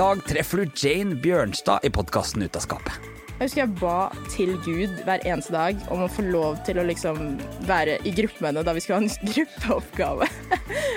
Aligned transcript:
Dag 0.00 0.20
treffer 0.24 0.62
du 0.62 0.70
Jane 0.76 1.14
Bjørnstad 1.14 1.84
i 1.84 1.90
podkasten 1.92 2.40
Ut 2.42 2.54
av 2.56 2.62
skapet. 2.64 3.08
Jeg 3.36 3.42
husker 3.42 3.60
jeg 3.60 3.72
ba 3.80 3.96
til 4.32 4.54
Gud 4.64 4.94
hver 5.04 5.20
eneste 5.28 5.52
dag 5.52 5.82
om 5.92 6.04
å 6.06 6.08
få 6.08 6.24
lov 6.24 6.56
til 6.64 6.80
å 6.80 6.84
liksom 6.88 7.34
være 7.68 7.98
i 8.08 8.12
gruppe 8.16 8.40
med 8.40 8.48
henne 8.50 8.62
da 8.64 8.72
vi 8.76 8.80
skulle 8.84 9.00
ha 9.00 9.04
en 9.04 9.32
gruppeoppgave. 9.34 10.28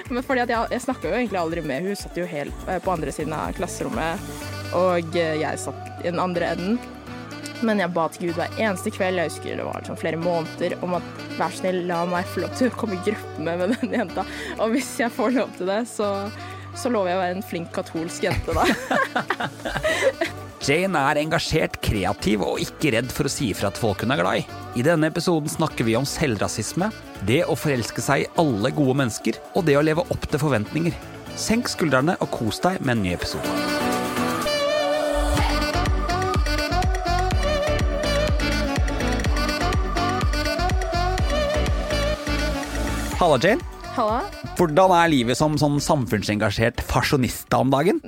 Men 0.07 0.23
fordi 0.23 0.45
at 0.45 0.53
jeg, 0.53 0.71
jeg 0.75 0.85
snakka 0.85 1.09
jo 1.09 1.17
egentlig 1.17 1.41
aldri 1.41 1.65
med 1.67 1.89
Hun 1.89 1.99
satt 1.99 2.19
jo 2.19 2.29
helt 2.29 2.67
eh, 2.71 2.79
på 2.83 2.93
andre 2.95 3.15
siden 3.15 3.35
av 3.35 3.51
klasserommet, 3.59 4.23
og 4.79 5.19
eh, 5.19 5.35
jeg 5.41 5.63
satt 5.65 5.91
i 5.99 6.07
den 6.07 6.23
andre 6.23 6.53
enden. 6.55 6.79
Men 7.63 7.83
jeg 7.83 7.95
ba 7.95 8.07
til 8.11 8.29
Gud 8.29 8.39
hver 8.39 8.55
eneste 8.55 8.91
kveld, 8.91 9.19
jeg 9.19 9.33
husker 9.33 9.59
det 9.59 9.67
var 9.67 9.83
sånn 9.87 9.99
flere 9.99 10.19
måneder, 10.19 10.77
om 10.83 10.95
at 10.99 11.27
vær 11.41 11.59
snill, 11.59 11.83
la 11.91 12.05
meg 12.07 12.27
få 12.31 12.45
lov 12.45 12.55
til 12.59 12.71
å 12.71 12.79
komme 12.79 12.95
i 12.99 13.03
gruppe 13.03 13.43
med 13.43 13.75
den 13.81 13.99
jenta. 13.99 14.23
Og 14.61 14.77
hvis 14.77 14.95
jeg 14.99 15.11
får 15.15 15.35
lov 15.41 15.55
til 15.59 15.71
det, 15.71 15.83
så, 15.91 16.13
så 16.75 16.91
lover 16.93 17.11
jeg 17.11 17.17
å 17.17 17.23
være 17.23 17.37
en 17.37 17.45
flink 17.45 17.73
katolsk 17.75 18.25
jente, 18.25 18.55
da. 18.55 18.63
Jane 20.63 20.99
er 21.09 21.19
engasjert, 21.19 21.75
kreativ 21.83 22.43
og 22.45 22.61
ikke 22.63 22.93
redd 22.95 23.09
for 23.11 23.27
å 23.27 23.31
si 23.31 23.49
ifra 23.51 23.67
til 23.73 23.83
folk 23.83 24.05
hun 24.05 24.13
er 24.15 24.21
glad 24.21 24.39
i. 24.39 24.45
I 24.79 24.85
denne 24.87 25.09
episoden 25.11 25.51
snakker 25.51 25.83
vi 25.83 25.97
om 25.99 26.07
selvrasisme, 26.07 26.87
det 27.27 27.41
å 27.43 27.57
forelske 27.59 28.03
seg 28.03 28.23
i 28.23 28.29
alle 28.39 28.71
gode 28.71 28.95
mennesker, 29.01 29.41
og 29.59 29.67
det 29.67 29.75
å 29.75 29.83
leve 29.83 30.07
opp 30.07 30.29
til 30.31 30.39
forventninger. 30.39 30.95
Senk 31.35 31.67
skuldrene 31.67 32.15
og 32.23 32.31
kos 32.31 32.63
deg 32.63 32.79
med 32.79 32.95
en 32.95 33.03
ny 33.03 33.13
episode. 33.17 33.43
Halla, 43.19 43.37
Jane. 43.39 43.72
Halla. 43.93 44.23
Hvordan 44.57 44.91
er 44.97 45.09
livet 45.11 45.37
som 45.37 45.53
sånn 45.61 45.75
samfunnsengasjert 45.83 46.81
fasjonista 46.89 47.59
om 47.61 47.69
dagen? 47.69 47.99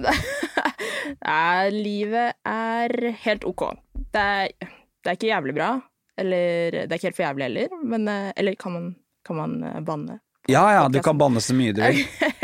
Nei, 1.28 1.68
livet 1.76 2.40
er 2.50 2.94
helt 3.22 3.46
OK. 3.46 3.68
Det 3.94 4.24
er, 4.24 4.72
det 5.06 5.12
er 5.12 5.20
ikke 5.20 5.30
jævlig 5.30 5.54
bra. 5.60 5.70
Eller 6.18 6.80
det 6.80 6.88
er 6.88 6.98
ikke 6.98 7.12
helt 7.12 7.20
for 7.20 7.26
jævlig 7.28 7.46
heller, 7.46 7.76
men 7.84 8.08
eh, 8.10 8.32
Eller 8.34 8.56
kan 8.58 8.74
man, 8.74 8.88
kan 9.28 9.38
man 9.38 9.54
eh, 9.68 9.82
banne? 9.86 10.18
Ja 10.50 10.64
ja, 10.74 10.88
du 10.90 10.98
kan 11.06 11.20
banne 11.22 11.42
så 11.42 11.54
mye 11.58 11.74
du 11.76 11.84
vil. 11.84 12.02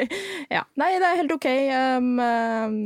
ja. 0.56 0.62
Nei, 0.78 0.92
det 1.02 1.10
er 1.10 1.20
helt 1.24 1.34
OK. 1.34 1.50
Um, 1.98 2.12
um, 2.22 2.78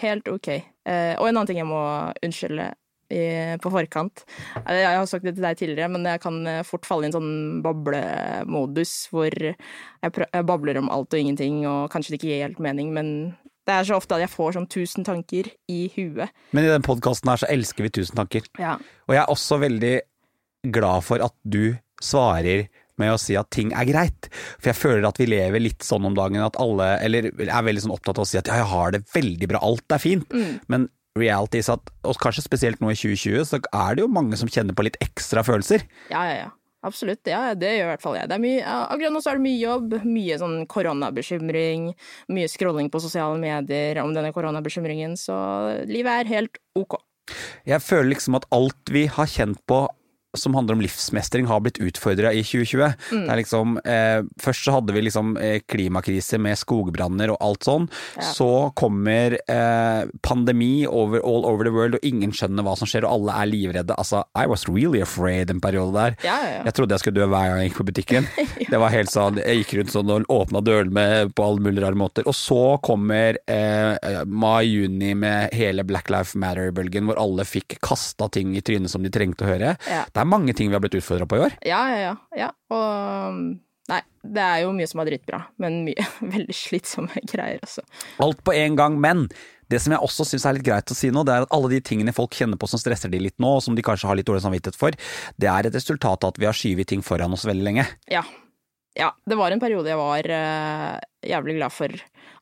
helt 0.00 0.32
OK. 0.32 0.48
Uh, 0.88 1.12
og 1.18 1.28
en 1.28 1.34
annen 1.34 1.50
ting 1.50 1.60
jeg 1.60 1.68
må 1.68 1.84
unnskylde 2.24 2.72
i, 3.12 3.24
på 3.60 3.72
forkant. 3.74 4.24
Jeg 4.64 4.98
har 4.98 5.08
sagt 5.10 5.26
det 5.26 5.36
til 5.36 5.46
deg 5.46 5.60
tidligere, 5.60 5.90
men 5.92 6.08
jeg 6.08 6.22
kan 6.24 6.40
fort 6.66 6.88
falle 6.88 7.06
i 7.06 7.10
en 7.10 7.16
sånn 7.16 7.34
bablemodus 7.64 8.94
hvor 9.12 9.32
jeg, 9.34 9.56
jeg 10.04 10.46
babler 10.48 10.80
om 10.80 10.92
alt 10.92 11.14
og 11.14 11.20
ingenting, 11.20 11.62
og 11.68 11.90
kanskje 11.92 12.14
det 12.14 12.20
ikke 12.20 12.30
gir 12.32 12.46
helt 12.46 12.62
mening, 12.64 12.92
men 12.96 13.10
det 13.64 13.74
er 13.74 13.86
så 13.88 13.96
ofte 13.96 14.16
at 14.16 14.24
jeg 14.24 14.32
får 14.32 14.56
sånn 14.58 14.68
tusen 14.70 15.06
tanker 15.06 15.48
i 15.72 15.86
huet. 15.94 16.32
Men 16.52 16.66
i 16.66 16.72
den 16.72 16.84
podkasten 16.84 17.30
her 17.32 17.40
så 17.40 17.48
elsker 17.52 17.86
vi 17.86 17.92
tusen 17.96 18.18
tanker. 18.18 18.46
Ja. 18.60 18.76
Og 19.08 19.16
jeg 19.16 19.22
er 19.22 19.32
også 19.32 19.60
veldig 19.62 19.94
glad 20.74 21.04
for 21.06 21.24
at 21.24 21.36
du 21.42 21.76
svarer 22.04 22.66
med 23.00 23.10
å 23.10 23.18
si 23.18 23.34
at 23.38 23.50
ting 23.54 23.72
er 23.74 23.88
greit. 23.88 24.28
For 24.60 24.70
jeg 24.70 24.78
føler 24.78 25.06
at 25.08 25.18
vi 25.18 25.26
lever 25.32 25.62
litt 25.62 25.84
sånn 25.86 26.04
om 26.06 26.14
dagen 26.14 26.44
at 26.44 26.58
alle 26.62 26.92
Eller 27.02 27.30
er 27.32 27.66
veldig 27.66 27.86
sånn 27.86 27.94
opptatt 27.94 28.20
av 28.20 28.26
å 28.26 28.28
si 28.28 28.38
at 28.38 28.50
ja, 28.50 28.60
jeg 28.60 28.70
har 28.70 28.94
det 28.94 29.02
veldig 29.14 29.50
bra, 29.50 29.62
alt 29.66 29.96
er 29.96 30.02
fint. 30.02 30.28
Mm. 30.30 30.60
Men 30.70 30.86
reality 31.18 31.62
er 31.62 31.76
at, 31.76 31.94
og 32.04 32.18
kanskje 32.22 32.44
spesielt 32.44 32.82
nå 32.82 32.90
i 32.92 32.98
2020, 32.98 33.46
så 33.48 33.60
er 33.62 33.96
det 33.96 34.04
jo 34.04 34.10
mange 34.10 34.38
som 34.40 34.50
kjenner 34.50 34.76
på 34.76 34.86
litt 34.86 34.98
ekstra 35.04 35.44
følelser. 35.46 35.86
Ja, 36.10 36.26
ja, 36.28 36.36
ja. 36.44 36.52
Absolutt. 36.84 37.24
Ja, 37.24 37.54
det 37.56 37.70
gjør 37.72 37.86
i 37.86 37.90
hvert 37.94 38.02
fall 38.02 38.16
jeg. 38.18 38.28
Det 38.28 38.36
er 38.36 38.42
mye, 38.42 38.64
akkurat 38.92 39.14
nå 39.14 39.22
så 39.24 39.30
er 39.32 39.38
det 39.38 39.46
mye 39.46 39.60
jobb, 39.62 39.94
mye 40.04 40.36
sånn 40.42 40.56
koronabekymring, 40.68 41.86
mye 42.36 42.50
scrolling 42.52 42.90
på 42.92 43.00
sosiale 43.00 43.40
medier 43.40 44.02
om 44.02 44.12
denne 44.12 44.34
koronabekymringen, 44.36 45.16
så 45.16 45.36
livet 45.88 46.26
er 46.26 46.32
helt 46.34 46.60
ok. 46.76 46.98
Jeg 47.64 47.80
føler 47.80 48.10
liksom 48.12 48.36
at 48.36 48.44
alt 48.52 48.92
vi 48.92 49.06
har 49.08 49.30
kjent 49.30 49.62
på 49.70 49.86
som 50.34 50.54
handler 50.54 50.78
om 50.78 50.84
livsmestring, 50.84 51.46
har 51.46 51.62
blitt 51.64 51.80
utfordra 51.82 52.32
i 52.32 52.42
2020. 52.44 52.94
Mm. 53.12 53.26
Det 53.28 53.36
liksom, 53.42 53.78
eh, 53.84 54.22
først 54.40 54.64
så 54.64 54.76
hadde 54.76 54.94
vi 54.96 55.04
liksom 55.06 55.36
eh, 55.36 55.60
klimakrise 55.68 56.38
med 56.38 56.58
skogbranner 56.58 57.32
og 57.34 57.40
alt 57.44 57.66
sånn. 57.66 57.88
Ja. 58.16 58.28
Så 58.34 58.50
kommer 58.78 59.38
eh, 59.38 60.04
pandemi 60.26 60.86
over, 60.86 61.20
all 61.24 61.46
over 61.48 61.68
the 61.68 61.74
world, 61.74 61.98
og 61.98 62.06
ingen 62.06 62.34
skjønner 62.34 62.66
hva 62.66 62.76
som 62.78 62.90
skjer, 62.90 63.06
og 63.06 63.18
alle 63.18 63.38
er 63.42 63.50
livredde. 63.50 63.96
Altså, 63.98 64.24
I 64.34 64.46
was 64.50 64.66
really 64.68 65.02
afraid 65.04 65.52
en 65.52 65.62
periode 65.64 65.94
der. 65.96 66.18
Ja, 66.26 66.38
ja. 66.48 66.62
Jeg 66.68 66.78
trodde 66.78 66.96
jeg 66.96 67.04
skulle 67.04 67.20
dø 67.20 67.28
hver 67.30 67.50
gang 67.50 67.62
jeg 67.62 67.72
gikk 67.72 67.80
på 67.82 67.88
butikken. 67.90 68.30
Det 68.74 68.80
var 68.80 68.90
helt 68.90 69.12
sånn, 69.12 69.38
Jeg 69.38 69.60
gikk 69.60 69.74
rundt 69.78 69.92
sånn 69.92 70.10
og 70.10 70.30
åpna 70.32 70.60
dørene 70.64 71.04
på 71.34 71.44
alle 71.44 71.62
mulige 71.62 71.84
rare 71.84 71.98
måter. 71.98 72.26
Og 72.28 72.34
så 72.36 72.76
kommer 72.84 73.38
eh, 73.50 74.22
mai-juni 74.26 75.12
med 75.18 75.54
hele 75.54 75.84
Black 75.86 76.10
Life 76.12 76.38
Matter-bølgen, 76.40 77.06
hvor 77.08 77.20
alle 77.20 77.46
fikk 77.46 77.78
kasta 77.84 78.28
ting 78.32 78.54
i 78.56 78.62
trynet 78.64 78.92
som 78.92 79.04
de 79.04 79.12
trengte 79.14 79.46
å 79.46 79.50
høre. 79.52 79.74
Ja. 79.90 80.04
Det 80.10 80.23
er 80.24 80.32
mange 80.32 80.56
ting 80.56 80.72
vi 80.72 80.76
har 80.76 80.82
blitt 80.84 80.96
utfordra 80.98 81.28
på 81.28 81.38
i 81.38 81.44
år. 81.46 81.56
Ja, 81.68 81.84
ja, 81.92 82.00
ja. 82.02 82.14
ja. 82.38 82.50
Og 82.74 83.40
nei, 83.92 84.00
det 84.36 84.44
er 84.44 84.62
jo 84.64 84.74
mye 84.76 84.88
som 84.90 85.02
er 85.02 85.10
dritbra, 85.12 85.44
men 85.62 85.82
mye 85.88 86.06
veldig 86.36 86.56
slitsomme 86.56 87.24
greier 87.32 87.62
også. 87.64 87.84
Alt 88.24 88.44
på 88.46 88.56
en 88.56 88.78
gang, 88.80 88.98
men 89.00 89.28
det 89.72 89.80
som 89.80 89.94
jeg 89.94 90.04
også 90.04 90.26
syns 90.28 90.44
er 90.46 90.58
litt 90.58 90.66
greit 90.66 90.92
å 90.92 90.96
si 90.96 91.08
nå, 91.14 91.24
det 91.24 91.34
er 91.34 91.46
at 91.46 91.54
alle 91.56 91.70
de 91.72 91.80
tingene 91.84 92.12
folk 92.14 92.36
kjenner 92.36 92.60
på 92.60 92.68
som 92.68 92.80
stresser 92.80 93.12
de 93.12 93.22
litt 93.22 93.36
nå, 93.42 93.56
og 93.56 93.64
som 93.64 93.76
de 93.76 93.84
kanskje 93.84 94.10
har 94.10 94.18
litt 94.18 94.28
dårlig 94.28 94.44
samvittighet 94.44 94.78
for, 94.78 94.96
det 95.40 95.50
er 95.50 95.68
et 95.68 95.76
resultat 95.76 96.26
av 96.26 96.34
at 96.34 96.40
vi 96.40 96.48
har 96.48 96.56
skyvet 96.56 96.90
ting 96.92 97.04
foran 97.04 97.32
oss 97.34 97.46
veldig 97.48 97.64
lenge. 97.64 97.86
Ja. 98.12 98.22
Ja, 98.94 99.10
det 99.26 99.34
var 99.34 99.50
en 99.50 99.62
periode 99.62 99.90
jeg 99.90 99.98
var 99.98 100.28
uh, 100.30 100.98
jævlig 101.26 101.56
glad 101.56 101.74
for 101.74 101.90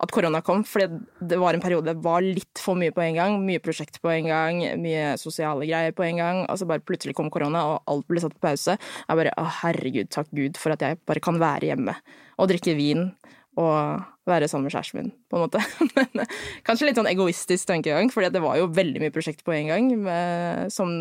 at 0.03 0.11
korona 0.13 0.43
kom, 0.45 0.65
For 0.67 0.85
det 0.85 1.39
var 1.41 1.55
en 1.55 1.63
periode 1.63 1.93
det 1.95 2.03
var 2.05 2.25
litt 2.25 2.61
for 2.61 2.77
mye 2.79 2.93
på 2.93 3.05
en 3.05 3.17
gang. 3.17 3.37
Mye 3.47 3.63
prosjekt 3.63 4.01
på 4.03 4.11
en 4.13 4.29
gang, 4.29 4.61
mye 4.83 5.15
sosiale 5.21 5.69
greier 5.69 5.95
på 5.97 6.05
en 6.05 6.21
gang. 6.21 6.41
Altså 6.53 6.67
bare 6.69 6.85
plutselig 6.85 7.15
kom 7.17 7.31
korona, 7.33 7.63
og 7.71 7.91
alt 7.91 8.09
ble 8.11 8.23
satt 8.23 8.35
på 8.37 8.45
pause. 8.45 8.77
Jeg 8.77 9.21
bare 9.21 9.35
å 9.41 9.47
herregud, 9.63 10.11
takk 10.13 10.33
Gud 10.35 10.61
for 10.61 10.75
at 10.75 10.83
jeg 10.85 11.01
bare 11.09 11.23
kan 11.25 11.41
være 11.41 11.71
hjemme 11.71 11.95
og 12.37 12.51
drikke 12.51 12.75
vin 12.77 13.13
og 13.61 14.03
være 14.29 14.49
sammen 14.49 14.69
med 14.69 14.75
kjæresten 14.75 14.99
min, 14.99 15.13
på 15.29 15.39
en 15.39 15.45
måte. 15.45 15.61
Men 15.97 16.25
eh, 16.25 16.41
kanskje 16.67 16.89
litt 16.89 17.01
sånn 17.01 17.11
egoistisk 17.11 17.69
tankegang, 17.69 18.09
for 18.13 18.25
det 18.25 18.43
var 18.43 18.59
jo 18.61 18.71
veldig 18.73 19.03
mye 19.03 19.15
prosjekt 19.15 19.45
på 19.45 19.55
en 19.57 19.71
gang 19.73 19.93
med, 20.07 20.73
som 20.73 20.93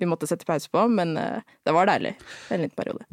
vi 0.00 0.08
måtte 0.08 0.28
sette 0.30 0.48
pause 0.48 0.70
på, 0.72 0.86
men 0.88 1.12
eh, 1.20 1.44
det 1.68 1.76
var 1.76 1.90
deilig 1.90 2.14
en 2.48 2.64
liten 2.64 2.78
periode. 2.78 3.04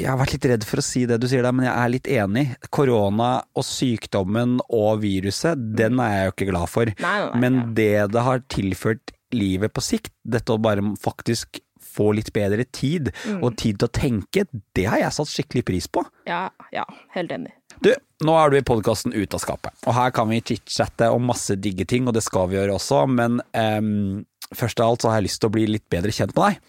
Jeg 0.00 0.08
har 0.08 0.16
vært 0.16 0.32
litt 0.38 0.46
redd 0.48 0.64
for 0.64 0.80
å 0.80 0.84
si 0.86 1.02
det 1.06 1.18
du 1.20 1.26
sier 1.28 1.44
der, 1.44 1.52
men 1.52 1.66
jeg 1.68 1.74
er 1.76 1.90
litt 1.92 2.08
enig. 2.08 2.44
Korona 2.72 3.32
og 3.58 3.64
sykdommen 3.68 4.54
og 4.72 5.02
viruset, 5.02 5.60
den 5.76 6.00
er 6.00 6.14
jeg 6.14 6.28
jo 6.30 6.32
ikke 6.36 6.48
glad 6.52 6.70
for. 6.72 6.92
Nei, 7.02 7.16
nei, 7.20 7.26
nei, 7.34 7.40
Men 7.42 7.74
det 7.76 7.90
det 8.14 8.22
har 8.24 8.40
tilført 8.52 9.12
livet 9.36 9.72
på 9.76 9.84
sikt, 9.84 10.10
dette 10.24 10.52
å 10.52 10.60
bare 10.60 10.80
faktisk 11.00 11.60
få 11.92 12.14
litt 12.16 12.30
bedre 12.32 12.64
tid, 12.72 13.10
Mm. 13.28 13.42
og 13.44 13.56
tid 13.60 13.78
til 13.78 13.88
å 13.88 13.92
tenke, 13.92 14.46
det 14.74 14.86
har 14.88 14.98
jeg 15.02 15.12
satt 15.12 15.28
skikkelig 15.28 15.64
pris 15.68 15.86
på. 15.92 16.04
Ja, 16.26 16.48
ja, 16.72 16.84
helt 17.12 17.30
enig. 17.32 17.52
Du, 17.84 17.92
nå 18.24 18.32
er 18.38 18.50
du 18.50 18.56
i 18.56 18.62
podkasten 18.64 19.12
Ut 19.12 19.34
av 19.34 19.40
skapet, 19.40 19.72
og 19.86 19.92
her 19.94 20.10
kan 20.10 20.28
vi 20.28 20.40
chit-chatte 20.40 21.10
om 21.12 21.26
masse 21.28 21.52
digge 21.60 21.84
ting, 21.84 22.06
og 22.08 22.14
det 22.14 22.22
skal 22.24 22.48
vi 22.48 22.56
gjøre 22.56 22.78
også, 22.78 23.02
men 23.12 23.40
um, 23.52 24.24
først 24.54 24.80
av 24.80 24.88
alt 24.94 25.02
så 25.04 25.10
har 25.12 25.20
jeg 25.20 25.28
lyst 25.28 25.40
til 25.42 25.50
å 25.50 25.52
bli 25.56 25.66
litt 25.68 25.84
bedre 25.92 26.12
kjent 26.12 26.32
med 26.36 26.44
deg. 26.48 26.60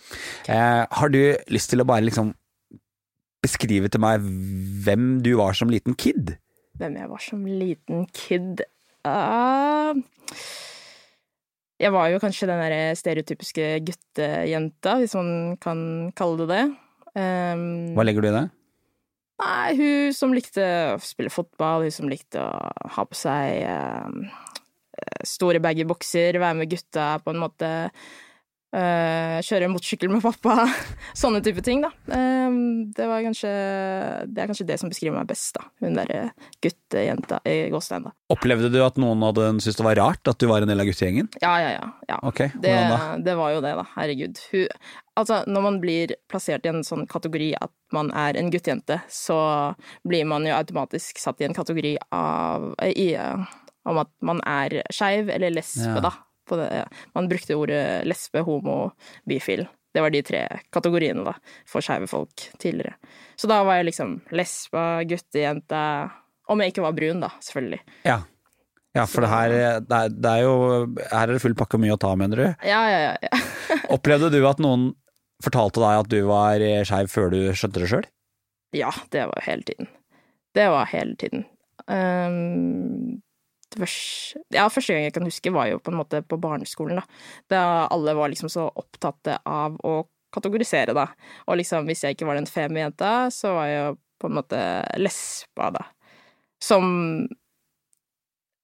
Eh, 0.49 0.85
har 0.91 1.09
du 1.13 1.21
lyst 1.55 1.69
til 1.71 1.79
å 1.83 1.87
bare 1.87 2.03
liksom 2.03 2.33
beskrive 3.43 3.91
til 3.91 4.01
meg 4.03 4.23
hvem 4.85 5.17
du 5.25 5.35
var 5.41 5.53
som 5.59 5.71
liten 5.71 5.97
kid? 5.99 6.37
hvem 6.79 6.97
jeg 6.99 7.11
var 7.11 7.21
som 7.21 7.43
liten 7.45 8.07
kid 8.15 8.63
uh, 9.05 9.93
Jeg 11.81 11.93
var 11.93 12.09
jo 12.11 12.21
kanskje 12.23 12.49
den 12.49 12.63
der 12.63 12.97
stereotypiske 12.97 13.67
guttejenta, 13.85 14.97
hvis 15.01 15.15
man 15.19 15.57
kan 15.61 15.79
kalle 16.17 16.43
det 16.43 16.49
det. 16.53 16.65
Um, 17.13 17.93
Hva 17.97 18.05
legger 18.05 18.23
du 18.23 18.29
i 18.29 18.35
det? 18.35 18.45
Nei, 19.43 19.73
hun 19.75 20.13
som 20.15 20.33
likte 20.33 20.63
å 20.93 21.01
spille 21.03 21.33
fotball, 21.33 21.87
hun 21.87 21.93
som 21.93 22.07
likte 22.09 22.39
å 22.39 22.49
ha 22.95 23.05
på 23.09 23.17
seg 23.17 23.65
um, 23.67 24.21
store 25.27 25.59
baggy 25.61 25.83
bukser, 25.89 26.39
være 26.39 26.61
med 26.61 26.71
gutta 26.71 27.17
på 27.25 27.33
en 27.33 27.41
måte. 27.41 27.71
Uh, 28.73 29.37
kjøre 29.45 29.67
motorsykkel 29.69 30.09
med 30.09 30.23
pappa. 30.23 30.63
Sånne 31.21 31.43
type 31.45 31.61
ting, 31.61 31.83
da. 31.85 31.91
Um, 32.09 32.89
det 32.97 33.05
var 33.05 33.21
kanskje 33.21 33.51
Det 34.25 34.41
er 34.41 34.49
kanskje 34.49 34.65
det 34.65 34.79
som 34.81 34.89
beskriver 34.89 35.19
meg 35.19 35.29
best, 35.29 35.53
da. 35.59 35.67
Hun 35.83 35.93
derre 35.99 36.23
guttejenta 36.63 37.37
i 37.45 37.69
Gåstein, 37.69 38.07
da. 38.07 38.13
Opplevde 38.33 38.71
du 38.73 38.79
at 38.81 38.97
noen 38.97 39.21
hadde 39.27 39.51
syntes 39.61 39.77
det 39.77 39.85
var 39.85 39.99
rart 40.01 40.31
at 40.31 40.41
du 40.41 40.47
var 40.49 40.65
en 40.65 40.71
del 40.73 40.81
av 40.81 40.89
guttegjengen? 40.89 41.29
Ja, 41.43 41.53
ja, 41.61 41.69
ja. 41.75 41.85
ja. 42.09 42.17
Okay, 42.25 42.49
Det, 42.63 42.73
det 43.27 43.37
var 43.37 43.53
jo 43.53 43.61
det, 43.61 43.75
da. 43.77 43.85
Herregud. 43.93 44.41
Hun, 44.49 44.67
altså, 45.21 45.43
når 45.45 45.67
man 45.69 45.79
blir 45.83 46.15
plassert 46.31 46.65
i 46.65 46.73
en 46.73 46.81
sånn 46.87 47.05
kategori 47.09 47.53
at 47.61 47.73
man 47.93 48.09
er 48.17 48.41
en 48.41 48.49
guttejente, 48.53 49.03
så 49.11 49.37
blir 50.07 50.25
man 50.33 50.49
jo 50.49 50.57
automatisk 50.57 51.21
satt 51.21 51.45
i 51.45 51.49
en 51.51 51.53
kategori 51.53 51.93
av 52.09 52.71
i, 52.89 53.11
uh, 53.21 53.45
om 53.85 54.01
at 54.01 54.09
man 54.25 54.41
er 54.49 54.81
skeiv 54.89 55.29
eller 55.29 55.53
lesbe, 55.53 55.93
Ja. 55.93 56.07
da. 56.09 56.15
Det. 56.49 56.83
Man 57.15 57.29
brukte 57.31 57.55
ordet 57.55 57.83
lesbe, 58.09 58.43
homo, 58.43 58.91
bifil. 59.29 59.65
Det 59.93 60.01
var 60.01 60.09
de 60.13 60.23
tre 60.25 60.41
kategoriene, 60.73 61.23
da, 61.25 61.35
for 61.69 61.85
skeive 61.85 62.09
folk 62.09 62.47
tidligere. 62.61 62.97
Så 63.37 63.47
da 63.49 63.61
var 63.65 63.79
jeg 63.79 63.91
liksom 63.91 64.17
lesba, 64.33 65.03
guttejente 65.07 65.81
Om 66.49 66.59
jeg 66.59 66.73
ikke 66.73 66.83
var 66.83 66.95
brun, 66.97 67.21
da, 67.23 67.29
selvfølgelig. 67.39 67.79
Ja. 68.03 68.17
ja, 68.97 69.05
for 69.07 69.23
det 69.23 69.29
her, 69.31 69.53
det 69.85 69.99
er, 69.99 70.09
det 70.11 70.31
er 70.31 70.41
jo 70.43 70.55
Her 70.97 71.21
er 71.21 71.31
det 71.31 71.43
full 71.43 71.55
pakke 71.55 71.79
mye 71.79 71.95
å 71.95 72.01
ta, 72.01 72.11
mener 72.19 72.41
du? 72.41 72.47
Ja, 72.67 72.81
ja, 72.89 72.99
ja. 73.05 73.13
ja. 73.29 73.39
Opplevde 73.95 74.33
du 74.33 74.41
at 74.49 74.59
noen 74.63 74.91
fortalte 75.43 75.83
deg 75.83 76.01
at 76.01 76.11
du 76.11 76.19
var 76.27 76.63
skeiv 76.87 77.11
før 77.11 77.31
du 77.33 77.39
skjønte 77.53 77.83
det 77.83 77.91
sjøl? 77.91 78.09
Ja, 78.73 78.89
det 79.13 79.27
var 79.29 79.45
hele 79.45 79.63
tiden. 79.67 79.89
Det 80.57 80.67
var 80.73 80.89
hele 80.89 81.15
tiden. 81.19 81.45
Um, 81.85 83.21
vers- 83.79 84.35
ja, 84.53 84.67
første 84.69 84.93
gang 84.95 85.07
jeg 85.07 85.15
kan 85.15 85.27
huske, 85.27 85.53
var 85.53 85.69
jo 85.71 85.79
på 85.83 85.91
en 85.91 85.99
måte 85.99 86.21
på 86.25 86.39
barneskolen, 86.41 87.01
da. 87.01 87.05
Da 87.51 87.61
alle 87.91 88.15
var 88.17 88.31
liksom 88.31 88.51
så 88.51 88.67
opptatt 88.69 89.33
av 89.45 89.77
å 89.83 89.95
kategorisere, 90.33 90.95
da. 90.97 91.07
Og 91.47 91.59
liksom, 91.59 91.85
hvis 91.89 92.03
jeg 92.03 92.15
ikke 92.17 92.27
var 92.29 92.39
den 92.39 92.49
feme 92.49 92.81
jenta, 92.81 93.29
så 93.33 93.53
var 93.57 93.67
jeg 93.69 93.97
på 94.21 94.29
en 94.29 94.37
måte 94.39 94.59
lesba, 95.01 95.71
da. 95.75 95.85
Som 96.63 97.27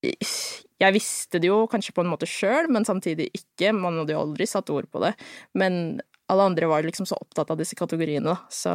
Jeg 0.01 0.95
visste 0.95 1.41
det 1.43 1.49
jo 1.49 1.65
kanskje 1.67 1.91
på 1.91 2.05
en 2.05 2.11
måte 2.11 2.27
sjøl, 2.29 2.69
men 2.71 2.85
samtidig 2.87 3.27
ikke. 3.35 3.73
Man 3.75 3.97
hadde 3.99 4.15
jo 4.15 4.21
aldri 4.21 4.47
satt 4.47 4.71
ord 4.71 4.87
på 4.87 5.01
det. 5.03 5.11
Men 5.59 5.99
alle 6.31 6.45
andre 6.47 6.69
var 6.71 6.85
liksom 6.87 7.07
så 7.09 7.17
opptatt 7.19 7.51
av 7.51 7.59
disse 7.59 7.75
kategoriene, 7.75 8.31
da. 8.31 8.37
Så 8.53 8.71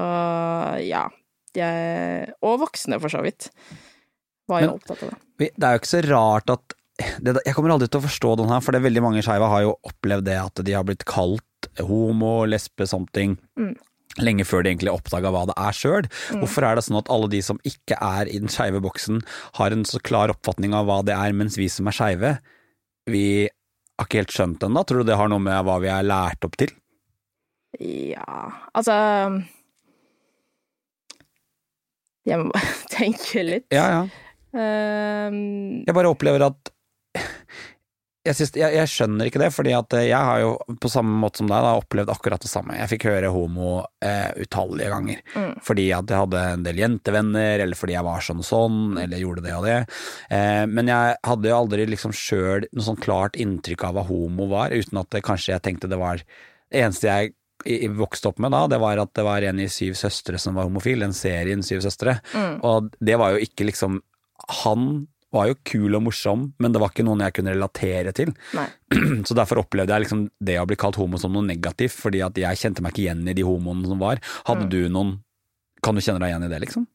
ja. 0.84 1.06
Jeg, 1.54 2.34
og 2.42 2.58
voksne, 2.64 2.98
for 2.98 3.08
så 3.12 3.20
vidt, 3.24 3.46
var 4.48 4.60
jo 4.64 4.66
Men- 4.70 4.76
opptatt 4.78 5.02
av 5.02 5.10
det. 5.10 5.18
Det 5.58 5.64
er 5.66 5.72
jo 5.74 5.80
ikke 5.82 5.92
så 5.94 6.02
rart 6.10 6.50
at 6.50 6.74
det, 7.20 7.40
Jeg 7.44 7.54
kommer 7.56 7.72
aldri 7.74 7.88
til 7.90 7.98
å 8.00 8.04
forstå 8.06 8.36
den 8.38 8.48
her, 8.52 8.60
for 8.62 8.70
det 8.70 8.78
er 8.80 8.88
veldig 8.88 9.02
mange 9.02 9.22
skeive 9.26 9.48
har 9.50 9.62
jo 9.64 9.72
opplevd 9.82 10.24
det 10.28 10.36
at 10.38 10.60
de 10.64 10.72
har 10.76 10.84
blitt 10.86 11.04
kalt 11.04 11.66
homo, 11.80 12.44
lesbe, 12.46 12.86
something. 12.86 13.36
Mm. 13.58 13.74
Lenge 14.22 14.44
før 14.46 14.62
de 14.62 14.70
egentlig 14.70 14.92
oppdaga 14.94 15.32
hva 15.34 15.40
det 15.50 15.56
er 15.58 15.74
sjøl. 15.74 16.06
Hvorfor 16.38 16.62
er 16.62 16.76
det 16.78 16.84
sånn 16.86 17.00
at 17.00 17.10
alle 17.10 17.26
de 17.32 17.40
som 17.42 17.58
ikke 17.66 17.98
er 17.98 18.28
i 18.30 18.38
den 18.38 18.46
skeive 18.52 18.78
boksen, 18.84 19.24
har 19.58 19.72
en 19.74 19.82
så 19.82 19.98
klar 20.06 20.30
oppfatning 20.30 20.72
av 20.72 20.86
hva 20.86 21.00
det 21.04 21.16
er, 21.18 21.32
mens 21.34 21.56
vi 21.58 21.66
som 21.66 21.88
er 21.90 21.96
skeive, 21.98 22.38
vi 23.10 23.48
har 23.98 24.06
ikke 24.06 24.22
helt 24.22 24.30
skjønt 24.36 24.60
det 24.60 24.68
ennå? 24.70 24.86
Tror 24.86 25.02
du 25.02 25.10
det 25.10 25.16
har 25.18 25.28
noe 25.28 25.42
med 25.42 25.64
hva 25.66 25.80
vi 25.82 25.88
er 25.90 26.06
lært 26.06 26.46
opp 26.46 26.54
til? 26.62 26.70
Ja, 27.82 28.52
altså 28.72 28.94
Jeg 32.24 32.38
må 32.40 32.52
bare 32.54 32.70
tenke 32.94 33.42
litt. 33.44 33.66
Ja, 33.74 33.88
ja. 33.98 34.04
Ehm, 34.54 35.84
Jeg 35.86 35.94
bare 35.96 36.10
opplever 36.14 36.46
at 36.50 36.70
jeg, 38.24 38.36
synes, 38.38 38.54
jeg, 38.56 38.72
jeg 38.72 38.88
skjønner 38.88 39.28
ikke 39.28 39.40
det, 39.42 39.50
fordi 39.52 39.72
at 39.76 39.94
jeg 40.00 40.16
har 40.16 40.38
jo 40.40 40.52
på 40.80 40.88
samme 40.88 41.12
måte 41.20 41.42
som 41.42 41.48
deg 41.50 41.60
da, 41.60 41.74
opplevd 41.76 42.08
akkurat 42.14 42.40
det 42.40 42.48
samme. 42.48 42.72
Jeg 42.78 42.88
fikk 42.94 43.04
høre 43.10 43.28
homo 43.34 43.82
eh, 44.00 44.30
utallige 44.40 44.88
ganger. 44.94 45.18
Mm. 45.34 45.50
Fordi 45.66 45.84
at 45.92 46.08
jeg 46.08 46.22
hadde 46.22 46.44
en 46.54 46.64
del 46.64 46.80
jentevenner, 46.80 47.60
eller 47.66 47.76
fordi 47.76 47.92
jeg 47.98 48.06
var 48.06 48.24
sånn 48.24 48.40
og 48.40 48.48
sånn, 48.48 48.78
eller 49.02 49.20
gjorde 49.20 49.44
det 49.44 49.52
og 49.58 49.66
det. 49.68 49.76
Eh, 50.32 50.62
men 50.72 50.88
jeg 50.88 51.18
hadde 51.28 51.50
jo 51.52 51.58
aldri 51.58 51.84
liksom 51.92 52.16
sjøl 52.16 52.64
noe 52.72 52.86
sånn 52.88 53.02
klart 53.04 53.36
inntrykk 53.44 53.84
av 53.90 53.98
hva 53.98 54.06
homo 54.08 54.48
var, 54.54 54.72
uten 54.72 55.02
at 55.04 55.12
det, 55.12 55.20
kanskje 55.28 55.52
jeg 55.58 55.64
tenkte 55.68 55.92
det 55.92 56.00
var 56.00 56.24
Det 56.24 56.80
eneste 56.80 57.06
jeg 57.10 57.34
i- 57.68 57.86
vokste 57.92 58.32
opp 58.32 58.40
med 58.42 58.50
da, 58.56 58.64
det 58.72 58.80
var 58.80 58.98
at 58.98 59.12
det 59.14 59.22
var 59.28 59.44
en 59.46 59.60
i 59.62 59.68
Syv 59.70 59.92
søstre 60.00 60.40
som 60.40 60.56
var 60.56 60.64
homofil, 60.66 61.04
den 61.04 61.12
serien 61.14 61.60
Syv 61.62 61.84
søstre. 61.84 62.16
Mm. 62.32 62.56
Og 62.64 62.88
det 63.04 63.20
var 63.20 63.36
jo 63.36 63.44
ikke 63.44 63.68
liksom 63.68 64.00
Han 64.64 65.06
var 65.34 65.48
jo 65.50 65.54
kul 65.66 65.96
og 65.98 66.04
morsom, 66.06 66.44
men 66.62 66.70
det 66.74 66.78
var 66.78 66.92
ikke 66.92 67.02
noen 67.06 67.24
jeg 67.24 67.34
kunne 67.34 67.54
relatere 67.56 68.12
til. 68.14 68.30
nei. 68.54 68.68
Så 69.26 69.34
derfor 69.34 69.58
opplevde 69.64 69.90
jeg 69.90 70.04
liksom 70.04 70.28
det 70.38 70.60
å 70.60 70.66
bli 70.70 70.76
kalt 70.78 70.94
homo 71.00 71.18
som 71.18 71.32
noe 71.34 71.42
negativt, 71.42 71.96
fordi 71.98 72.20
at 72.22 72.38
jeg 72.38 72.60
kjente 72.60 72.84
meg 72.84 72.94
ikke 72.94 73.02
igjen 73.08 73.24
i 73.26 73.34
de 73.34 73.42
homoene 73.46 73.88
som 73.90 73.98
var. 73.98 74.20
Hadde 74.46 74.68
Mm. 74.68 74.70
du 74.70 74.80
noen 74.88 75.14
Kan 75.84 75.94
du 75.98 76.00
kjenne 76.00 76.20
deg 76.22 76.30
igjen 76.30 76.44
i 76.46 76.48
det, 76.48 76.60
liksom? 76.64 76.86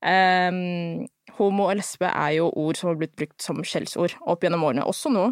Um, 0.00 1.08
homo 1.36 1.66
og 1.68 1.76
lesbe 1.76 2.08
er 2.08 2.38
jo 2.38 2.46
ord 2.56 2.78
som 2.78 2.88
har 2.88 2.96
blitt 3.02 3.12
brukt 3.20 3.42
som 3.44 3.58
skjellsord 3.66 4.14
opp 4.24 4.40
gjennom 4.46 4.62
årene, 4.64 4.86
også 4.88 5.10
nå. 5.12 5.26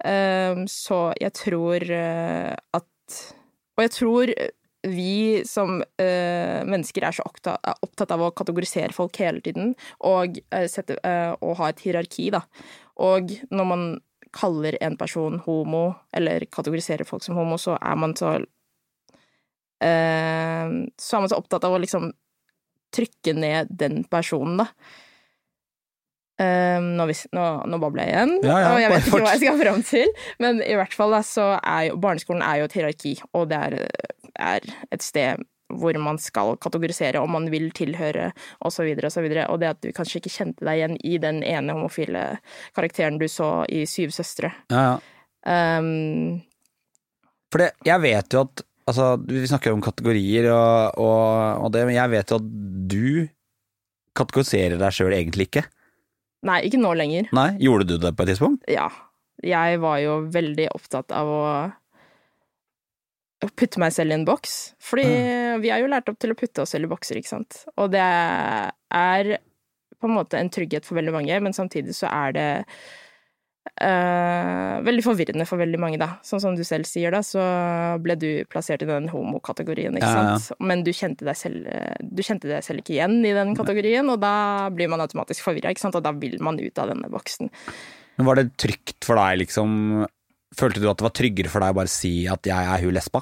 Um, 0.00 0.62
så 0.70 1.10
jeg 1.20 1.34
tror 1.36 1.82
eh, 1.90 2.54
at 2.72 3.18
Og 3.76 3.82
jeg 3.84 3.90
tror 3.98 4.30
vi 4.86 5.42
som 5.48 5.80
eh, 5.98 6.60
mennesker 6.68 7.02
er 7.08 7.16
så 7.16 7.24
opptatt, 7.26 8.12
av 8.14 8.20
å 8.22 8.30
kategorisere 8.36 8.94
folk 8.94 9.16
hele 9.18 9.40
tiden, 9.42 9.72
og, 10.06 10.38
eh, 10.54 10.68
sette, 10.70 10.98
eh, 11.02 11.32
og 11.42 11.56
ha 11.58 11.68
et 11.72 11.80
hierarki, 11.82 12.28
da. 12.30 12.44
Og 13.02 13.32
når 13.50 13.66
man 13.66 13.86
kaller 14.32 14.76
en 14.84 14.96
person 15.00 15.38
homo, 15.46 15.96
eller 16.14 16.46
kategoriserer 16.52 17.06
folk 17.08 17.22
som 17.24 17.34
homo, 17.40 17.56
så 17.58 17.74
er 17.80 17.96
man 17.96 18.14
så 18.14 18.36
eh, 19.82 20.68
Så 20.98 21.16
er 21.16 21.20
man 21.24 21.30
så 21.32 21.38
opptatt 21.40 21.64
av 21.66 21.74
å 21.76 21.82
liksom 21.82 22.10
trykke 22.94 23.34
ned 23.36 23.68
den 23.70 24.02
personen, 24.08 24.62
da. 24.62 24.70
Um, 26.38 26.92
nå, 26.94 27.02
vis- 27.10 27.26
nå, 27.34 27.44
nå 27.66 27.78
babler 27.82 28.04
jeg 28.06 28.12
igjen, 28.14 28.32
Ja, 28.46 28.58
ja, 28.62 28.66
og 28.70 28.78
jeg 28.78 28.90
vet 28.92 29.06
ikke 29.08 29.18
hva 29.24 29.30
jeg 29.34 29.40
skal 29.42 29.56
fram 29.58 29.80
til. 29.82 30.12
Men 30.38 30.60
i 30.62 30.76
hvert 30.78 30.94
fall 30.94 31.10
da, 31.16 31.18
så 31.26 31.48
er 31.58 31.88
jo 31.88 31.96
barneskolen 31.98 32.44
er 32.46 32.60
jo 32.60 32.68
et 32.68 32.76
hierarki, 32.78 33.14
og 33.34 33.48
det 33.50 33.58
er, 33.58 33.74
er 34.38 34.66
et 34.94 35.04
sted 35.04 35.44
hvor 35.68 35.96
man 36.00 36.16
skal 36.16 36.54
kategorisere 36.56 37.20
om 37.20 37.34
man 37.36 37.50
vil 37.52 37.68
tilhøre, 37.76 38.30
så 38.72 38.86
videre 38.86 39.10
og. 39.12 39.44
Og 39.52 39.60
det 39.60 39.68
at 39.68 39.82
du 39.84 39.90
kanskje 39.92 40.22
ikke 40.22 40.32
kjente 40.32 40.64
deg 40.64 40.80
igjen 40.80 40.96
i 41.04 41.18
den 41.20 41.42
ene 41.44 41.76
homofile 41.76 42.22
karakteren 42.76 43.18
du 43.20 43.26
så 43.28 43.66
i 43.68 43.82
Syv 43.88 44.14
søstre. 44.16 44.54
Ja, 44.72 44.94
ja. 44.94 44.98
Um, 45.48 46.40
For 47.52 47.62
det, 47.62 47.68
jeg 47.86 48.04
vet 48.04 48.34
jo 48.34 48.46
at 48.48 48.64
Altså, 48.88 49.18
vi 49.20 49.42
snakker 49.44 49.74
om 49.74 49.82
kategorier 49.84 50.46
og, 50.48 50.96
og, 50.96 51.64
og 51.66 51.72
det, 51.74 51.82
men 51.84 51.98
jeg 51.98 52.08
vet 52.08 52.30
jo 52.32 52.38
at 52.40 52.46
du 52.88 53.26
kategoriserer 54.16 54.78
deg 54.80 54.94
sjøl 54.96 55.12
egentlig 55.12 55.50
ikke. 55.50 55.66
nei, 56.48 56.62
ikke 56.64 56.80
nå 56.80 56.94
lenger. 56.96 57.28
Nei, 57.36 57.50
gjorde 57.60 57.84
du 57.84 57.98
det 58.00 58.14
på 58.16 58.24
et 58.24 58.32
tidspunkt? 58.32 58.64
Ja. 58.72 58.86
Jeg 59.44 59.82
var 59.84 60.00
jo 60.00 60.14
veldig 60.32 60.70
opptatt 60.72 61.12
av 61.12 61.28
å 61.28 61.42
å 63.44 63.48
putte 63.54 63.78
meg 63.82 63.92
selv 63.94 64.12
i 64.12 64.16
en 64.18 64.26
boks. 64.26 64.54
Fordi 64.82 65.08
vi 65.62 65.70
er 65.70 65.82
jo 65.82 65.90
lært 65.90 66.08
opp 66.10 66.18
til 66.18 66.34
å 66.34 66.38
putte 66.38 66.64
oss 66.64 66.74
selv 66.74 66.88
i 66.88 66.92
bokser, 66.92 67.20
ikke 67.20 67.34
sant. 67.36 67.60
Og 67.78 67.92
det 67.94 68.02
er 68.02 69.36
på 69.98 70.08
en 70.08 70.16
måte 70.16 70.38
en 70.38 70.50
trygghet 70.50 70.86
for 70.86 70.98
veldig 70.98 71.14
mange, 71.14 71.38
men 71.42 71.54
samtidig 71.54 71.94
så 71.96 72.10
er 72.10 72.34
det 72.36 72.48
uh, 73.82 74.78
veldig 74.86 75.04
forvirrende 75.04 75.46
for 75.48 75.60
veldig 75.60 75.80
mange, 75.82 76.00
da. 76.00 76.12
Sånn 76.26 76.42
som 76.42 76.58
du 76.58 76.64
selv 76.66 76.86
sier, 76.88 77.14
da, 77.14 77.22
så 77.26 77.42
ble 78.02 78.18
du 78.18 78.28
plassert 78.50 78.82
i 78.84 78.90
den 78.90 79.08
homokategorien, 79.12 79.98
ikke 79.98 80.10
Ja, 80.10 80.26
ja. 80.32 80.36
sant. 80.38 80.58
Men 80.62 80.84
du 80.86 80.92
kjente, 80.94 81.26
deg 81.26 81.38
selv, 81.38 81.70
du 82.02 82.22
kjente 82.26 82.50
deg 82.50 82.66
selv 82.66 82.82
ikke 82.82 82.96
igjen 82.96 83.20
i 83.22 83.34
den 83.36 83.54
kategorien, 83.58 84.10
og 84.10 84.22
da 84.22 84.34
blir 84.74 84.90
man 84.90 85.02
automatisk 85.04 85.46
forvirra, 85.46 85.74
ikke 85.74 85.86
sant. 85.86 85.98
Og 85.98 86.06
da 86.06 86.14
vil 86.14 86.38
man 86.42 86.60
ut 86.62 86.82
av 86.82 86.94
denne 86.94 87.10
boksen. 87.12 87.50
Men 88.18 88.26
Var 88.26 88.40
det 88.40 88.48
trygt 88.58 89.06
for 89.06 89.18
deg, 89.18 89.44
liksom 89.44 90.06
Følte 90.56 90.80
du 90.80 90.88
at 90.88 91.00
det 91.00 91.04
var 91.04 91.16
tryggere 91.16 91.50
for 91.52 91.64
deg 91.64 91.74
å 91.74 91.76
bare 91.76 91.92
si 91.92 92.12
at 92.30 92.46
jeg 92.48 92.70
er 92.72 92.84
hun 92.84 92.94
lesba? 92.96 93.20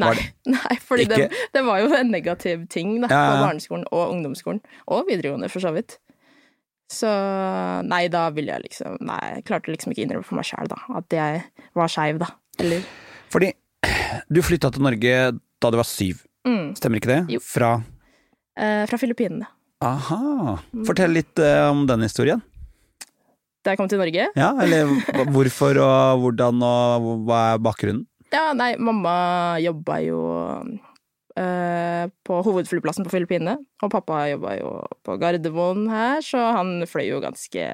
Nei, 0.00 0.14
nei 0.54 0.76
fordi 0.80 1.04
det, 1.10 1.26
det 1.52 1.62
var 1.66 1.82
jo 1.82 1.92
en 1.94 2.10
negativ 2.12 2.64
ting 2.72 2.96
da, 3.02 3.10
Ja, 3.12 3.20
ja. 3.20 3.28
på 3.28 3.44
barneskolen 3.46 3.84
og 3.92 4.14
ungdomsskolen, 4.14 4.62
og 4.88 5.06
videregående 5.10 5.50
for 5.52 5.64
så 5.64 5.74
vidt. 5.76 5.98
Så 6.92 7.08
nei, 7.88 8.02
da 8.12 8.26
ville 8.36 8.52
jeg 8.52 8.66
liksom 8.66 8.98
Nei, 9.08 9.16
jeg 9.38 9.44
klarte 9.48 9.72
liksom 9.72 9.94
ikke 9.94 10.02
innrømme 10.04 10.26
for 10.28 10.36
meg 10.36 10.44
sjæl, 10.44 10.68
da, 10.68 10.76
at 10.98 11.16
jeg 11.16 11.40
var 11.78 11.92
skeiv, 11.92 12.20
da. 12.20 12.28
Eller 12.60 12.84
Fordi 13.32 13.52
du 14.28 14.42
flytta 14.44 14.70
til 14.74 14.84
Norge 14.84 15.16
da 15.62 15.70
du 15.72 15.78
var 15.78 15.88
syv, 15.88 16.24
mm, 16.48 16.74
stemmer 16.76 17.00
ikke 17.00 17.12
det? 17.12 17.20
Jo. 17.36 17.40
Fra 17.44 17.74
eh, 18.58 18.82
Fra 18.90 18.98
Filippinene. 19.00 19.48
Aha. 19.82 20.58
Fortell 20.86 21.14
litt 21.16 21.40
eh, 21.42 21.64
om 21.70 21.86
den 21.88 22.04
historien. 22.06 22.42
Da 23.62 23.72
jeg 23.72 23.78
kom 23.80 23.90
til 23.90 24.00
Norge 24.02 24.28
Ja, 24.38 24.52
eller 24.62 24.90
hvorfor 25.34 25.78
og 25.82 26.22
hvordan 26.24 26.64
og 26.66 27.10
hva 27.28 27.42
er 27.52 27.60
bakgrunnen? 27.62 28.06
Ja, 28.32 28.50
nei, 28.56 28.72
mamma 28.80 29.12
jobba 29.60 29.98
jo 30.00 30.20
eh, 31.36 32.06
på 32.24 32.38
hovedflyplassen 32.46 33.04
på 33.04 33.12
Filippinene, 33.12 33.58
og 33.84 33.92
pappa 33.92 34.22
jobba 34.30 34.54
jo 34.56 34.70
på 35.04 35.18
Gardermoen 35.20 35.84
her, 35.92 36.24
så 36.24 36.40
han 36.56 36.80
fløy 36.88 37.10
jo 37.10 37.20
ganske 37.20 37.66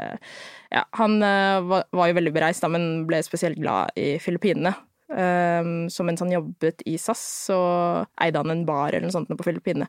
Ja, 0.75 0.83
han 0.99 1.21
var, 1.23 1.87
var 1.95 2.11
jo 2.11 2.18
veldig 2.18 2.35
bereist, 2.35 2.66
da, 2.66 2.73
men 2.75 3.07
ble 3.09 3.23
spesielt 3.23 3.61
glad 3.62 3.95
i 3.97 4.16
Filippinene. 4.21 4.75
Um, 5.09 5.88
så 5.88 6.04
mens 6.04 6.21
han 6.21 6.33
jobbet 6.33 6.83
i 6.85 6.99
SAS, 7.00 7.23
så 7.49 7.59
eide 8.21 8.42
han 8.42 8.52
en 8.52 8.66
bar 8.68 8.92
eller 8.92 9.07
noe 9.07 9.14
sånt 9.14 9.30
på 9.33 9.47
Filippinene. 9.47 9.88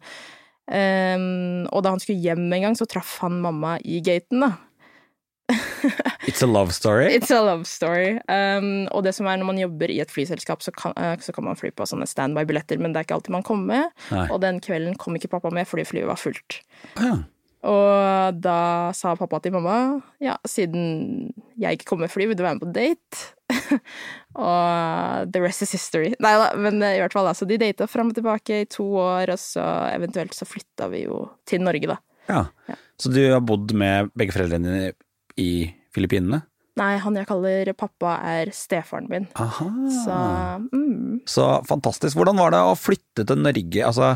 Um, 0.69 1.65
og 1.73 1.83
da 1.83 1.91
han 1.95 2.01
skulle 2.01 2.23
hjem 2.23 2.45
en 2.45 2.67
gang, 2.67 2.77
så 2.77 2.87
traff 2.87 3.17
han 3.23 3.41
mamma 3.43 3.77
i 3.83 3.99
gaten, 4.05 4.45
da. 4.45 4.53
It's 6.29 6.43
a 6.43 6.47
love 6.47 6.73
story. 6.73 7.09
It's 7.15 7.31
a 7.31 7.41
love 7.41 7.65
story. 7.65 8.19
Um, 8.29 8.87
og 8.93 9.03
det 9.07 9.15
som 9.17 9.27
er 9.29 9.39
når 9.39 9.49
man 9.49 9.61
jobber 9.61 9.91
i 9.91 9.99
et 10.03 10.13
flyselskap, 10.13 10.61
så 10.65 10.73
kan, 10.75 10.93
eh, 10.97 11.17
så 11.23 11.33
kan 11.35 11.47
man 11.47 11.57
fly 11.59 11.71
på 11.73 11.87
sånne 11.89 12.07
standby-billetter, 12.09 12.79
men 12.81 12.93
det 12.93 13.01
er 13.01 13.09
ikke 13.09 13.17
alltid 13.19 13.35
man 13.39 13.47
kommer 13.47 13.73
med. 13.73 13.97
Nei. 14.13 14.27
Og 14.29 14.41
den 14.45 14.61
kvelden 14.63 14.97
kom 14.99 15.17
ikke 15.17 15.31
pappa 15.31 15.51
med 15.53 15.67
fordi 15.69 15.87
flyet 15.89 16.09
var 16.09 16.21
fullt. 16.21 16.61
Ja. 16.99 17.17
Og 17.67 18.37
da 18.39 18.59
sa 18.95 19.17
pappa 19.19 19.41
til 19.43 19.51
mamma 19.51 19.99
ja, 20.23 20.37
siden 20.47 21.33
jeg 21.59 21.75
ikke 21.75 21.89
kom 21.89 21.99
med 22.05 22.11
fly, 22.11 22.29
vil 22.29 22.37
du 22.39 22.45
være 22.45 22.55
med 22.55 22.63
på 22.63 22.71
date? 22.71 23.23
og 24.45 25.33
the 25.33 25.41
rest 25.43 25.65
is 25.65 25.73
history. 25.75 26.13
Nei 26.23 26.35
da, 26.39 26.53
men 26.55 26.79
i 26.85 27.01
hvert 27.01 27.15
fall, 27.15 27.27
altså, 27.27 27.49
de 27.49 27.59
data 27.59 27.89
fram 27.89 28.13
og 28.13 28.19
tilbake 28.19 28.61
i 28.63 28.69
to 28.69 28.85
år, 29.01 29.33
og 29.33 29.41
så 29.41 29.65
eventuelt 29.91 30.37
så 30.37 30.47
flytta 30.47 30.87
vi 30.93 31.03
jo 31.07 31.25
til 31.49 31.65
Norge, 31.65 31.97
da. 31.97 31.99
ja. 32.29 32.45
Så 32.99 33.11
du 33.11 33.21
har 33.31 33.43
bodd 33.43 33.71
med 33.79 34.11
begge 34.19 34.35
foreldrene 34.35 34.71
dine 34.71 34.95
i 35.39 35.51
Filippinene? 35.95 36.43
Nei, 36.79 36.93
han 37.03 37.17
jeg 37.17 37.27
kaller 37.27 37.71
pappa, 37.75 38.19
er 38.23 38.51
stefaren 38.55 39.09
min. 39.11 39.27
Aha. 39.39 39.67
Så 39.91 40.19
mm. 40.69 41.25
Så 41.27 41.47
fantastisk. 41.67 42.15
Hvordan 42.15 42.39
var 42.39 42.53
det 42.55 42.61
å 42.63 42.77
flytte 42.79 43.25
til 43.27 43.41
Norge? 43.41 43.83
Altså, 43.83 44.13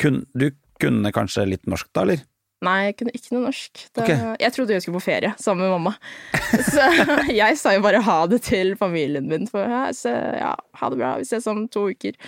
kun, 0.00 0.24
du 0.34 0.50
kunne 0.80 1.12
kanskje 1.14 1.46
litt 1.52 1.68
norsk 1.70 1.90
da, 1.94 2.06
eller? 2.06 2.24
Nei, 2.64 2.90
jeg 2.90 2.96
kunne 2.98 3.12
ikke 3.16 3.34
noe 3.36 3.46
norsk. 3.46 3.82
Det, 3.86 4.02
okay. 4.02 4.32
Jeg 4.42 4.52
trodde 4.52 4.74
jeg 4.74 4.84
skulle 4.84 5.00
på 5.00 5.06
ferie 5.06 5.30
sammen 5.40 5.64
med 5.64 5.72
mamma. 5.78 5.94
Så 6.72 6.88
jeg 7.32 7.60
sa 7.60 7.72
jo 7.76 7.84
bare 7.84 8.02
ha 8.04 8.18
det 8.28 8.42
til 8.48 8.74
familien 8.80 9.30
min. 9.30 9.46
For 9.48 9.64
så, 9.96 10.12
ja, 10.36 10.52
ha 10.80 10.90
det 10.92 10.98
bra, 11.00 11.14
vi 11.20 11.28
ses 11.28 11.48
om 11.48 11.62
to 11.72 11.86
uker. 11.94 12.18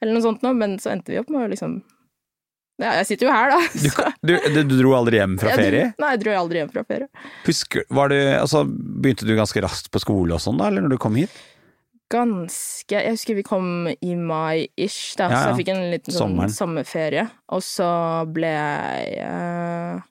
Eller 0.00 0.16
noe 0.16 0.24
sånt 0.24 0.44
noe. 0.44 0.56
Men 0.56 0.78
så 0.80 0.94
endte 0.94 1.12
vi 1.12 1.20
opp 1.20 1.28
med 1.32 1.44
å 1.44 1.50
liksom 1.52 1.82
Ja, 2.82 2.90
jeg 2.98 3.06
sitter 3.06 3.28
jo 3.28 3.32
her, 3.34 3.52
da. 3.54 3.58
Du, 4.26 4.32
du, 4.34 4.56
du, 4.66 4.72
dro 4.80 4.94
aldri 4.98 5.20
hjem 5.20 5.36
fra 5.38 5.52
jeg 5.52 5.58
dro- 5.60 5.64
ferie? 5.68 5.88
Nei, 6.02 6.08
jeg 6.16 6.20
dro 6.24 6.32
aldri 6.40 6.58
hjem 6.58 6.70
fra 6.74 6.82
ferie. 6.88 7.06
Husker, 7.46 7.84
var 7.94 8.10
du, 8.10 8.16
altså, 8.34 8.64
begynte 8.66 9.28
du 9.28 9.34
ganske 9.38 9.62
raskt 9.62 9.92
på 9.94 10.02
skole 10.02 10.34
og 10.34 10.42
sånn 10.42 10.58
da, 10.58 10.66
eller 10.72 10.82
når 10.82 10.96
du 10.96 11.02
kom 11.04 11.14
hit? 11.20 11.30
Ganske 12.12 12.92
Jeg 12.98 13.14
husker 13.14 13.38
vi 13.38 13.44
kom 13.46 13.86
i 13.94 14.14
mai-ish, 14.18 15.14
da, 15.18 15.28
Ja, 15.30 15.38
så 15.38 15.52
jeg 15.52 15.60
fikk 15.62 15.70
en 15.72 15.84
liten 15.92 16.12
sånn 16.12 16.34
Sommeren. 16.34 16.52
sommerferie. 16.52 17.24
Og 17.54 17.62
så 17.64 17.86
ble 18.34 18.50
jeg 18.50 19.22
uh, 19.24 20.02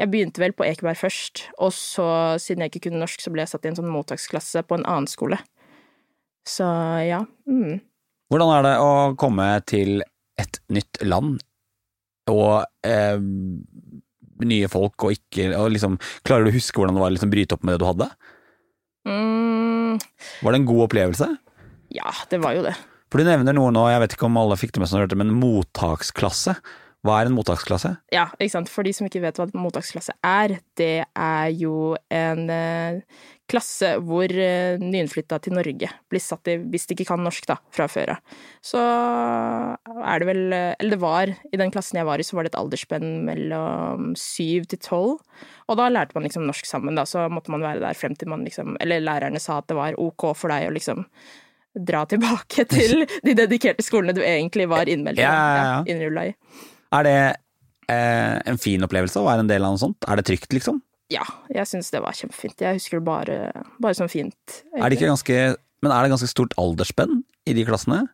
Jeg 0.00 0.10
begynte 0.12 0.42
vel 0.42 0.56
på 0.56 0.66
Ekeberg 0.66 0.98
først, 0.98 1.44
og 1.62 1.70
så, 1.76 2.08
siden 2.42 2.64
jeg 2.64 2.72
ikke 2.72 2.88
kunne 2.88 3.04
norsk, 3.04 3.22
så 3.22 3.30
ble 3.32 3.44
jeg 3.44 3.52
satt 3.52 3.68
i 3.68 3.70
en 3.70 3.78
sånn 3.78 3.92
mottaksklasse 3.92 4.64
på 4.66 4.80
en 4.80 4.88
annen 4.88 5.06
skole. 5.12 5.38
Så 6.48 6.66
ja. 7.06 7.20
Mm. 7.46 7.78
Hvordan 8.32 8.56
er 8.56 8.66
det 8.66 8.76
å 8.82 8.92
komme 9.20 9.46
til 9.68 10.00
et 10.40 10.58
nytt 10.72 11.02
land 11.04 11.42
og 12.30 12.62
eh, 12.86 13.18
nye 14.42 14.70
folk 14.70 15.06
og 15.06 15.16
ikke 15.16 15.50
og 15.58 15.72
liksom, 15.74 15.98
Klarer 16.26 16.46
du 16.46 16.52
å 16.52 16.56
huske 16.56 16.78
hvordan 16.78 16.98
det 16.98 17.02
var 17.02 17.12
å 17.12 17.16
liksom, 17.16 17.32
bryte 17.32 17.56
opp 17.56 17.66
med 17.66 17.74
det 17.74 17.82
du 17.82 17.88
hadde? 17.88 18.08
Mm. 19.08 19.98
Var 20.42 20.54
det 20.54 20.60
en 20.60 20.68
god 20.68 20.86
opplevelse? 20.86 21.28
Ja, 21.92 22.14
det 22.30 22.40
var 22.42 22.56
jo 22.56 22.64
det. 22.66 22.76
For 23.12 23.20
du 23.20 23.28
nevner 23.28 23.52
noe 23.56 23.72
nå, 23.74 23.82
jeg 23.92 24.00
vet 24.04 24.14
ikke 24.16 24.28
om 24.30 24.38
alle 24.40 24.56
fikk 24.56 24.72
det 24.76 24.84
med 24.84 24.88
seg, 24.88 25.12
men 25.20 25.34
mottaksklasse. 25.36 26.56
Hva 27.02 27.18
er 27.18 27.28
en 27.28 27.34
mottaksklasse? 27.34 27.90
Ja, 28.14 28.28
ikke 28.38 28.54
sant. 28.54 28.70
For 28.70 28.86
de 28.86 28.92
som 28.94 29.08
ikke 29.08 29.24
vet 29.24 29.38
hva 29.38 29.48
en 29.48 29.64
mottaksklasse 29.64 30.14
er, 30.22 30.54
det 30.78 31.04
er 31.10 31.48
jo 31.58 31.96
en 32.14 32.44
eh, 32.54 33.02
klasse 33.52 33.92
hvor 34.02 34.32
eh, 34.32 34.80
nyinnflytta 34.80 35.38
til 35.44 35.54
Norge 35.56 35.90
blir 36.10 36.22
satt 36.22 36.48
i, 36.50 36.56
hvis 36.72 36.88
de 36.88 36.96
ikke 36.96 37.10
kan 37.12 37.22
norsk, 37.22 37.46
da, 37.50 37.58
fra 37.74 37.86
før 37.90 38.14
av. 38.14 38.38
Så 38.64 38.80
er 38.80 40.22
det 40.22 40.28
vel 40.28 40.42
eh, 40.56 40.72
Eller 40.78 40.96
det 40.96 41.02
var, 41.02 41.32
i 41.52 41.60
den 41.60 41.72
klassen 41.74 42.00
jeg 42.00 42.08
var 42.08 42.22
i, 42.22 42.26
så 42.26 42.38
var 42.38 42.46
det 42.46 42.52
et 42.54 42.60
aldersspenn 42.60 43.10
mellom 43.28 44.12
syv 44.18 44.66
til 44.72 44.82
tolv. 44.82 45.20
Og 45.68 45.78
da 45.78 45.88
lærte 45.92 46.16
man 46.16 46.26
liksom 46.26 46.46
norsk 46.48 46.68
sammen, 46.68 46.98
da, 46.98 47.06
så 47.08 47.28
måtte 47.32 47.52
man 47.54 47.64
være 47.64 47.82
der 47.84 47.98
frem 47.98 48.16
til 48.18 48.30
man 48.32 48.44
liksom 48.46 48.76
Eller 48.82 49.02
lærerne 49.04 49.40
sa 49.42 49.60
at 49.60 49.68
det 49.70 49.78
var 49.78 49.98
ok 50.00 50.32
for 50.36 50.52
deg 50.52 50.68
å 50.68 50.74
liksom 50.74 51.06
dra 51.72 52.02
tilbake 52.08 52.66
til 52.72 53.06
de 53.24 53.36
dedikerte 53.36 53.84
skolene 53.84 54.16
du 54.16 54.22
egentlig 54.24 54.68
var 54.70 54.90
innmeldt 54.90 55.20
i. 55.20 55.24
Ja, 55.24 55.32
ja, 55.32 55.66
ja. 55.70 55.82
innrulla 55.88 56.28
i. 56.30 56.34
Er 56.92 57.08
det 57.08 57.18
eh, 57.88 58.38
en 58.52 58.60
fin 58.60 58.84
opplevelse 58.84 59.20
å 59.20 59.28
være 59.28 59.46
en 59.46 59.52
del 59.52 59.64
av 59.64 59.76
noe 59.76 59.80
sånt? 59.80 60.08
Er 60.08 60.20
det 60.20 60.26
trygt, 60.28 60.50
liksom? 60.52 60.82
Ja, 61.12 61.26
jeg 61.52 61.68
syns 61.68 61.92
det 61.92 62.00
var 62.04 62.16
kjempefint. 62.16 62.62
Jeg 62.64 62.80
husker 62.80 63.00
det 63.00 63.06
bare, 63.06 63.38
bare 63.82 63.98
som 63.98 64.10
fint. 64.10 64.62
Er 64.78 64.88
det 64.88 64.98
ikke 64.98 65.10
ganske, 65.12 65.38
men 65.84 65.94
er 65.94 66.04
det 66.04 66.14
ganske 66.14 66.30
stort 66.30 66.56
aldersspenn 66.60 67.22
i 67.48 67.56
de 67.56 67.66
klassene? 67.68 68.06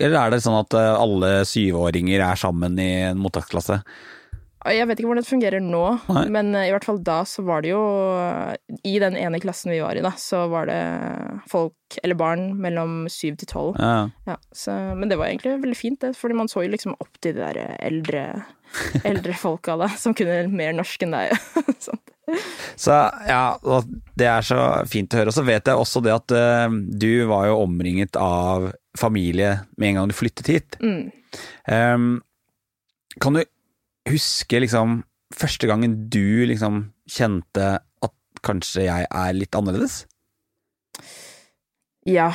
Eller 0.00 0.18
er 0.18 0.34
det 0.34 0.42
sånn 0.42 0.58
at 0.58 0.74
eh, 0.74 0.90
alle 0.98 1.36
syvåringer 1.46 2.22
er 2.26 2.38
sammen 2.38 2.78
i 2.82 2.90
en 3.10 3.20
mottaksklasse? 3.22 3.80
Jeg 4.64 4.88
vet 4.88 4.96
ikke 4.96 5.10
hvordan 5.10 5.20
det 5.20 5.28
fungerer 5.28 5.60
nå, 5.60 5.82
Nei. 6.08 6.22
men 6.32 6.54
eh, 6.56 6.70
i 6.70 6.72
hvert 6.72 6.86
fall 6.86 6.98
da 7.04 7.18
så 7.28 7.44
var 7.44 7.62
det 7.64 7.74
jo 7.74 7.82
I 8.88 8.94
den 9.02 9.18
ene 9.20 9.40
klassen 9.42 9.74
vi 9.74 9.82
var 9.84 9.98
i, 9.98 10.02
da, 10.04 10.14
så 10.18 10.46
var 10.50 10.70
det 10.70 10.80
folk, 11.50 11.76
eller 12.02 12.18
barn, 12.18 12.46
mellom 12.64 13.04
syv 13.12 13.36
til 13.42 13.50
tolv. 13.50 13.78
Ja. 13.78 14.08
Ja, 14.26 14.38
men 14.96 15.12
det 15.12 15.20
var 15.20 15.28
egentlig 15.28 15.58
veldig 15.66 15.78
fint, 15.78 16.00
det, 16.02 16.14
fordi 16.18 16.38
man 16.40 16.50
så 16.50 16.64
jo 16.64 16.72
liksom 16.72 16.96
opp 16.96 17.20
til 17.20 17.36
de 17.36 17.44
der 17.44 17.60
eldre, 17.76 18.24
eldre 19.10 19.36
folka 19.38 19.76
da, 19.80 19.88
som 19.98 20.14
kunne 20.16 20.44
mer 20.52 20.74
norsk 20.76 21.06
enn 21.06 21.16
deg. 21.16 21.34
Sånn. 21.86 22.00
Så 22.80 22.94
ja, 23.28 23.42
det 24.16 24.28
er 24.30 24.46
så 24.46 24.60
fint 24.88 25.12
å 25.12 25.20
høre. 25.20 25.30
Og 25.30 25.36
så 25.36 25.44
vet 25.46 25.68
jeg 25.68 25.80
også 25.80 26.00
det 26.04 26.14
at 26.14 26.34
uh, 26.34 26.72
du 26.72 27.26
var 27.30 27.50
jo 27.50 27.60
omringet 27.66 28.16
av 28.18 28.70
familie 28.98 29.58
med 29.76 29.90
en 29.90 30.00
gang 30.00 30.10
du 30.10 30.16
flyttet 30.16 30.50
hit. 30.50 30.78
Mm. 30.80 31.10
Um, 31.68 32.08
kan 33.20 33.36
du 33.36 33.44
huske 34.08 34.60
liksom 34.62 35.02
første 35.34 35.68
gangen 35.68 35.96
du 36.12 36.44
liksom 36.48 36.88
kjente 37.10 37.76
at 37.78 38.42
kanskje 38.44 38.86
jeg 38.86 39.08
er 39.08 39.36
litt 39.36 39.56
annerledes? 39.56 40.04
Ja. 42.08 42.30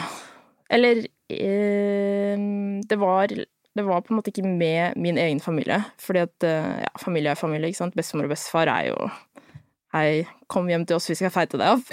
Eller 0.69 1.05
eh, 1.29 2.36
det 2.86 2.98
var 3.01 3.34
det 3.79 3.88
var 3.88 4.03
på 4.03 4.13
en 4.13 4.19
måte 4.19 4.33
ikke 4.33 4.45
med 4.45 4.98
min 5.00 5.17
egen 5.21 5.39
familie, 5.43 5.79
fordi 6.01 6.25
at 6.27 6.45
eh, 6.48 6.83
ja, 6.83 6.91
familie 7.01 7.33
er 7.33 7.39
familie, 7.39 7.71
ikke 7.71 7.81
sant. 7.81 7.98
Bestemor 7.98 8.27
og 8.27 8.36
bestefar 8.36 8.71
er 8.71 8.91
jo 8.91 9.09
Hei, 9.89 10.21
kom 10.45 10.67
hjem 10.69 10.83
til 10.86 11.00
oss, 11.00 11.07
vi 11.09 11.15
skal 11.17 11.31
feite 11.33 11.57
deg 11.57 11.79
opp. 11.79 11.88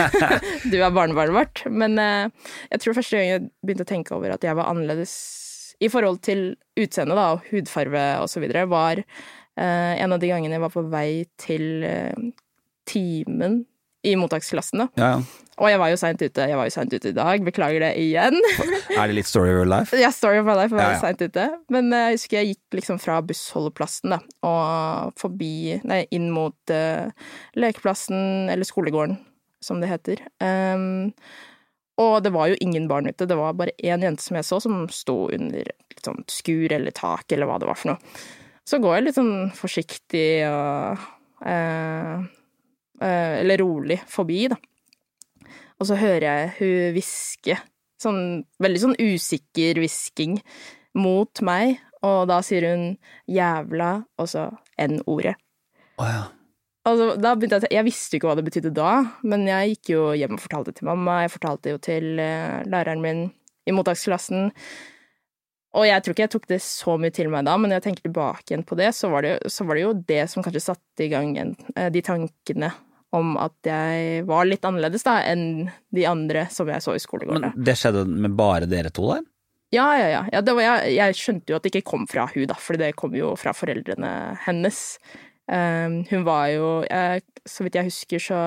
du 0.72 0.76
er 0.78 0.94
barnebarnet 0.94 1.36
vårt. 1.36 1.60
Men 1.68 1.98
eh, 2.00 2.30
jeg 2.70 2.80
tror 2.80 2.96
første 2.96 3.18
gang 3.18 3.28
jeg 3.28 3.42
begynte 3.60 3.84
å 3.84 3.90
tenke 3.90 4.14
over 4.16 4.32
at 4.32 4.46
jeg 4.46 4.56
var 4.56 4.70
annerledes 4.70 5.12
i 5.84 5.90
forhold 5.92 6.22
til 6.24 6.46
utseende 6.80 7.18
da, 7.18 7.26
og 7.34 7.44
hudfarve 7.50 8.06
videre, 8.40 8.64
var 8.72 9.02
eh, 9.02 9.92
en 10.00 10.16
av 10.16 10.22
de 10.22 10.32
gangene 10.32 10.56
jeg 10.56 10.64
var 10.64 10.72
på 10.72 10.86
vei 10.88 11.10
til 11.36 11.84
eh, 11.84 12.30
timen 12.88 13.66
i 14.06 14.16
mottaksklassen. 14.16 14.86
da. 14.86 14.88
Ja, 14.96 15.10
ja. 15.18 15.45
Og 15.56 15.70
jeg 15.70 15.78
var 15.80 15.88
jo 15.88 15.96
seint 15.96 16.20
ute. 16.20 16.46
Jeg 16.50 16.56
var 16.58 16.68
jo 16.68 16.72
seint 16.74 16.92
ute 16.92 17.08
i 17.08 17.16
dag, 17.16 17.44
beklager 17.46 17.80
det 17.80 17.92
igjen. 18.02 18.36
Er 18.98 19.08
det 19.08 19.16
litt 19.16 19.28
story 19.28 19.48
of 19.54 19.62
your 19.62 19.68
life? 19.70 19.96
Ja, 19.96 20.10
story 20.12 20.42
of 20.42 20.44
my 20.48 20.52
life, 20.58 20.68
jeg 20.74 20.76
var 20.76 20.90
Ja, 20.90 20.98
ja. 20.98 21.00
seint 21.00 21.22
ute. 21.24 21.46
Men 21.72 21.88
eh, 21.96 22.10
jeg 22.10 22.18
husker 22.18 22.38
jeg 22.42 22.50
gikk 22.50 22.76
liksom 22.80 23.00
fra 23.00 23.16
bussholdeplassen 23.24 24.12
da, 24.12 24.18
og 24.44 25.16
forbi 25.20 25.78
Nei, 25.88 26.02
inn 26.12 26.28
mot 26.34 26.72
uh, 26.74 27.08
lekeplassen, 27.56 28.50
eller 28.52 28.68
skolegården, 28.68 29.16
som 29.64 29.80
det 29.80 29.88
heter. 29.94 30.20
Um, 30.44 31.14
og 32.04 32.18
det 32.26 32.34
var 32.36 32.50
jo 32.52 32.60
ingen 32.60 32.90
barn 32.90 33.08
ute, 33.08 33.24
det 33.24 33.38
var 33.40 33.56
bare 33.56 33.72
én 33.80 34.04
jente 34.04 34.20
som 34.26 34.36
jeg 34.36 34.44
så, 34.44 34.60
som 34.60 34.84
sto 34.92 35.22
under 35.32 35.72
et 35.72 36.04
sånt 36.04 36.28
skur 36.32 36.68
eller 36.76 36.92
tak, 36.92 37.24
eller 37.32 37.48
hva 37.48 37.56
det 37.62 37.70
var 37.70 37.80
for 37.80 37.94
noe. 37.94 38.16
Så 38.68 38.82
går 38.82 38.98
jeg 38.98 39.06
litt 39.06 39.16
sånn 39.16 39.36
forsiktig 39.56 40.28
og 40.50 41.04
uh, 41.46 42.16
uh, 43.00 43.34
Eller 43.40 43.62
rolig 43.62 44.00
forbi, 44.10 44.48
da. 44.52 44.58
Og 45.80 45.88
så 45.90 45.98
hører 46.00 46.26
jeg 46.26 46.52
hun 46.60 46.94
hviske, 46.96 47.58
sånn 48.00 48.22
veldig 48.62 48.82
sånn 48.82 48.96
usikker 49.00 49.80
hvisking, 49.82 50.38
mot 50.96 51.42
meg, 51.44 51.76
og 52.06 52.28
da 52.30 52.40
sier 52.44 52.64
hun 52.70 52.96
'jævla', 53.28 54.06
og 54.18 54.28
så 54.30 54.48
N-ordet. 54.80 55.36
Oh, 55.98 56.08
ja. 56.08 56.24
Altså, 56.86 57.16
da 57.18 57.34
begynte 57.34 57.58
jeg, 57.64 57.72
jeg 57.74 57.86
visste 57.88 58.14
jo 58.14 58.20
ikke 58.20 58.28
hva 58.30 58.36
det 58.38 58.44
betydde 58.46 58.70
da, 58.76 58.90
men 59.26 59.46
jeg 59.48 59.72
gikk 59.74 59.90
jo 59.90 60.02
hjem 60.14 60.36
og 60.36 60.42
fortalte 60.44 60.70
det 60.70 60.78
til 60.78 60.90
mamma, 60.90 61.22
jeg 61.24 61.32
fortalte 61.34 61.66
det 61.66 61.72
jo 61.72 61.80
til 61.82 62.20
eh, 62.22 62.60
læreren 62.70 63.02
min 63.02 63.24
i 63.66 63.74
mottaksklassen. 63.74 64.52
Og 65.76 65.84
jeg 65.88 66.02
tror 66.02 66.14
ikke 66.14 66.24
jeg 66.24 66.32
tok 66.36 66.46
det 66.52 66.60
så 66.62 66.94
mye 67.00 67.12
til 67.12 67.28
meg 67.32 67.48
da, 67.48 67.56
men 67.58 67.72
når 67.72 67.80
jeg 67.80 67.86
tenker 67.88 68.06
tilbake 68.06 68.46
igjen 68.46 68.64
på 68.68 68.78
det, 68.78 68.92
så 68.94 69.10
var 69.10 69.26
det, 69.26 69.34
så 69.50 69.66
var 69.66 69.76
det 69.76 69.82
jo 69.82 69.96
det 70.12 70.22
som 70.30 70.46
kanskje 70.46 70.62
satte 70.68 71.04
i 71.04 71.10
gang 71.10 71.34
eh, 71.42 71.90
de 71.90 72.04
tankene 72.06 72.70
om 73.14 73.36
at 73.40 73.68
jeg 73.68 74.24
var 74.28 74.48
litt 74.48 74.64
annerledes 74.66 75.06
da, 75.06 75.20
enn 75.28 75.68
de 75.94 76.04
andre 76.08 76.46
som 76.52 76.68
jeg 76.70 76.82
så 76.84 76.96
i 76.96 77.02
skolegården. 77.02 77.52
Men 77.54 77.66
det 77.66 77.76
skjedde 77.78 78.04
med 78.08 78.34
bare 78.38 78.68
dere 78.70 78.92
to 78.94 79.08
der? 79.12 79.24
Ja, 79.74 79.86
ja, 79.98 80.08
ja. 80.10 80.22
ja 80.32 80.42
var, 80.46 80.62
jeg, 80.62 80.94
jeg, 80.96 81.16
skjønte 81.18 81.52
jo 81.52 81.58
at 81.58 81.66
det 81.66 81.72
ikke 81.74 81.90
kom 81.92 82.06
fra 82.10 82.26
hun 82.32 82.46
da, 82.50 82.56
for 82.60 82.78
det 82.80 82.92
kom 82.98 83.16
jo 83.18 83.32
fra 83.38 83.54
foreldrene 83.56 84.12
hennes. 84.46 84.82
Um, 85.46 86.00
hun 86.10 86.24
var 86.26 86.48
jo 86.50 86.68
jeg, 86.88 87.22
Så 87.46 87.62
vidt 87.62 87.76
jeg 87.78 87.86
husker, 87.86 88.22
så 88.22 88.38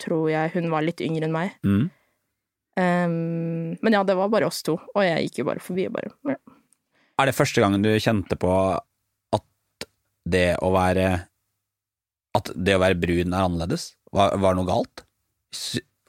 tror 0.00 0.30
jeg 0.32 0.54
hun 0.54 0.70
var 0.72 0.84
litt 0.84 1.02
yngre 1.04 1.28
enn 1.28 1.34
meg. 1.34 1.56
Mm. 1.64 1.90
Um, 2.72 3.76
men 3.84 3.96
ja, 3.96 4.00
det 4.08 4.16
var 4.16 4.32
bare 4.32 4.48
oss 4.48 4.62
to, 4.64 4.78
og 4.80 5.04
jeg 5.04 5.28
gikk 5.28 5.42
jo 5.42 5.48
bare 5.50 5.64
forbi. 5.64 5.88
Bare. 5.92 6.14
Ja. 6.28 6.38
Er 7.20 7.28
det 7.28 7.36
første 7.36 7.64
gangen 7.64 7.84
du 7.84 7.92
kjente 8.00 8.38
på 8.40 8.52
at 9.36 9.86
det 10.32 10.48
å 10.64 10.72
være 10.74 11.10
At 12.38 12.50
det 12.56 12.76
å 12.76 12.82
være 12.82 12.98
brun 13.00 13.34
er 13.34 13.46
annerledes? 13.46 13.92
Var, 14.12 14.36
var 14.40 14.56
noe 14.56 14.68
galt? 14.68 15.04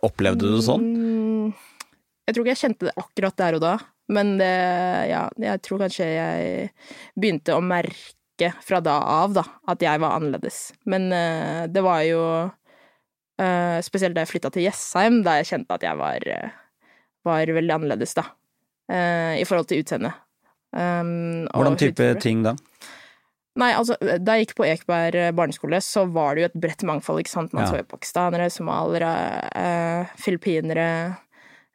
Opplevde 0.04 0.48
du 0.48 0.56
det 0.56 0.66
sånn? 0.66 0.84
Mm, 0.84 1.54
jeg 2.28 2.36
tror 2.36 2.46
ikke 2.46 2.54
jeg 2.54 2.64
kjente 2.64 2.90
det 2.90 2.96
akkurat 3.00 3.40
der 3.40 3.58
og 3.58 3.64
da, 3.64 3.76
men 4.14 4.36
det, 4.40 4.52
ja, 5.12 5.24
jeg 5.40 5.64
tror 5.64 5.84
kanskje 5.84 6.08
jeg 6.08 6.68
begynte 7.20 7.56
å 7.56 7.64
merke 7.64 8.52
fra 8.64 8.82
da 8.84 8.98
av, 9.22 9.36
da, 9.36 9.46
at 9.72 9.84
jeg 9.84 10.02
var 10.04 10.18
annerledes. 10.18 10.66
Men 10.90 11.08
uh, 11.12 11.64
det 11.72 11.86
var 11.86 12.04
jo 12.08 12.24
Uh, 13.34 13.80
spesielt 13.82 14.14
da 14.14 14.22
jeg 14.22 14.30
flytta 14.30 14.52
til 14.54 14.68
Jessheim, 14.68 15.24
da 15.26 15.40
jeg 15.40 15.48
kjente 15.50 15.74
at 15.74 15.82
jeg 15.82 15.98
var, 15.98 16.22
uh, 16.22 16.92
var 17.26 17.50
veldig 17.50 17.74
annerledes, 17.80 18.14
da. 18.14 18.28
I 18.94 19.46
forhold 19.48 19.70
til 19.72 19.80
utseendet. 19.82 20.14
Um, 20.76 21.48
Hvordan 21.48 21.78
type 21.80 22.10
ting 22.22 22.42
da? 22.46 22.52
Nei, 23.60 23.70
altså, 23.78 23.98
da 24.18 24.36
jeg 24.36 24.48
gikk 24.48 24.56
på 24.58 24.66
Ekeberg 24.66 25.36
barneskole, 25.38 25.78
så 25.86 26.08
var 26.10 26.34
det 26.34 26.42
jo 26.42 26.48
et 26.50 26.60
bredt 26.64 26.86
mangfold, 26.90 27.22
ikke 27.22 27.34
sant. 27.34 27.54
Man 27.54 27.68
ja. 27.68 27.70
så 27.70 27.82
jo 27.84 27.90
pakistanere, 27.92 28.50
somaliere, 28.50 29.12
filippinere 30.18 30.88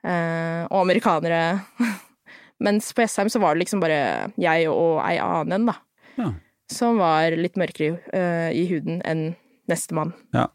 og 0.02 0.80
amerikanere. 0.80 1.42
Mens 2.66 2.90
på 2.90 3.04
Jessheim 3.04 3.30
så 3.30 3.38
var 3.38 3.54
det 3.54 3.62
liksom 3.62 3.82
bare 3.85 4.00
jeg 4.42 4.66
og 4.73 4.99
ei 5.04 5.20
annen, 5.23 5.68
da. 5.70 5.76
Ja. 6.18 6.32
Som 6.75 6.99
var 6.99 7.38
litt 7.38 7.54
mørkere 7.61 8.50
i 8.50 8.66
huden 8.73 8.99
enn 9.06 9.28
nestemann. 9.70 10.16
Ja. 10.35 10.49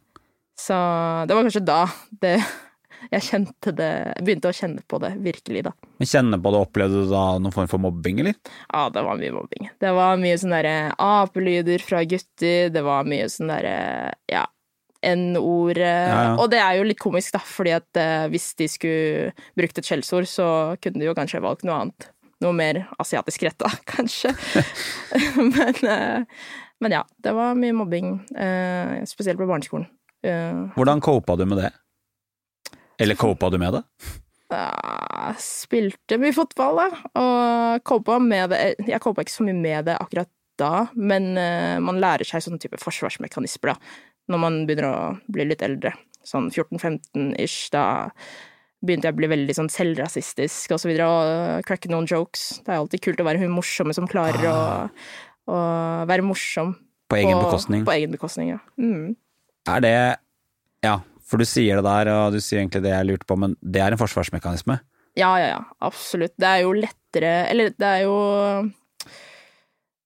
Så 0.59 0.75
det 1.27 1.35
var 1.37 1.47
kanskje 1.47 1.63
da 1.65 1.79
det 2.21 2.35
jeg 3.11 3.25
kjente 3.27 3.73
det 3.75 3.91
Begynte 4.23 4.51
å 4.51 4.55
kjenne 4.55 4.83
på 4.87 4.99
det 5.03 5.13
virkelig, 5.23 5.63
da. 5.67 5.73
Men 5.99 6.09
kjenne 6.09 6.39
på 6.41 6.53
det, 6.53 6.63
opplevde 6.67 7.03
du 7.03 7.11
da 7.11 7.23
noen 7.41 7.55
form 7.55 7.69
for 7.71 7.81
mobbing, 7.83 8.23
eller? 8.23 8.37
Ja, 8.69 8.87
det 8.93 9.03
var 9.05 9.19
mye 9.19 9.35
mobbing. 9.35 9.69
Det 9.81 9.93
var 9.95 10.19
mye 10.21 10.39
sånn 10.39 10.55
derre 10.55 10.75
apelyder 11.01 11.83
fra 11.83 12.03
gutter, 12.07 12.73
det 12.73 12.83
var 12.85 13.07
mye 13.09 13.29
sånn 13.31 13.51
derre 13.51 13.77
ja, 14.31 14.45
N-ord. 15.03 15.77
Ja, 15.77 16.07
ja. 16.09 16.33
Og 16.39 16.49
det 16.53 16.61
er 16.63 16.79
jo 16.79 16.87
litt 16.87 17.01
komisk, 17.01 17.35
da, 17.35 17.43
fordi 17.43 17.75
at 17.75 17.99
eh, 17.99 18.25
hvis 18.31 18.51
de 18.59 18.69
skulle 18.71 19.31
brukt 19.59 19.79
et 19.79 19.87
skjellsord, 19.87 20.27
så 20.29 20.47
kunne 20.83 21.01
de 21.01 21.09
jo 21.09 21.15
kanskje 21.17 21.43
valgt 21.43 21.67
noe 21.67 21.81
annet. 21.81 22.09
Noe 22.43 22.55
mer 22.55 22.83
asiatisk 23.01 23.45
retta, 23.47 23.71
kanskje. 23.93 24.33
men, 25.53 25.83
eh, 25.83 26.47
men, 26.83 26.97
ja, 26.99 27.03
det 27.23 27.35
var 27.35 27.59
mye 27.59 27.75
mobbing, 27.75 28.15
eh, 28.35 29.03
spesielt 29.09 29.41
på 29.41 29.49
barneskolen. 29.49 29.89
Hvordan 30.23 31.01
copa 31.03 31.35
du 31.35 31.43
med 31.43 31.59
det? 31.59 31.73
Eller 33.01 33.17
copa 33.19 33.49
du 33.49 33.57
med 33.61 33.79
det? 33.79 33.83
Jeg 34.53 35.41
spilte 35.41 36.19
mye 36.21 36.35
fotball, 36.35 36.81
da, 36.83 37.03
og 37.17 37.83
copa 37.87 38.19
med 38.21 38.51
det 38.53 38.59
Jeg 38.85 39.01
copa 39.01 39.23
ikke 39.23 39.33
så 39.33 39.45
mye 39.47 39.57
med 39.57 39.87
det 39.89 39.97
akkurat 39.97 40.29
da, 40.61 40.87
men 40.93 41.31
uh, 41.33 41.79
man 41.81 41.97
lærer 42.01 42.27
seg 42.27 42.43
sånne 42.45 42.61
type 42.61 42.77
forsvarsmekanismer, 42.77 43.73
da, 43.73 44.01
når 44.29 44.41
man 44.43 44.59
begynner 44.67 44.89
å 44.89 44.97
bli 45.33 45.47
litt 45.49 45.63
eldre. 45.65 45.95
Sånn 46.23 46.51
14-15-ish, 46.53 47.71
da 47.73 47.85
begynte 48.83 49.09
jeg 49.09 49.15
å 49.15 49.17
bli 49.17 49.29
veldig 49.31 49.55
sånn 49.57 49.71
selvrasistisk 49.71 50.75
og 50.75 50.81
så 50.83 50.91
videre, 50.91 51.07
og 51.09 51.65
cracke 51.67 51.89
noen 51.91 52.07
jokes. 52.09 52.61
Det 52.63 52.69
er 52.69 52.81
alltid 52.83 53.03
kult 53.03 53.23
å 53.23 53.27
være 53.27 53.41
hun 53.41 53.55
morsomme 53.55 53.95
som 53.95 54.07
klarer 54.11 54.45
å, 54.51 54.57
å, 55.49 55.57
være 56.09 56.27
morsom. 56.27 56.75
På 57.09 57.17
egen 57.17 57.37
på, 57.39 57.47
bekostning? 57.47 57.87
På 57.87 57.95
egen 57.95 58.13
bekostning, 58.13 58.53
ja. 58.53 58.61
Mm. 58.77 59.15
Er 59.73 59.83
det 59.83 59.95
Ja, 60.83 60.99
for 61.33 61.41
du 61.41 61.49
sier 61.49 61.79
det 61.79 61.87
der, 61.87 62.11
og 62.13 62.35
du 62.35 62.37
sier 62.43 62.61
egentlig 62.61 62.83
det 62.85 62.93
jeg 62.93 63.09
lurte 63.09 63.25
på, 63.29 63.37
men 63.41 63.55
det 63.59 63.81
er 63.81 63.95
en 63.95 64.01
forsvarsmekanisme? 64.01 64.77
Ja, 65.17 65.31
ja, 65.41 65.49
ja. 65.55 65.59
Absolutt. 65.85 66.35
Det 66.37 66.47
er 66.49 66.63
jo 66.63 66.73
lettere 66.73 67.33
Eller 67.51 67.73
det 67.77 67.85
er 67.89 67.99
jo 68.07 68.15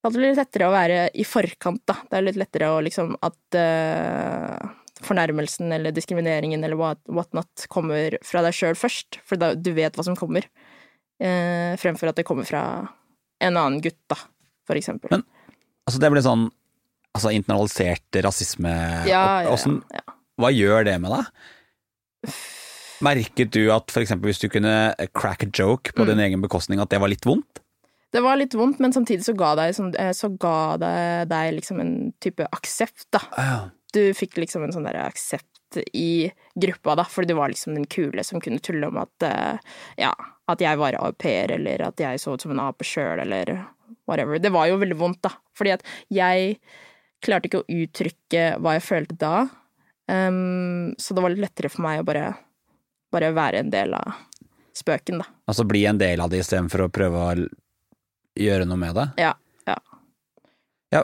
Det 0.03 0.09
er 0.09 0.17
litt 0.19 0.39
lettere 0.39 0.67
å 0.67 0.73
være 0.73 0.97
i 1.15 1.23
forkant, 1.27 1.83
da. 1.87 1.95
Det 2.07 2.17
er 2.17 2.25
litt 2.27 2.39
lettere 2.39 2.71
å 2.71 2.81
liksom 2.83 3.13
at 3.23 3.57
uh, 3.59 4.67
fornærmelsen 5.03 5.71
eller 5.77 5.95
diskrimineringen 5.95 6.63
eller 6.63 6.79
what, 6.79 7.01
whatnot 7.11 7.67
kommer 7.71 8.17
fra 8.25 8.43
deg 8.45 8.55
sjøl 8.55 8.77
først, 8.79 9.19
for 9.27 9.39
da, 9.39 9.53
du 9.55 9.71
vet 9.77 9.95
hva 9.95 10.05
som 10.07 10.15
kommer, 10.19 10.47
uh, 11.23 11.73
fremfor 11.79 12.11
at 12.11 12.19
det 12.19 12.27
kommer 12.27 12.47
fra 12.47 12.63
en 13.43 13.59
annen 13.59 13.81
gutt, 13.83 13.99
da, 14.11 14.19
for 14.67 14.79
eksempel. 14.79 15.11
Men 15.13 15.25
altså, 15.87 16.01
det 16.03 16.11
blir 16.13 16.25
sånn 16.25 16.47
altså 17.17 17.33
internalisert 17.33 18.19
rasisme 18.21 18.71
ja, 19.09 19.23
ja, 19.43 19.49
Hvordan, 19.49 19.81
ja, 19.93 20.16
Hva 20.37 20.53
gjør 20.53 20.85
det 20.87 20.97
med 21.01 21.13
deg? 21.13 22.33
Merket 23.05 23.53
du 23.53 23.67
at 23.73 23.93
eksempel 23.99 24.31
hvis 24.31 24.41
du 24.41 24.49
kunne 24.49 24.73
crack 25.17 25.45
a 25.45 25.49
joke 25.53 25.93
på 25.93 26.05
mm. 26.05 26.09
din 26.11 26.23
egen 26.27 26.43
bekostning, 26.43 26.81
at 26.81 26.89
det 26.93 27.01
var 27.01 27.11
litt 27.11 27.25
vondt? 27.27 27.61
Det 28.13 28.23
var 28.23 28.39
litt 28.39 28.55
vondt, 28.55 28.79
men 28.79 28.93
samtidig 28.95 29.25
så 29.25 29.35
ga 29.37 29.51
det, 29.59 29.67
eh, 29.99 30.13
så 30.15 30.29
ga 30.39 30.77
det 30.81 30.95
deg 31.29 31.57
liksom 31.57 31.81
en 31.83 31.93
type 32.23 32.47
aksept, 32.55 33.09
da. 33.13 33.21
Ja. 33.35 33.59
Du 33.93 34.01
fikk 34.15 34.37
liksom 34.39 34.63
en 34.63 34.73
sånn 34.73 34.87
derre 34.87 35.05
aksept 35.09 35.81
i 35.91 36.29
gruppa, 36.55 36.95
da, 36.95 37.03
fordi 37.03 37.33
du 37.33 37.37
var 37.37 37.51
liksom 37.51 37.75
den 37.75 37.87
kule 37.91 38.23
som 38.23 38.41
kunne 38.41 38.63
tulle 38.63 38.87
om 38.87 38.97
at 39.01 39.27
eh, 39.27 39.75
ja, 39.99 40.13
at 40.47 40.63
jeg 40.63 40.79
var 40.79 40.95
au 41.01 41.11
pair, 41.11 41.51
eller 41.57 41.83
at 41.89 41.99
jeg 41.99 42.23
så 42.23 42.37
ut 42.37 42.45
som 42.45 42.55
en 42.55 42.63
ape 42.63 42.87
sjøl, 42.87 43.19
eller 43.25 43.51
whatever. 44.07 44.39
Det 44.39 44.53
var 44.55 44.69
jo 44.71 44.79
veldig 44.79 44.99
vondt, 44.99 45.21
da, 45.27 45.33
fordi 45.57 45.75
at 45.75 45.85
jeg 46.13 46.57
klarte 47.25 47.49
ikke 47.49 47.63
å 47.65 47.81
uttrykke 47.83 48.49
hva 48.63 48.77
jeg 48.77 48.87
følte 48.87 49.19
da. 49.19 49.35
Um, 50.07 50.93
så 50.97 51.13
det 51.13 51.23
var 51.23 51.33
litt 51.33 51.43
lettere 51.43 51.71
for 51.71 51.83
meg 51.83 52.01
å 52.01 52.07
bare, 52.07 52.29
bare 53.11 53.33
være 53.35 53.63
en 53.65 53.71
del 53.73 53.95
av 53.97 54.15
spøken, 54.77 55.19
da. 55.23 55.27
Altså 55.49 55.65
bli 55.67 55.83
en 55.89 55.99
del 55.99 56.21
av 56.23 56.31
det 56.31 56.43
istedenfor 56.43 56.85
å 56.85 56.93
prøve 56.93 57.23
å 57.23 57.33
gjøre 58.37 58.67
noe 58.69 58.79
med 58.79 58.95
det? 58.97 59.07
Ja. 59.25 59.33
ja. 59.67 59.77
Ja, 60.93 61.01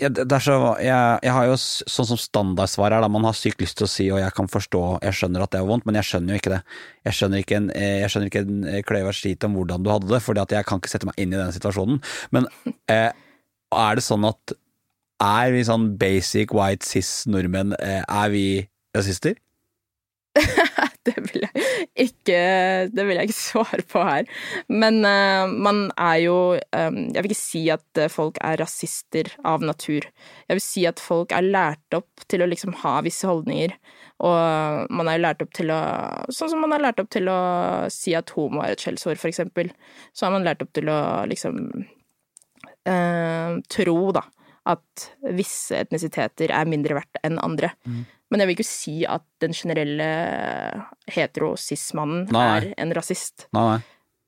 jeg, 0.00 0.14
så, 0.40 0.54
jeg, 0.80 1.18
jeg, 1.26 1.32
har 1.36 1.48
jo 1.50 1.56
sånn 1.60 2.08
som 2.14 2.20
standardsvar 2.20 2.94
er 2.96 3.04
da 3.04 3.10
man 3.12 3.26
har 3.28 3.36
sykt 3.36 3.60
lyst 3.60 3.76
til 3.80 3.84
å 3.84 3.90
si 3.92 4.06
og 4.08 4.22
jeg 4.22 4.32
kan 4.36 4.48
forstå, 4.48 4.84
jeg 5.04 5.18
skjønner 5.18 5.44
at 5.44 5.52
det 5.52 5.60
er 5.60 5.68
vondt, 5.68 5.84
men 5.88 5.98
jeg 6.00 6.08
skjønner 6.08 6.32
jo 6.32 6.40
ikke 6.40 6.54
det. 6.54 6.60
Jeg 7.10 7.18
skjønner 7.18 7.42
ikke 7.44 7.58
en, 7.58 7.68
jeg 7.74 8.12
skjønner 8.14 8.32
ikke 8.32 8.44
en 8.46 8.86
kløyva 8.88 9.12
skit 9.16 9.44
om 9.44 9.58
hvordan 9.58 9.84
du 9.84 9.92
hadde 9.92 10.12
det, 10.14 10.22
fordi 10.24 10.46
jeg 10.56 10.68
kan 10.70 10.80
ikke 10.80 10.92
sette 10.94 11.10
meg 11.10 11.20
inn 11.20 11.34
i 11.34 11.42
den 11.42 11.52
situasjonen. 11.58 12.00
Men 12.32 12.48
eh, 12.88 13.10
er 13.76 14.00
det 14.00 14.06
sånn 14.06 14.24
at 14.30 14.56
er 15.24 15.52
vi 15.54 15.66
sånn 15.66 15.92
basic 15.98 16.54
white 16.54 16.86
cis-nordmenn, 16.86 17.74
eh, 17.82 18.02
er 18.06 18.32
vi 18.34 18.46
rasister? 18.96 19.38
det 21.08 21.14
vil 21.24 21.44
jeg 21.46 21.64
ikke 22.04 22.40
Det 22.92 23.04
vil 23.06 23.18
jeg 23.18 23.28
ikke 23.28 23.36
svare 23.36 23.84
på 23.90 24.02
her. 24.06 24.28
Men 24.70 25.00
uh, 25.02 25.50
man 25.50 25.88
er 25.96 26.18
jo 26.22 26.36
um, 26.54 26.98
Jeg 27.14 27.24
vil 27.24 27.30
ikke 27.32 27.40
si 27.40 27.62
at 27.74 28.02
folk 28.12 28.38
er 28.44 28.60
rasister 28.62 29.32
av 29.48 29.64
natur. 29.64 30.06
Jeg 30.46 30.58
vil 30.58 30.64
si 30.64 30.86
at 30.88 31.02
folk 31.02 31.34
er 31.34 31.48
lært 31.48 31.98
opp 31.98 32.26
til 32.30 32.44
å 32.44 32.50
liksom 32.50 32.76
ha 32.84 32.98
visse 33.06 33.28
holdninger. 33.28 33.74
Og 34.26 34.88
man 34.94 35.10
er 35.10 35.22
lært 35.22 35.42
opp 35.44 35.52
til 35.56 35.72
å 35.74 35.80
Sånn 36.34 36.52
som 36.52 36.62
man 36.62 36.74
er 36.76 36.86
lært 36.86 37.02
opp 37.02 37.10
til 37.14 37.30
å 37.30 37.40
si 37.92 38.14
at 38.18 38.30
homo 38.36 38.62
er 38.64 38.74
et 38.74 38.82
skjellsord, 38.82 39.18
for 39.20 39.30
eksempel. 39.30 39.72
Så 40.12 40.26
har 40.26 40.34
man 40.34 40.46
lært 40.46 40.62
opp 40.64 40.74
til 40.76 40.90
å 40.92 41.00
liksom 41.30 41.60
uh, 42.88 43.58
tro, 43.70 43.98
da, 44.14 44.26
at 44.68 45.08
visse 45.34 45.82
etnisiteter 45.82 46.52
er 46.54 46.70
mindre 46.70 46.98
verdt 46.98 47.20
enn 47.24 47.40
andre. 47.42 47.72
Mm. 47.88 48.02
Men 48.28 48.42
jeg 48.42 48.48
vil 48.48 48.58
ikke 48.58 48.68
si 48.68 48.96
at 49.08 49.24
den 49.42 49.54
generelle 49.56 50.08
hetero-cis-mannen 51.08 52.28
er 52.36 52.72
en 52.76 52.92
rasist. 52.96 53.48
Nei. 53.56 53.78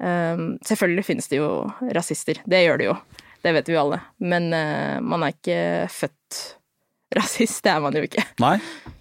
Um, 0.00 0.54
selvfølgelig 0.64 1.04
finnes 1.04 1.28
det 1.28 1.42
jo 1.42 1.50
rasister, 1.92 2.40
det 2.48 2.62
gjør 2.64 2.80
det 2.80 2.88
jo. 2.88 2.94
Det 3.44 3.52
vet 3.56 3.68
vi 3.68 3.76
alle. 3.80 4.00
Men 4.24 4.48
uh, 4.52 4.96
man 5.04 5.26
er 5.26 5.36
ikke 5.36 5.60
født 5.92 6.40
rasist, 7.16 7.60
det 7.66 7.72
er 7.72 7.82
man 7.82 7.96
jo 7.96 8.04
ikke. 8.06 8.22
Nei, 8.40 8.54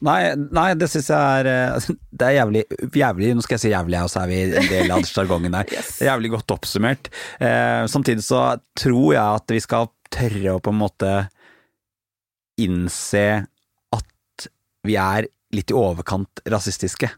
nei, 0.05 0.19
nei 0.55 0.67
det 0.79 0.89
syns 0.91 1.11
jeg 1.11 1.43
er 1.43 1.49
eh, 1.51 1.89
Det 2.19 2.25
er 2.25 2.35
jævlig, 2.39 2.63
jævlig 2.97 3.29
Nå 3.37 3.43
skal 3.45 3.55
jeg 3.55 3.63
si 3.63 3.69
jævlig, 3.71 3.99
og 4.01 4.09
så 4.11 4.23
er 4.23 4.31
vi 4.31 4.39
en 4.47 4.69
del 4.71 4.93
av 4.95 5.05
sjargongen 5.09 5.53
der. 5.55 5.69
yes. 5.75 5.93
Det 5.99 6.07
er 6.07 6.11
jævlig 6.13 6.33
godt 6.33 6.55
oppsummert. 6.57 7.11
Uh, 7.37 7.85
samtidig 7.91 8.25
så 8.25 8.43
tror 8.79 9.13
jeg 9.13 9.23
at 9.23 9.55
vi 9.55 9.61
skal 9.63 9.91
tørre 10.13 10.55
å 10.55 10.63
på 10.63 10.73
en 10.73 10.81
måte 10.81 11.13
innse 12.59 13.25
at 13.95 14.49
vi 14.87 14.97
er 14.99 15.29
litt 15.55 15.71
i 15.71 15.77
overkant 15.77 16.41
rasistiske. 16.49 17.09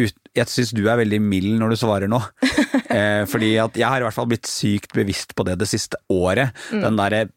Jeg 0.00 0.48
syns 0.48 0.72
du 0.72 0.84
er 0.88 1.00
veldig 1.02 1.20
mild 1.22 1.58
når 1.60 1.74
du 1.74 1.80
svarer 1.80 2.10
nå. 2.10 2.20
eh, 2.96 3.26
fordi 3.30 3.52
at 3.62 3.76
jeg 3.78 3.86
har 3.86 4.00
i 4.00 4.06
hvert 4.06 4.16
fall 4.16 4.30
blitt 4.30 4.48
sykt 4.48 4.94
bevisst 4.96 5.36
på 5.36 5.46
det 5.46 5.58
det 5.60 5.68
siste 5.70 6.00
året. 6.12 6.56
Den 6.72 6.98
derre 6.98 7.28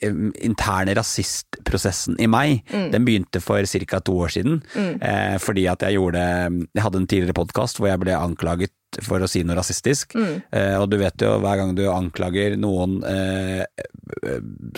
interne 0.00 0.94
rasistprosessen 0.96 2.18
i 2.22 2.28
meg, 2.30 2.62
den 2.92 3.06
begynte 3.06 3.40
for 3.42 3.64
ca. 3.66 4.00
to 4.00 4.14
år 4.24 4.32
siden. 4.34 4.60
Eh, 4.76 5.36
fordi 5.42 5.66
at 5.70 5.82
jeg 5.82 5.98
gjorde 5.98 6.22
Jeg 6.22 6.82
hadde 6.82 6.98
en 7.00 7.06
tidligere 7.06 7.36
podkast 7.36 7.78
hvor 7.78 7.88
jeg 7.90 8.00
ble 8.02 8.14
anklaget 8.16 8.72
for 9.02 9.24
å 9.24 9.28
si 9.30 9.42
noe 9.44 9.56
rasistisk. 9.56 10.14
Eh, 10.18 10.76
og 10.76 10.90
du 10.92 10.98
vet 11.00 11.24
jo, 11.24 11.38
hver 11.40 11.60
gang 11.60 11.74
du 11.76 11.84
anklager 11.88 12.56
noen 12.60 13.00
eh, 13.08 13.64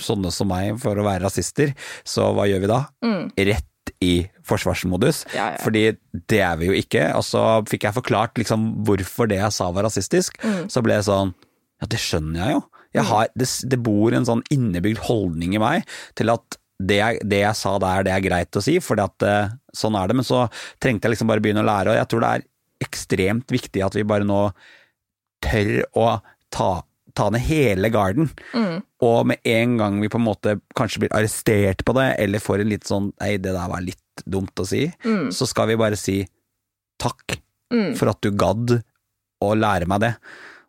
sånne 0.01 0.31
som 0.35 0.51
meg 0.51 0.79
for 0.83 0.99
å 0.99 1.07
være 1.07 1.25
rasister, 1.27 1.75
så 2.07 2.31
hva 2.35 2.47
gjør 2.51 2.65
vi 2.65 2.71
da? 2.71 2.81
Rett 3.51 3.71
i 4.05 4.15
forsvarsmodus. 4.47 5.25
Ja, 5.35 5.55
ja. 5.55 5.59
Fordi 5.61 5.83
det 6.31 6.41
er 6.45 6.57
vi 6.61 6.71
jo 6.71 6.77
ikke. 6.77 7.09
Og 7.19 7.25
så 7.27 7.43
fikk 7.69 7.89
jeg 7.89 7.97
forklart 7.99 8.39
liksom 8.41 8.71
hvorfor 8.87 9.29
det 9.31 9.41
jeg 9.41 9.57
sa 9.57 9.71
var 9.75 9.89
rasistisk. 9.89 10.39
Så 10.69 10.85
ble 10.85 11.01
det 11.01 11.09
sånn 11.09 11.35
Ja, 11.83 11.89
det 11.91 11.99
skjønner 12.01 12.39
jeg 12.41 12.55
jo. 12.55 12.63
Jeg 12.95 13.07
har, 13.09 13.31
det, 13.35 13.49
det 13.71 13.81
bor 13.83 14.15
en 14.15 14.27
sånn 14.29 14.45
innebygd 14.55 15.03
holdning 15.09 15.57
i 15.57 15.63
meg 15.63 15.89
til 16.19 16.31
at 16.35 16.59
det 16.85 16.97
jeg, 16.99 17.21
det 17.31 17.41
jeg 17.41 17.57
sa 17.59 17.77
der, 17.83 18.03
det 18.07 18.13
er 18.15 18.23
greit 18.25 18.57
å 18.59 18.63
si, 18.63 18.77
at 18.79 19.25
eh, 19.27 19.53
sånn 19.75 19.97
er 19.99 20.11
det. 20.11 20.17
Men 20.19 20.27
så 20.27 20.45
trengte 20.83 21.07
jeg 21.09 21.15
liksom 21.15 21.31
bare 21.31 21.43
begynne 21.43 21.63
å 21.63 21.69
lære, 21.69 21.93
og 21.95 21.99
jeg 22.01 22.11
tror 22.11 22.25
det 22.25 22.31
er 22.39 22.47
ekstremt 22.85 23.55
viktig 23.55 23.83
at 23.87 23.95
vi 23.97 24.03
bare 24.07 24.27
nå 24.27 24.41
tør 25.45 25.85
å 25.99 26.07
ta, 26.55 26.69
ta 27.17 27.29
ned 27.33 27.45
hele 27.47 27.91
garden. 27.95 28.31
Og 29.05 29.27
med 29.31 29.39
en 29.47 29.77
gang 29.81 30.01
vi 30.03 30.11
på 30.11 30.19
en 30.21 30.27
måte 30.27 30.57
kanskje 30.77 31.05
blir 31.05 31.15
arrestert 31.15 31.85
på 31.87 31.95
det, 31.97 32.09
eller 32.25 32.43
får 32.43 32.65
en 32.65 32.73
litt 32.75 32.89
sånn 32.91 33.13
nei, 33.23 33.37
det 33.39 33.55
der 33.55 33.71
var 33.71 33.85
litt 33.85 34.25
dumt 34.27 34.59
å 34.63 34.67
si, 34.69 34.87
så 35.35 35.47
skal 35.51 35.71
vi 35.73 35.77
bare 35.81 35.97
si 35.99 36.21
takk 37.03 37.39
for 37.99 38.11
at 38.13 38.21
du 38.23 38.31
gadd 38.39 38.77
å 39.43 39.55
lære 39.59 39.87
meg 39.91 40.01
det. 40.05 40.13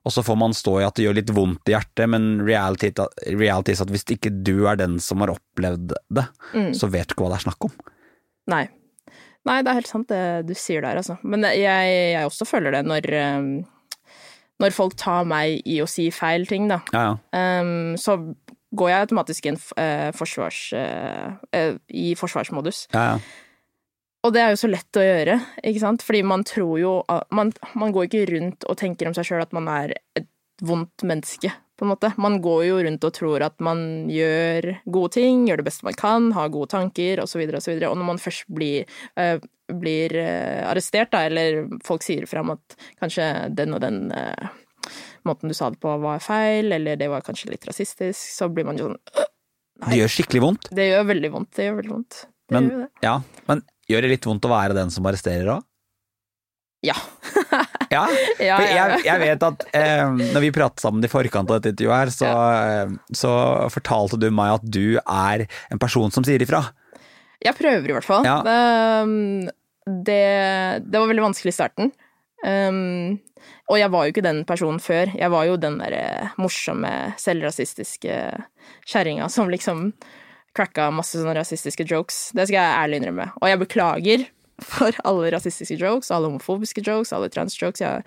Og 0.05 0.13
så 0.13 0.21
får 0.25 0.37
man 0.37 0.53
stå 0.53 0.77
i 0.79 0.85
at 0.85 0.97
det 0.97 1.07
gjør 1.07 1.17
litt 1.17 1.33
vondt 1.33 1.69
i 1.69 1.73
hjertet, 1.73 2.05
men 2.13 2.37
reality, 2.45 2.91
reality 3.25 3.73
er 3.73 3.83
at 3.87 3.93
hvis 3.93 4.05
ikke 4.13 4.31
du 4.45 4.67
er 4.69 4.77
den 4.77 4.99
som 5.01 5.23
har 5.23 5.33
opplevd 5.33 5.95
det, 6.13 6.25
så 6.77 6.89
vet 6.93 7.09
du 7.09 7.15
ikke 7.15 7.25
hva 7.25 7.33
det 7.33 7.39
er 7.39 7.45
snakk 7.47 7.69
om. 7.69 7.73
Nei. 8.53 8.65
Nei, 9.45 9.59
det 9.61 9.71
er 9.71 9.79
helt 9.79 9.89
sant 9.89 10.09
det 10.09 10.21
du 10.49 10.53
sier 10.57 10.85
der, 10.85 10.97
altså. 11.01 11.17
Men 11.25 11.45
jeg, 11.53 11.89
jeg 12.13 12.25
også 12.25 12.47
føler 12.49 12.73
det 12.73 12.83
når, 12.85 13.09
um, 13.37 13.49
når 14.61 14.73
folk 14.73 14.95
tar 14.97 15.27
meg 15.29 15.61
i 15.69 15.79
å 15.83 15.89
si 15.89 16.07
feil 16.13 16.47
ting, 16.49 16.69
da. 16.71 16.81
Ja, 16.93 17.03
ja. 17.11 17.61
Um, 17.61 17.93
så 18.01 18.17
går 18.75 18.91
jeg 18.91 19.05
automatisk 19.05 19.49
inn 19.49 19.59
uh, 19.77 20.09
forsvars, 20.17 20.61
uh, 20.77 21.35
uh, 21.55 21.77
i 21.93 22.13
forsvarsmodus. 22.19 22.85
ja, 22.93 23.15
ja. 23.15 23.41
Og 24.25 24.33
det 24.33 24.41
er 24.41 24.53
jo 24.53 24.61
så 24.63 24.69
lett 24.71 24.97
å 24.97 25.03
gjøre, 25.05 25.35
ikke 25.61 25.81
sant? 25.83 26.05
Fordi 26.05 26.23
man 26.25 26.45
tror 26.47 26.79
jo 26.81 26.93
Man, 27.35 27.51
man 27.77 27.93
går 27.93 28.07
ikke 28.07 28.25
rundt 28.31 28.65
og 28.65 28.79
tenker 28.79 29.09
om 29.09 29.13
seg 29.17 29.27
sjøl 29.27 29.43
at 29.43 29.53
man 29.53 29.69
er 29.69 29.93
et 30.17 30.31
vondt 30.65 31.03
menneske, 31.05 31.51
på 31.75 31.83
en 31.83 31.91
måte. 31.91 32.13
Man 32.21 32.39
går 32.43 32.61
jo 32.69 32.77
rundt 32.85 33.03
og 33.03 33.13
tror 33.13 33.43
at 33.43 33.59
man 33.63 34.07
gjør 34.11 34.69
gode 34.87 35.11
ting, 35.17 35.43
gjør 35.49 35.59
det 35.59 35.67
beste 35.67 35.87
man 35.87 35.97
kan, 35.99 36.29
har 36.35 36.53
gode 36.53 36.71
tanker, 36.71 37.19
osv., 37.23 37.41
osv. 37.43 37.57
Og, 37.57 37.65
så 37.65 37.73
videre. 37.73 37.89
og 37.91 37.99
når 37.99 38.09
man 38.13 38.21
først 38.21 38.47
blir, 38.55 38.87
eh, 39.19 39.35
blir 39.67 40.15
eh, 40.21 40.63
arrestert, 40.63 41.11
da, 41.11 41.25
eller 41.27 41.65
folk 41.85 42.05
sier 42.05 42.23
frem 42.31 42.53
at 42.55 42.77
kanskje 43.01 43.27
den 43.57 43.75
og 43.75 43.83
den 43.83 44.07
eh, 44.15 44.47
måten 45.27 45.51
du 45.51 45.57
sa 45.57 45.69
det 45.73 45.81
på 45.83 45.97
var 45.99 46.23
feil, 46.23 46.71
eller 46.77 46.95
det 47.01 47.11
var 47.11 47.25
kanskje 47.25 47.51
litt 47.51 47.67
rasistisk, 47.67 48.23
så 48.23 48.47
blir 48.47 48.67
man 48.71 48.79
jo 48.79 48.91
sånn 48.91 48.99
Nei. 49.75 49.89
Det 49.91 49.97
gjør 49.99 50.11
skikkelig 50.13 50.39
vondt, 50.39 50.67
Det 50.71 50.83
gjør 50.87 51.01
veldig 51.09 51.29
vondt. 51.33 51.49
Det 51.57 51.63
gjør 51.65 51.73
veldig 51.81 51.91
vondt. 51.91 52.19
Det 52.23 52.53
men, 52.55 52.67
gjør 52.71 52.83
det. 52.85 52.91
ja, 53.03 53.15
men 53.49 53.61
gjør 53.89 54.05
det 54.05 54.11
litt 54.15 54.27
vondt 54.27 54.47
å 54.47 54.51
være 54.51 54.77
den 54.77 54.93
som 54.93 55.07
arresterer 55.09 55.57
òg? 55.57 55.65
Ja. 56.85 56.97
Ja, 57.93 58.07
Ja, 58.41 58.55
for 58.57 58.65
jeg, 58.65 59.01
jeg 59.05 59.21
vet 59.21 59.43
at 59.45 59.63
eh, 59.77 60.01
når 60.33 60.41
vi 60.41 60.49
pratet 60.55 60.81
sammen 60.81 61.05
i 61.05 61.09
forkant 61.09 61.51
av 61.51 61.59
dette 61.59 61.71
intervjuet 61.71 61.99
her, 62.01 62.11
så, 62.11 62.31
ja. 62.31 62.87
så 63.15 63.31
fortalte 63.71 64.17
du 64.19 64.25
meg 64.33 64.55
at 64.57 64.65
du 64.65 64.97
er 64.99 65.45
en 65.71 65.79
person 65.79 66.11
som 66.11 66.25
sier 66.25 66.41
ifra. 66.43 66.63
Jeg 67.45 67.55
prøver 67.55 67.93
i 67.93 67.95
hvert 67.95 68.07
fall. 68.07 68.25
Ja. 68.27 68.39
Det, 68.43 69.53
det, 70.09 70.25
det 70.89 70.97
var 70.97 71.11
veldig 71.11 71.27
vanskelig 71.27 71.53
i 71.53 71.55
starten. 71.55 71.93
Um, 72.45 73.21
og 73.69 73.79
jeg 73.79 73.93
var 73.93 74.05
jo 74.05 74.13
ikke 74.13 74.25
den 74.25 74.43
personen 74.49 74.81
før. 74.81 75.13
Jeg 75.17 75.31
var 75.33 75.47
jo 75.47 75.55
den 75.61 75.79
derre 75.81 76.33
morsomme, 76.41 76.91
selvrasistiske 77.21 78.19
kjerringa 78.89 79.29
som 79.31 79.53
liksom 79.53 79.87
cracka 80.55 80.87
masse 80.95 81.19
sånne 81.19 81.35
rasistiske 81.37 81.85
jokes. 81.89 82.29
Det 82.37 82.47
skal 82.47 82.57
jeg 82.61 82.79
ærlig 82.79 83.01
innrømme. 83.01 83.27
Og 83.41 83.49
jeg 83.51 83.61
beklager 83.61 84.25
for 84.63 84.95
alle 85.03 85.31
rasistiske 85.35 85.77
jokes, 85.81 86.11
alle 86.15 86.29
homofobiske 86.31 86.83
jokes, 86.85 87.11
alle 87.15 87.27
transjokes. 87.33 87.83
Jeg, 87.83 88.05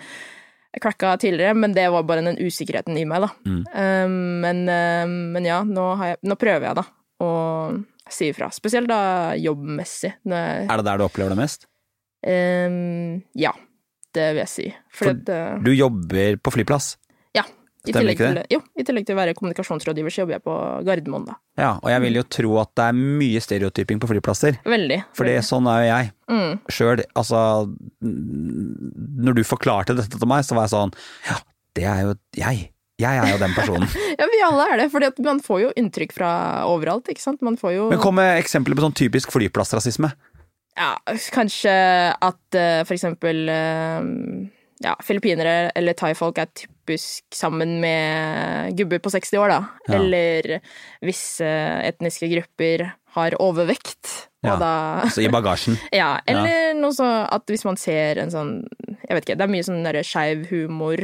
jeg 0.72 0.82
cracka 0.84 1.14
tidligere, 1.20 1.56
men 1.56 1.74
det 1.76 1.86
var 1.92 2.06
bare 2.08 2.24
den 2.24 2.40
usikkerheten 2.40 2.96
i 3.00 3.04
meg, 3.08 3.26
da. 3.26 3.30
Um, 3.48 4.16
men, 4.44 4.62
um, 4.68 5.16
men 5.36 5.48
ja, 5.48 5.62
nå, 5.64 5.86
har 6.00 6.14
jeg, 6.14 6.20
nå 6.28 6.38
prøver 6.40 6.70
jeg, 6.70 6.78
da, 6.80 6.86
å 7.24 7.30
si 8.08 8.30
ifra. 8.32 8.48
Spesielt 8.54 8.88
da 8.88 9.00
jobbmessig. 9.36 10.14
Jeg, 10.24 10.68
Er 10.68 10.80
det 10.80 10.86
der 10.88 11.00
du 11.02 11.06
opplever 11.08 11.34
det 11.36 11.42
mest? 11.44 11.68
um, 12.26 13.20
ja, 13.38 13.52
det 14.16 14.30
vil 14.32 14.40
jeg 14.42 14.50
si. 14.50 14.66
For, 14.88 15.04
For 15.04 15.12
at, 15.12 15.28
uh, 15.30 15.60
Du 15.64 15.70
jobber 15.76 16.40
på 16.42 16.52
flyplass. 16.56 16.94
I 17.88 17.92
Stemmer 17.94 18.12
tillegg, 18.12 18.18
det? 18.20 18.44
til, 18.44 18.56
jo, 18.58 18.60
I 18.76 18.84
tillegg 18.84 19.06
til 19.08 19.16
å 19.16 19.18
være 19.22 19.34
kommunikasjonsrådgiver, 19.38 20.12
så 20.12 20.22
jobber 20.22 20.36
jeg 20.36 20.44
på 20.44 20.56
Gardermoen, 20.86 21.26
da. 21.30 21.36
Ja, 21.58 21.70
og 21.80 21.88
jeg 21.90 22.04
vil 22.04 22.18
jo 22.20 22.24
tro 22.36 22.54
at 22.60 22.72
det 22.76 22.86
er 22.90 22.98
mye 22.98 23.40
stereotyping 23.42 24.02
på 24.02 24.10
flyplasser. 24.12 24.58
Veldig. 24.68 25.00
For 25.16 25.32
sånn 25.48 25.70
er 25.72 25.82
jo 25.82 25.90
jeg 25.92 26.12
Mm. 26.28 26.58
sjøl. 26.68 27.00
Altså, 27.16 27.38
når 28.04 29.38
du 29.38 29.44
forklarte 29.48 29.96
dette 29.96 30.18
til 30.20 30.28
meg, 30.28 30.44
så 30.44 30.58
var 30.58 30.66
jeg 30.66 30.74
sånn 30.74 30.92
Ja, 31.24 31.38
det 31.78 31.86
er 31.88 32.02
jo 32.04 32.14
jeg. 32.36 32.68
Jeg 32.98 33.14
er 33.22 33.30
jo 33.30 33.38
den 33.38 33.54
personen. 33.54 33.86
Ja, 34.18 34.26
vi 34.26 34.40
alle 34.42 34.64
er 34.74 34.80
det, 34.82 34.88
for 34.90 35.04
man 35.22 35.38
får 35.44 35.60
jo 35.62 35.68
inntrykk 35.78 36.12
fra 36.16 36.30
overalt, 36.66 37.06
ikke 37.12 37.22
sant. 37.22 37.40
Man 37.46 37.56
får 37.56 37.76
jo 37.76 37.88
Men 37.92 38.00
kom 38.02 38.18
med 38.18 38.40
eksempler 38.42 38.74
på 38.74 38.82
sånn 38.82 38.96
typisk 38.98 39.30
flyplassrasisme. 39.34 40.10
Ja, 40.78 40.92
kanskje 41.34 41.72
at 42.14 42.58
uh, 42.58 42.82
for 42.86 42.94
eksempel 42.94 43.46
uh, 43.50 44.02
ja, 44.82 44.94
filippinere 45.02 45.70
eller 45.78 45.96
thaifolk 45.98 46.38
er 46.42 46.50
typisk 46.88 47.24
sammen 47.34 47.80
med 47.80 48.76
gubber 48.76 48.98
på 48.98 49.10
60 49.10 49.38
år, 49.38 49.48
da. 49.48 49.64
Ja. 49.88 49.98
Eller 49.98 50.60
visse 51.04 51.44
etniske 51.84 52.28
grupper 52.32 52.92
har 53.14 53.36
overvekt, 53.40 54.28
og 54.42 54.48
Ja, 54.48 54.56
da 54.56 55.08
så 55.10 55.20
i 55.20 55.28
bagasjen. 55.28 55.76
Ja, 55.92 56.20
eller 56.26 56.74
noe 56.78 56.94
så 56.94 57.26
at 57.28 57.44
hvis 57.50 57.64
man 57.66 57.76
ser 57.76 58.18
en 58.22 58.30
sånn 58.30 58.68
Jeg 59.08 59.16
vet 59.16 59.24
ikke, 59.24 59.36
det 59.36 59.44
er 59.44 59.50
mye 59.50 59.66
sånn 59.66 60.04
skeiv 60.04 60.46
humor. 60.50 61.02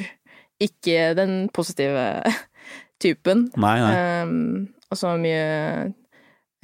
Ikke 0.60 1.14
den 1.16 1.48
positive 1.52 2.22
typen. 3.02 3.50
Nei, 3.56 3.78
nei. 3.80 4.22
Um, 4.22 4.68
og 4.90 4.96
så 5.00 5.16
mye 5.18 5.92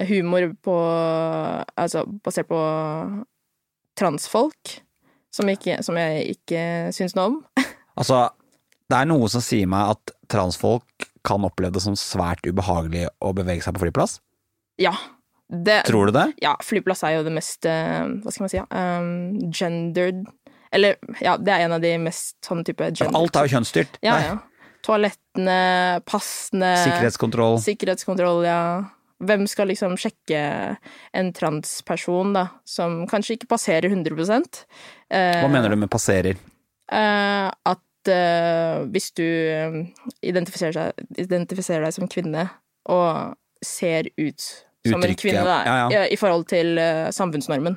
humor 0.07 0.47
på 0.63 0.77
Altså 1.75 2.05
basert 2.23 2.47
på 2.47 2.61
transfolk, 3.99 4.79
som, 5.33 5.49
ikke, 5.51 5.81
som 5.83 5.97
jeg 5.99 6.37
ikke 6.37 6.63
syns 6.95 7.17
noe 7.17 7.33
om. 7.33 7.41
Altså, 7.99 8.29
det 8.91 8.99
er 8.99 9.09
noe 9.09 9.29
som 9.31 9.43
sier 9.43 9.69
meg 9.71 9.95
at 9.95 10.13
transfolk 10.31 11.07
kan 11.27 11.45
oppleve 11.47 11.75
det 11.77 11.83
som 11.83 11.97
svært 11.97 12.45
ubehagelig 12.47 13.07
å 13.21 13.33
bevege 13.37 13.63
seg 13.63 13.75
på 13.75 13.85
flyplass. 13.85 14.19
Ja. 14.81 14.93
Det, 15.51 15.81
Tror 15.87 16.07
du 16.07 16.15
det? 16.15 16.29
Ja, 16.43 16.55
flyplass 16.63 17.03
er 17.03 17.17
jo 17.17 17.25
det 17.25 17.33
mest 17.35 17.67
eh, 17.67 18.05
Hva 18.23 18.31
skal 18.31 18.45
man 18.45 18.51
si? 18.53 18.55
ja, 18.55 18.63
um, 18.71 19.49
gendered 19.51 20.21
Eller 20.71 20.95
ja, 21.19 21.33
det 21.35 21.51
er 21.51 21.65
en 21.65 21.75
av 21.75 21.83
de 21.83 21.91
mest 21.99 22.37
sånn 22.47 22.63
type 22.63 22.87
gendered 22.87 23.17
Alt 23.19 23.35
er 23.35 23.49
jo 23.49 23.57
kjønnsstyrt. 23.57 23.99
Ja, 23.99 24.15
Nei. 24.15 24.29
ja. 24.29 24.69
Toalettene, 24.87 25.57
passene 26.07 26.71
Sikkerhetskontroll. 26.85 27.59
Sikkerhetskontroll, 27.61 28.45
ja. 28.47 28.61
Hvem 29.21 29.43
skal 29.51 29.69
liksom 29.69 29.99
sjekke 29.99 30.39
en 31.19 31.33
transperson, 31.37 32.31
da, 32.33 32.47
som 32.65 33.03
kanskje 33.11 33.35
ikke 33.35 33.51
passerer 33.51 33.91
100 33.91 34.15
eh, 34.15 35.43
Hva 35.43 35.51
mener 35.51 35.69
du 35.75 35.77
med 35.83 35.91
passerer? 35.91 36.39
Uh, 36.87 37.51
At 37.67 37.83
eh, 38.09 38.81
hvis 38.93 39.11
du 39.17 39.25
eh, 39.25 39.77
identifiserer, 40.25 40.73
seg, 40.73 41.05
identifiserer 41.21 41.85
deg 41.85 41.95
som 41.95 42.09
kvinne 42.11 42.47
og 42.89 43.37
ser 43.65 44.09
ut 44.17 44.41
som 44.87 45.03
en 45.05 45.13
kvinne, 45.13 45.43
da, 45.45 45.59
Ja, 45.65 45.75
ja. 45.93 46.05
i 46.09 46.17
forhold 46.17 46.47
til 46.49 46.79
uh, 46.81 47.11
samfunnsnormen. 47.13 47.75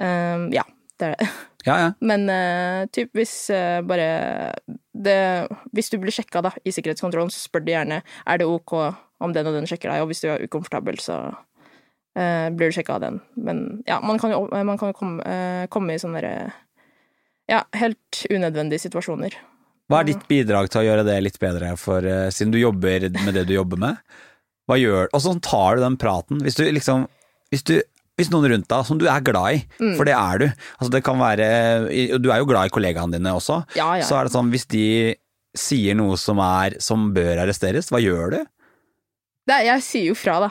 Eh, 0.00 0.46
ja, 0.56 0.64
det 1.00 1.10
er 1.12 1.16
det. 1.18 1.30
Ja, 1.60 1.74
ja. 1.76 1.88
Men 2.00 2.22
uh, 2.32 2.86
typ 2.88 3.10
hvis 3.12 3.50
bare 3.84 4.54
det, 4.96 5.16
Hvis 5.76 5.90
du 5.92 5.98
blir 6.00 6.14
sjekka 6.16 6.40
da, 6.40 6.54
i 6.64 6.72
sikkerhetskontrollen, 6.72 7.28
så 7.28 7.36
spør 7.36 7.66
de 7.66 7.74
gjerne 7.74 7.98
er 8.00 8.40
det 8.40 8.46
ok 8.48 8.72
om 9.20 9.34
den 9.36 9.50
og 9.50 9.58
den 9.58 9.68
sjekker 9.68 9.92
deg, 9.92 10.00
og 10.00 10.08
hvis 10.08 10.24
du 10.24 10.30
er 10.32 10.40
ukomfortabel, 10.40 10.96
så 11.04 11.18
blir 12.16 12.72
du 12.72 12.72
sjekka 12.72 12.96
av 12.96 13.02
den. 13.04 13.20
Men 13.36 13.82
ja, 13.84 14.00
man 14.00 14.16
kan 14.18 14.32
jo 14.32 14.46
man 14.48 14.80
kan 14.80 14.88
jo 14.88 14.96
komme, 14.96 15.20
komme 15.68 15.94
i 15.94 16.00
sånne 16.00 16.22
derre 16.22 16.48
ja, 17.50 17.64
helt 17.76 18.22
unødvendige 18.30 18.84
situasjoner. 18.86 19.34
Hva 19.90 20.00
er 20.04 20.10
ditt 20.12 20.26
bidrag 20.30 20.68
til 20.70 20.84
å 20.84 20.86
gjøre 20.86 21.04
det 21.08 21.16
litt 21.26 21.38
bedre, 21.42 21.72
for, 21.80 22.04
eh, 22.06 22.28
siden 22.30 22.52
du 22.54 22.60
jobber 22.62 23.08
med 23.24 23.34
det 23.34 23.48
du 23.48 23.56
jobber 23.56 23.80
med? 23.82 23.96
Hva 24.70 24.76
gjør 24.78 25.08
Og 25.12 25.22
sånn 25.24 25.40
tar 25.42 25.76
du 25.76 25.82
den 25.82 25.96
praten. 25.98 26.38
Hvis 26.46 26.54
du 26.54 26.62
liksom 26.70 27.08
Hvis 27.50 27.64
du 27.66 27.80
hvis 28.20 28.28
noen 28.30 28.50
rundt 28.52 28.68
deg 28.68 28.84
som 28.84 28.98
du 29.00 29.06
er 29.08 29.22
glad 29.24 29.54
i, 29.56 29.60
Mm. 29.80 29.94
for 29.96 30.04
det 30.04 30.12
er 30.12 30.38
du 30.38 30.44
altså 30.78 30.90
det 30.92 31.02
kan 31.02 31.16
være, 31.16 31.88
Du 32.20 32.28
er 32.30 32.38
jo 32.42 32.44
glad 32.44 32.66
i 32.68 32.68
kollegaene 32.74 33.12
dine 33.16 33.32
også. 33.32 33.64
Ja, 33.74 33.94
ja. 33.96 34.04
Så 34.04 34.18
er 34.18 34.24
det 34.28 34.32
sånn, 34.34 34.50
hvis 34.52 34.66
de 34.68 35.16
sier 35.56 35.94
noe 35.96 36.18
som, 36.20 36.38
er, 36.38 36.76
som 36.78 37.14
bør 37.14 37.40
arresteres, 37.40 37.88
hva 37.90 37.98
gjør 37.98 38.30
du? 38.36 38.46
Nei, 39.48 39.64
jeg 39.64 39.82
sier 39.82 40.04
jo 40.10 40.14
fra, 40.14 40.36
da. 40.44 40.50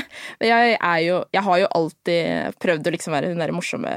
Jeg, 0.40 0.78
er 0.80 0.98
jo, 1.04 1.18
jeg 1.32 1.42
har 1.42 1.58
jo 1.60 1.68
alltid 1.76 2.56
prøvd 2.58 2.88
å 2.88 2.92
liksom 2.96 3.12
være 3.12 3.28
hun 3.30 3.38
derre 3.38 3.54
morsomme 3.54 3.92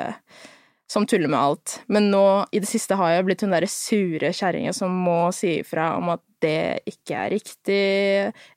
som 0.91 1.05
tuller 1.09 1.27
med 1.31 1.39
alt. 1.39 1.79
Men 1.87 2.11
nå 2.11 2.45
i 2.51 2.61
det 2.61 2.69
siste 2.69 2.97
har 2.99 3.15
jeg 3.15 3.25
blitt 3.27 3.43
hun 3.45 3.53
derre 3.55 3.69
sure 3.69 4.31
kjerringa 4.35 4.73
som 4.75 4.93
må 5.05 5.31
si 5.35 5.59
ifra 5.61 5.95
om 5.97 6.11
at 6.13 6.21
det 6.45 6.85
ikke 6.85 7.17
er 7.17 7.31
riktig, 7.33 7.81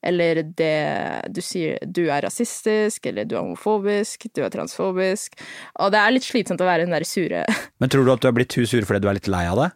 eller 0.05 0.43
det 0.59 1.33
du 1.33 1.41
sier 1.45 1.79
Du 1.87 2.03
er 2.11 2.21
rasistisk, 2.27 3.07
eller 3.09 3.25
du 3.25 3.37
er 3.37 3.47
homofobisk, 3.47 4.29
du 4.35 4.43
er 4.45 4.53
transfobisk. 4.53 5.39
Og 5.81 5.93
det 5.95 6.03
er 6.03 6.15
litt 6.15 6.27
slitsomt 6.27 6.61
å 6.61 6.69
være 6.69 6.85
hun 6.85 6.93
derre 6.93 7.09
sure. 7.09 7.45
Men 7.81 7.93
tror 7.93 8.05
du 8.05 8.13
at 8.13 8.25
du 8.25 8.29
er 8.29 8.37
blitt 8.37 8.53
too 8.53 8.69
sur 8.69 8.85
fordi 8.85 9.05
du 9.05 9.11
er 9.11 9.21
litt 9.21 9.31
lei 9.31 9.47
av 9.49 9.63
det? 9.63 9.71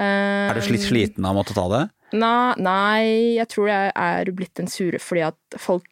Er 0.00 0.54
Er 0.54 0.60
du 0.60 0.72
litt 0.72 0.86
sliten 0.86 1.26
av 1.26 1.34
å 1.34 1.40
måtte 1.42 1.56
ta 1.56 1.66
det? 1.68 1.86
Nei, 2.16 2.54
nei, 2.58 3.02
jeg 3.36 3.46
tror 3.52 3.68
jeg 3.70 3.90
er 3.94 4.30
blitt 4.34 4.56
den 4.58 4.70
sure 4.70 4.98
fordi 5.02 5.26
at 5.28 5.58
folk, 5.60 5.84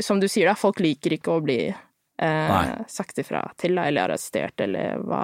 som 0.00 0.20
du 0.22 0.28
sier 0.28 0.48
da, 0.48 0.54
folk 0.56 0.80
liker 0.80 1.16
ikke 1.16 1.34
å 1.34 1.42
bli 1.44 1.58
eh, 2.22 2.84
sagt 2.88 3.18
ifra 3.22 3.42
til, 3.60 3.78
eller 3.78 4.06
arrestert, 4.08 4.60
eller 4.64 5.00
hva 5.04 5.22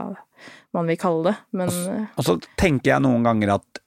man 0.74 0.88
vil 0.90 0.98
kalle 1.00 1.30
det. 1.30 1.34
Men 1.58 1.68
eh, 1.70 2.04
Og 2.18 2.26
så 2.26 2.36
tenker 2.60 2.94
jeg 2.94 3.04
noen 3.04 3.24
ganger 3.26 3.54
at 3.58 3.82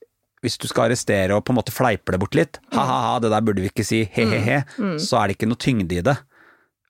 hvis 0.46 0.60
du 0.62 0.68
skal 0.70 0.88
arrestere 0.92 1.34
og 1.34 1.42
på 1.48 1.54
en 1.54 1.58
måte 1.58 1.74
fleipe 1.74 2.14
det 2.14 2.20
bort 2.22 2.36
litt, 2.38 2.60
ha-ha-ha, 2.76 3.16
det 3.24 3.32
der 3.34 3.42
burde 3.46 3.64
vi 3.64 3.72
ikke 3.72 3.86
si, 3.88 4.04
he-he-he, 4.14 4.60
så 5.02 5.18
er 5.18 5.28
det 5.32 5.40
ikke 5.40 5.50
noe 5.50 5.58
tyngde 5.58 5.98
i 5.98 6.04
det. 6.06 6.14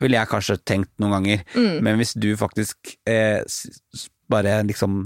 Ville 0.04 0.20
jeg 0.20 0.28
kanskje 0.28 0.58
tenkt 0.68 0.92
noen 1.00 1.14
ganger. 1.16 1.46
Men 1.80 1.96
hvis 2.02 2.12
du 2.20 2.34
faktisk 2.36 2.98
eh, 3.08 3.40
bare 4.28 4.58
liksom 4.68 5.06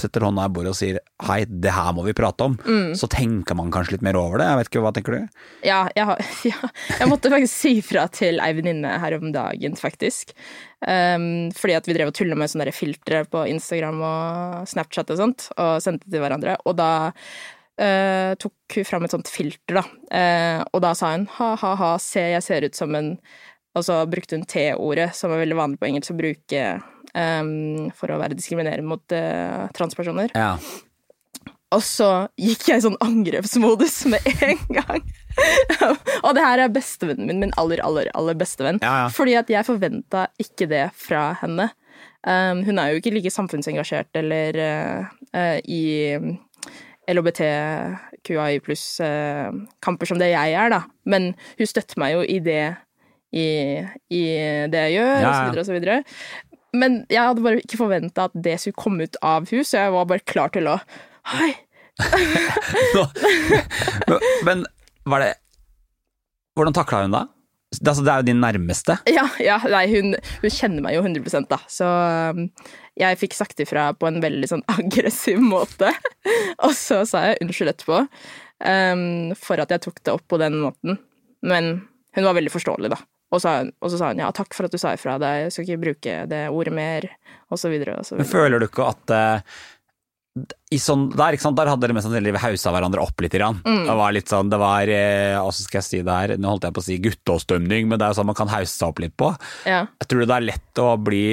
setter 0.00 0.24
hånda 0.26 0.46
i 0.48 0.52
bordet 0.54 0.72
og 0.72 0.78
sier 0.78 0.98
hei, 1.28 1.44
det 1.46 1.72
her 1.74 1.92
må 1.96 2.04
vi 2.06 2.14
prate 2.16 2.48
om, 2.48 2.56
så 2.98 3.08
tenker 3.10 3.56
man 3.58 3.70
kanskje 3.74 3.96
litt 3.96 4.04
mer 4.06 4.18
over 4.18 4.40
det. 4.40 4.48
Jeg 4.48 4.60
vet 4.60 4.70
ikke, 4.70 4.82
hva 4.84 4.92
tenker 4.96 5.16
du? 5.16 5.40
ja, 5.66 5.80
jeg, 5.94 6.06
har, 6.08 6.22
ja, 6.50 6.70
jeg 6.98 7.10
måtte 7.10 7.32
faktisk 7.32 7.54
si 7.54 7.74
fra 7.84 8.06
til 8.12 8.42
ei 8.42 8.52
venninne 8.56 8.96
her 9.02 9.18
om 9.18 9.30
dagen, 9.34 9.78
faktisk. 9.78 10.34
Um, 10.84 11.50
fordi 11.56 11.76
at 11.78 11.88
vi 11.88 11.96
drev 11.96 12.10
og 12.10 12.16
tulla 12.18 12.36
med 12.38 12.52
sånne 12.52 12.74
filtre 12.74 13.22
på 13.30 13.46
Instagram 13.54 14.02
og 14.04 14.70
Snapchat 14.70 15.14
og 15.14 15.20
sånt, 15.20 15.48
og 15.56 15.76
sendte 15.84 16.10
til 16.10 16.24
hverandre. 16.24 16.58
Og 16.68 16.76
da 16.80 16.90
uh, 17.14 18.32
tok 18.40 18.78
hun 18.78 18.88
fram 18.88 19.06
et 19.06 19.14
sånt 19.14 19.30
filter, 19.32 19.80
da. 19.80 19.84
Uh, 20.10 20.60
og 20.74 20.84
da 20.84 20.94
sa 20.98 21.14
hun 21.14 21.28
ha-ha-ha, 21.38 21.94
se, 22.02 22.28
jeg 22.34 22.46
ser 22.46 22.68
ut 22.68 22.82
som 22.82 22.94
en 22.98 23.16
Og 23.74 23.82
så 23.82 23.96
brukte 24.06 24.36
hun 24.36 24.44
T-ordet, 24.46 25.08
som 25.18 25.32
er 25.34 25.40
veldig 25.42 25.56
vanlig 25.58 25.80
på 25.80 25.88
engelsk 25.88 26.12
å 26.12 26.18
bruke 26.20 26.60
um, 27.14 27.92
for 27.96 28.12
å 28.12 28.18
være 28.20 28.36
diskriminerende 28.38 28.88
mot 28.88 29.14
uh, 29.16 29.70
transpersoner. 29.76 30.34
Ja. 30.34 30.56
Og 31.74 31.82
så 31.82 32.08
gikk 32.38 32.68
jeg 32.70 32.80
i 32.80 32.84
sånn 32.84 32.98
angrepsmodus 33.02 34.04
med 34.12 34.26
en 34.46 34.60
gang. 34.76 35.00
og 36.24 36.34
det 36.36 36.44
her 36.44 36.62
er 36.62 36.74
bestevennen 36.74 37.26
min, 37.26 37.40
min 37.42 37.54
aller, 37.58 37.82
aller, 37.82 38.10
aller 38.14 38.36
bestevenn. 38.38 38.78
Ja, 38.84 39.04
ja. 39.04 39.08
Fordi 39.14 39.34
at 39.40 39.50
jeg 39.50 39.66
forventa 39.66 40.28
ikke 40.42 40.68
det 40.70 40.86
fra 40.98 41.32
henne. 41.40 41.70
Um, 42.24 42.62
hun 42.64 42.78
er 42.80 42.92
jo 42.92 43.00
ikke 43.02 43.12
like 43.12 43.32
samfunnsengasjert 43.32 44.16
eller 44.16 44.56
uh, 44.56 45.10
uh, 45.36 45.58
i 45.60 45.82
LHBTQI 47.10 48.62
pluss-kamper 48.64 50.08
som 50.08 50.20
det 50.20 50.30
jeg 50.32 50.54
er, 50.56 50.72
da. 50.72 50.84
Men 51.10 51.34
hun 51.58 51.68
støtter 51.68 52.00
meg 52.00 52.14
jo 52.14 52.24
i 52.24 52.38
det, 52.44 52.62
i, 53.34 53.46
i 54.08 54.24
det 54.72 54.86
jeg 54.86 54.96
gjør, 54.96 55.12
Ja, 55.12 55.28
og 55.28 55.34
så 55.34 55.40
ja. 55.42 55.44
videre 55.50 55.64
og 55.64 55.68
så 55.68 55.76
videre. 55.76 55.98
Men 56.74 57.04
jeg 57.12 57.22
hadde 57.22 57.44
bare 57.44 57.62
ikke 57.62 57.80
forventa 57.80 58.28
at 58.28 58.34
det 58.46 58.56
skulle 58.60 58.80
komme 58.80 59.06
ut 59.06 59.18
av 59.22 59.46
hus, 59.52 59.70
så 59.70 59.84
jeg 59.84 59.94
var 59.94 60.10
bare 60.10 60.26
klar 60.26 60.52
til 60.54 60.70
å 60.70 60.78
Hei! 61.30 61.52
Men 64.46 64.64
var 65.06 65.22
det 65.22 65.34
Hvordan 66.58 66.76
takla 66.76 67.04
hun 67.04 67.14
da? 67.14 67.22
Det, 67.74 67.90
altså, 67.90 68.04
det 68.06 68.12
er 68.12 68.22
jo 68.22 68.26
din 68.28 68.42
nærmeste. 68.42 68.94
Ja, 69.10 69.24
ja 69.42 69.56
nei, 69.66 69.86
hun, 69.90 70.14
hun 70.42 70.52
kjenner 70.52 70.84
meg 70.84 70.94
jo 70.94 71.02
100 71.02 71.48
da, 71.50 71.58
så 71.70 71.88
um, 72.30 72.44
jeg 73.00 73.18
fikk 73.18 73.34
sagt 73.34 73.58
ifra 73.64 73.88
på 73.98 74.06
en 74.06 74.20
veldig 74.22 74.50
sånn 74.52 74.62
aggressiv 74.70 75.42
måte. 75.42 75.90
og 76.64 76.70
så 76.78 77.00
sa 77.08 77.24
jeg 77.26 77.40
unnskyld 77.42 77.72
etterpå 77.72 78.04
um, 78.04 79.34
for 79.40 79.58
at 79.58 79.74
jeg 79.74 79.82
tok 79.88 79.98
det 80.06 80.14
opp 80.14 80.22
på 80.30 80.38
den 80.38 80.60
måten. 80.62 81.00
Men 81.42 81.72
hun 82.14 82.28
var 82.28 82.38
veldig 82.38 82.54
forståelig, 82.54 82.94
da. 82.94 83.00
Og, 83.34 83.42
så, 83.42 83.54
og 83.82 83.90
så 83.90 83.98
sa 84.00 84.12
hun 84.12 84.22
ja, 84.22 84.30
takk 84.34 84.54
for 84.54 84.68
at 84.68 84.74
du 84.74 84.78
sa 84.80 84.94
ifra 84.94 85.18
deg, 85.18 85.46
jeg 85.46 85.54
skal 85.54 85.66
ikke 85.66 85.84
bruke 85.88 86.18
det 86.30 86.42
ordet 86.54 86.74
mer, 86.76 87.08
og 87.50 87.60
så 87.60 87.70
videre 87.72 87.98
og 87.98 88.06
så 88.06 88.18
Men 88.20 88.30
føler 88.30 88.62
du 88.62 88.68
ikke 88.68 88.86
at 88.92 89.14
uh, 89.14 89.56
i 90.74 90.80
sånn, 90.82 91.06
der, 91.14 91.36
ikke 91.36 91.44
sant, 91.44 91.58
der 91.58 91.70
hadde 91.70 91.84
dere 91.84 91.94
mest 91.94 92.08
sannsynlig 92.08 92.34
hausa 92.42 92.72
hverandre 92.74 93.02
opp 93.04 93.22
litt. 93.22 93.34
Grann. 93.34 93.60
Mm. 93.62 93.84
Det 93.86 93.94
var 94.00 94.14
litt 94.14 94.30
sånn, 94.30 94.50
det 94.50 94.58
var 94.58 94.90
eh, 94.90 95.34
Hvordan 95.38 95.66
skal 95.66 95.78
jeg 95.78 95.86
si 95.86 96.00
det 96.06 96.16
her? 96.18 96.34
Nå 96.38 96.50
holdt 96.50 96.66
jeg 96.66 96.74
på 96.74 96.82
å 96.82 96.86
si 96.88 96.96
gutteåstemning, 97.02 97.86
men 97.90 98.00
det 98.00 98.06
er 98.06 98.14
jo 98.14 98.18
sånn 98.18 98.30
man 98.30 98.38
kan 98.38 98.50
hause 98.50 98.72
seg 98.72 98.90
opp 98.90 99.02
litt 99.04 99.14
på. 99.18 99.30
Ja. 99.62 99.84
Jeg 100.02 100.10
tror 100.10 100.24
det 100.24 100.34
er 100.34 100.48
lett 100.48 100.82
å 100.82 100.88
bli 100.98 101.26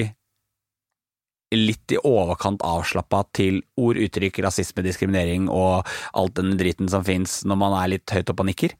litt 1.52 1.92
i 1.92 2.00
overkant 2.08 2.62
avslappa 2.64 3.26
til 3.36 3.60
ord, 3.82 4.00
uttrykk, 4.00 4.40
rasisme, 4.46 4.86
diskriminering 4.86 5.50
og 5.52 5.90
alt 6.16 6.38
den 6.38 6.54
driten 6.60 6.88
som 6.92 7.04
fins 7.04 7.42
når 7.44 7.60
man 7.60 7.76
er 7.82 7.96
litt 7.98 8.14
høyt 8.14 8.32
oppe 8.32 8.46
og 8.46 8.52
nikker. 8.54 8.78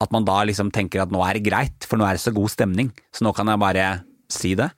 At 0.00 0.12
man 0.14 0.24
da 0.28 0.44
liksom 0.46 0.70
tenker 0.74 1.02
at 1.02 1.10
nå 1.10 1.22
er 1.26 1.34
det 1.38 1.46
greit, 1.48 1.86
for 1.88 1.98
nå 1.98 2.06
er 2.06 2.14
det 2.18 2.22
så 2.22 2.30
god 2.34 2.52
stemning, 2.52 2.92
så 3.10 3.24
nå 3.26 3.32
kan 3.34 3.48
jeg 3.50 3.58
bare 3.58 3.86
si 4.30 4.52
det. 4.58 4.68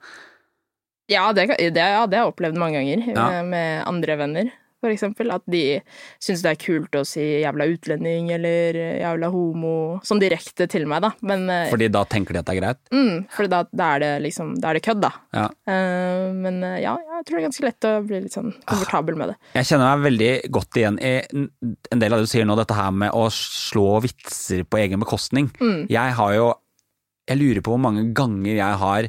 Ja, 1.11 1.27
det, 1.37 1.49
det, 1.59 1.75
ja, 1.77 2.07
det 2.07 2.17
har 2.17 2.25
jeg 2.25 2.33
opplevd 2.33 2.57
mange 2.61 2.79
ganger 2.81 3.03
Ja. 3.11 3.27
eh, 3.41 3.45
med 3.45 3.83
andre 3.91 4.17
venner, 4.21 4.51
for 4.81 4.91
eksempel. 4.93 5.31
At 5.35 5.43
de 5.51 5.81
syns 6.23 6.43
det 6.43 6.51
er 6.55 6.61
kult 6.61 6.97
å 6.97 7.05
si 7.07 7.21
'jævla 7.43 7.67
utlending' 7.71 8.31
eller 8.33 8.73
'jævla 9.01 9.31
homo' 9.33 10.01
sånn 10.07 10.21
direkte 10.23 10.67
til 10.69 10.87
meg, 10.87 11.03
da. 11.03 11.13
Men 11.23 11.49
eh, 11.51 11.71
Fordi 11.71 11.89
da 11.93 12.05
tenker 12.05 12.33
de 12.33 12.39
at 12.41 12.47
det 12.47 12.57
er 12.57 12.61
greit. 12.61 12.81
mm, 12.93 13.27
for 13.31 13.47
da, 13.47 13.65
da 13.73 13.95
er 13.97 13.99
det 14.01 14.13
liksom 14.29 14.55
Da 14.61 14.71
er 14.71 14.75
det 14.75 14.83
kødd, 14.83 15.01
da. 15.01 15.13
Ja. 15.35 15.47
Uh, 15.69 16.33
men 16.35 16.63
eh, 16.65 16.81
ja, 16.83 16.97
jeg 16.97 17.25
tror 17.27 17.37
det 17.37 17.43
er 17.45 17.49
ganske 17.49 17.67
lett 17.69 17.85
å 17.85 17.93
bli 18.07 18.21
litt 18.25 18.33
sånn 18.37 18.53
komfortabel 18.67 19.17
med 19.17 19.29
det. 19.29 19.37
Jeg 19.55 19.65
kjenner 19.71 19.97
meg 19.97 20.07
veldig 20.13 20.51
godt 20.51 20.77
igjen 20.81 20.99
i 21.01 21.13
en- 21.31 21.99
del 22.01 22.13
av 22.13 22.19
det 22.21 22.27
du 22.27 22.33
sier 22.33 22.45
nå, 22.49 22.57
dette 22.57 22.75
her 22.75 22.91
med 22.91 23.11
å 23.13 23.27
slå 23.31 24.01
vitser 24.03 24.65
på 24.65 24.79
egen 24.81 25.01
bekostning. 25.01 25.51
Jeg 25.89 26.13
har 26.17 26.35
jo 26.35 26.55
Jeg 27.29 27.39
lurer 27.39 27.61
på 27.63 27.71
hvor 27.71 27.79
mange 27.79 28.13
ganger 28.13 28.57
jeg 28.57 28.75
har, 28.81 29.09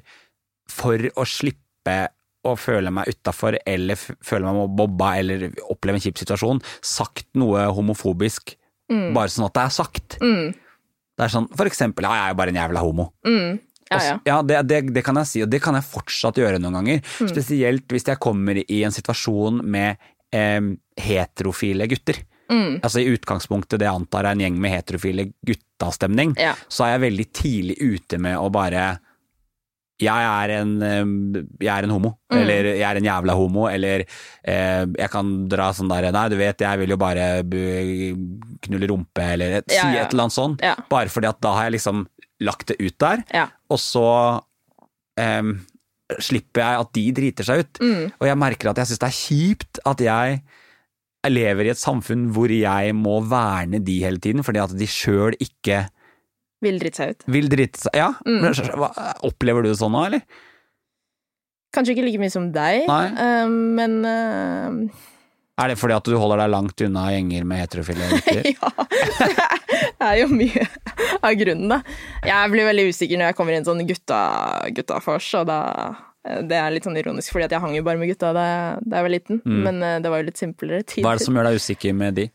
for 0.69 0.97
å 1.17 1.23
slippe 1.25 2.09
å 2.43 2.55
føle 2.57 2.89
meg 2.93 3.07
utafor 3.11 3.57
eller 3.69 3.95
føler 3.99 4.23
føle 4.25 4.53
meg 4.55 4.71
bobba 4.79 5.11
eller 5.19 5.43
oppleve 5.69 5.99
en 5.99 6.01
kjip 6.01 6.17
situasjon, 6.17 6.61
sagt 6.81 7.27
noe 7.37 7.67
homofobisk 7.75 8.55
bare 9.15 9.29
sånn 9.31 9.45
at 9.47 9.53
det 9.55 9.61
er 9.63 9.69
sagt. 9.71 10.15
Mm, 10.19 10.47
Det 11.17 11.23
er 11.23 11.29
sånn 11.31 11.45
for 11.55 11.69
eksempel 11.69 12.03
ja, 12.03 12.11
jeg 12.17 12.23
er 12.25 12.33
jo 12.33 12.39
bare 12.41 12.49
en 12.51 12.57
jævla 12.59 12.81
homo. 12.83 13.05
mm, 13.23 13.59
ja, 13.91 13.99
ja. 14.03 14.15
ja 14.25 14.41
det, 14.41 14.57
det, 14.67 14.79
det 14.95 15.03
kan 15.05 15.15
jeg 15.21 15.27
si, 15.29 15.43
og 15.45 15.49
det 15.51 15.61
kan 15.63 15.75
jeg 15.77 15.83
fortsatt 15.87 16.35
gjøre 16.41 16.59
noen 16.59 16.73
ganger. 16.79 16.99
Mm. 17.21 17.29
Spesielt 17.31 17.85
hvis 17.91 18.07
jeg 18.07 18.19
kommer 18.23 18.59
i 18.63 18.81
en 18.83 18.91
situasjon 18.95 19.61
med 19.63 19.95
eh, 20.33 20.59
heterofile 20.99 21.87
gutter. 21.91 22.19
Mm, 22.51 22.81
Altså 22.83 22.99
I 22.99 23.13
utgangspunktet 23.13 23.79
det 23.79 23.85
jeg 23.87 23.95
antar 23.95 24.25
er 24.27 24.33
en 24.35 24.41
gjeng 24.43 24.57
med 24.59 24.73
heterofile 24.75 25.29
guttastemning, 25.47 26.33
Ja. 26.39 26.55
så 26.67 26.83
er 26.87 26.97
jeg 26.97 27.05
veldig 27.05 27.27
tidlig 27.31 27.77
ute 27.79 28.17
med 28.19 28.35
å 28.41 28.49
bare 28.51 28.99
jeg 30.01 30.27
er 30.31 30.53
en, 30.59 30.71
jeg 31.61 31.71
er 31.75 31.87
en 31.87 31.93
homo, 31.95 32.15
Mm. 32.31 32.37
eller 32.39 32.67
jeg 32.79 32.87
er 32.87 32.97
en 33.01 33.03
jævla 33.09 33.33
homo, 33.35 33.65
eller 33.67 34.03
eh, 34.03 34.85
jeg 34.97 35.09
kan 35.11 35.31
dra 35.51 35.71
sånn 35.75 35.89
der 35.91 36.11
Nei, 36.15 36.27
du 36.31 36.37
vet, 36.39 36.61
jeg 36.63 36.79
vil 36.79 36.93
jo 36.93 36.97
bare 36.97 37.25
knulle 38.65 38.87
rumpe, 38.91 39.25
eller 39.35 39.57
et, 39.59 39.71
Ja, 39.73 39.81
si 39.83 39.95
ja. 39.97 40.05
et 40.05 40.13
eller 40.13 40.27
annet 40.27 40.35
sånt. 40.37 40.63
Ja. 40.63 40.75
Bare 40.89 41.11
fordi 41.11 41.27
at 41.29 41.41
da 41.43 41.53
har 41.57 41.67
jeg 41.69 41.75
liksom 41.79 42.05
lagt 42.41 42.67
det 42.71 42.79
ut 42.81 42.97
der, 43.03 43.23
og 43.69 43.77
så 43.81 44.05
eh, 45.19 45.51
slipper 46.19 46.63
jeg 46.63 46.81
at 46.85 46.93
de 46.97 47.05
driter 47.19 47.47
seg 47.47 47.63
ut. 47.65 47.79
Mm, 47.83 48.11
Og 48.19 48.27
jeg 48.27 48.37
merker 48.41 48.71
at 48.71 48.81
jeg 48.81 48.87
syns 48.91 48.99
det 49.03 49.09
er 49.11 49.19
kjipt 49.19 49.79
at 49.87 50.01
jeg 50.07 50.41
lever 51.29 51.67
i 51.67 51.71
et 51.75 51.77
samfunn 51.77 52.31
hvor 52.33 52.49
jeg 52.49 52.95
må 52.97 53.19
verne 53.29 53.79
de 53.85 53.99
hele 54.01 54.17
tiden, 54.23 54.41
fordi 54.43 54.59
at 54.63 54.73
de 54.75 54.87
sjøl 54.89 55.35
ikke 55.39 55.83
Vil 56.61 56.77
drite 56.79 56.95
seg 57.01 57.09
ut. 57.15 57.23
vil 57.27 57.47
drite 57.49 57.79
seg 57.81 57.95
Ja, 57.97 58.11
Mm. 58.25 58.45
opplever 59.25 59.63
du 59.63 59.69
det 59.71 59.77
sånn 59.79 59.91
nå, 59.95 60.05
eller? 60.05 60.21
Kanskje 61.73 61.95
ikke 61.95 62.03
like 62.05 62.19
mye 62.19 62.31
som 62.33 62.49
deg, 62.51 62.83
eh, 62.89 63.47
men 63.47 63.93
uh, 64.03 64.99
Er 65.61 65.71
det 65.71 65.77
fordi 65.79 65.95
at 65.95 66.03
du 66.09 66.17
holder 66.19 66.41
deg 66.43 66.51
langt 66.51 66.81
unna 66.83 67.05
gjenger 67.13 67.45
med 67.47 67.61
heterofile 67.63 68.09
gutter? 68.11 68.43
Ja, 70.01 70.01
det 70.01 70.07
er 70.07 70.17
jo 70.19 70.27
mye 70.33 70.65
av 71.23 71.33
grunnen, 71.39 71.69
da. 71.71 71.77
Jeg 72.27 72.51
blir 72.51 72.67
veldig 72.67 72.85
usikker 72.91 73.17
når 73.21 73.29
jeg 73.31 73.37
kommer 73.37 73.53
i 73.55 73.59
en 73.61 73.67
sånn 73.67 73.83
gutta, 73.87 74.19
guttafors, 74.75 75.29
og 75.39 75.47
da 75.47 75.59
Det 76.21 76.53
er 76.59 76.69
litt 76.75 76.83
sånn 76.85 76.97
ironisk, 76.99 77.31
fordi 77.33 77.47
jeg 77.49 77.61
hang 77.63 77.73
jo 77.73 77.81
bare 77.87 77.97
med 77.97 78.11
gutta 78.11 78.29
da 78.35 78.43
jeg, 78.77 78.91
var 78.91 79.09
liten, 79.09 79.39
Mm. 79.41 79.63
men 79.65 79.81
eh, 79.83 79.99
det 80.03 80.11
var 80.11 80.21
jo 80.21 80.27
litt 80.27 80.37
simplere 80.37 80.83
tid. 80.85 81.03
Hva 81.05 81.13
er 81.15 81.17
det 81.17 81.25
som 81.25 81.33
gjør 81.39 81.47
deg 81.49 81.55
usikker 81.57 81.95
med 81.97 82.13
de? 82.19 82.27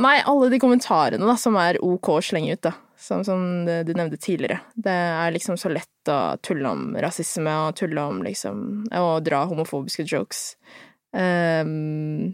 Nei, 0.00 0.22
alle 0.24 0.48
de 0.48 0.60
kommentarene 0.60 1.26
da, 1.28 1.34
som 1.36 1.56
er 1.60 1.76
ok 1.84 2.08
å 2.14 2.20
slenge 2.24 2.56
ut, 2.56 2.62
da. 2.64 2.72
Som, 3.02 3.24
som 3.26 3.40
du 3.66 3.90
nevnte 3.98 4.16
tidligere. 4.16 4.60
Det 4.78 4.92
er 4.92 5.32
liksom 5.34 5.56
så 5.58 5.72
lett 5.72 6.10
å 6.10 6.36
tulle 6.38 6.70
om 6.70 6.92
rasisme 7.02 7.50
og 7.64 7.74
tulle 7.80 8.04
om 8.06 8.20
liksom 8.22 8.60
Å 8.94 9.16
dra 9.26 9.42
homofobiske 9.50 10.06
jokes. 10.06 10.52
Um, 11.10 12.30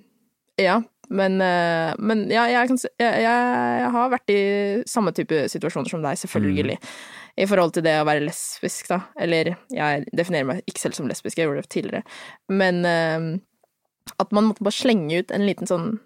ja, 0.61 0.77
men, 1.09 1.41
uh, 1.41 1.95
men 1.99 2.27
ja, 2.31 2.45
jeg, 2.53 2.69
kan, 2.69 2.81
jeg, 3.01 3.23
jeg, 3.25 3.89
har 3.95 4.13
vært 4.13 4.35
i 4.35 4.43
samme 4.91 5.15
type 5.17 5.47
situasjoner 5.51 5.91
som 5.91 6.05
deg, 6.05 6.21
selvfølgelig. 6.21 6.77
Mm. 6.77 6.93
I 7.39 7.47
forhold 7.49 7.75
til 7.75 7.87
det 7.87 7.97
å 8.03 8.07
være 8.07 8.27
lesbisk, 8.27 8.91
da. 8.93 9.01
Eller 9.19 9.55
jeg 9.73 10.05
definerer 10.13 10.51
meg 10.53 10.69
ikke 10.69 10.85
selv 10.85 10.99
som 10.99 11.09
lesbisk, 11.09 11.41
jeg 11.41 11.49
gjorde 11.49 11.65
det 11.65 11.73
tidligere. 11.73 12.19
Men 12.53 12.85
uh, 12.85 14.13
at 14.21 14.37
man 14.37 14.51
måtte 14.51 14.65
bare 14.67 14.79
slenge 14.79 15.23
ut 15.23 15.33
en 15.33 15.49
liten 15.49 15.71
sånn 15.71 15.97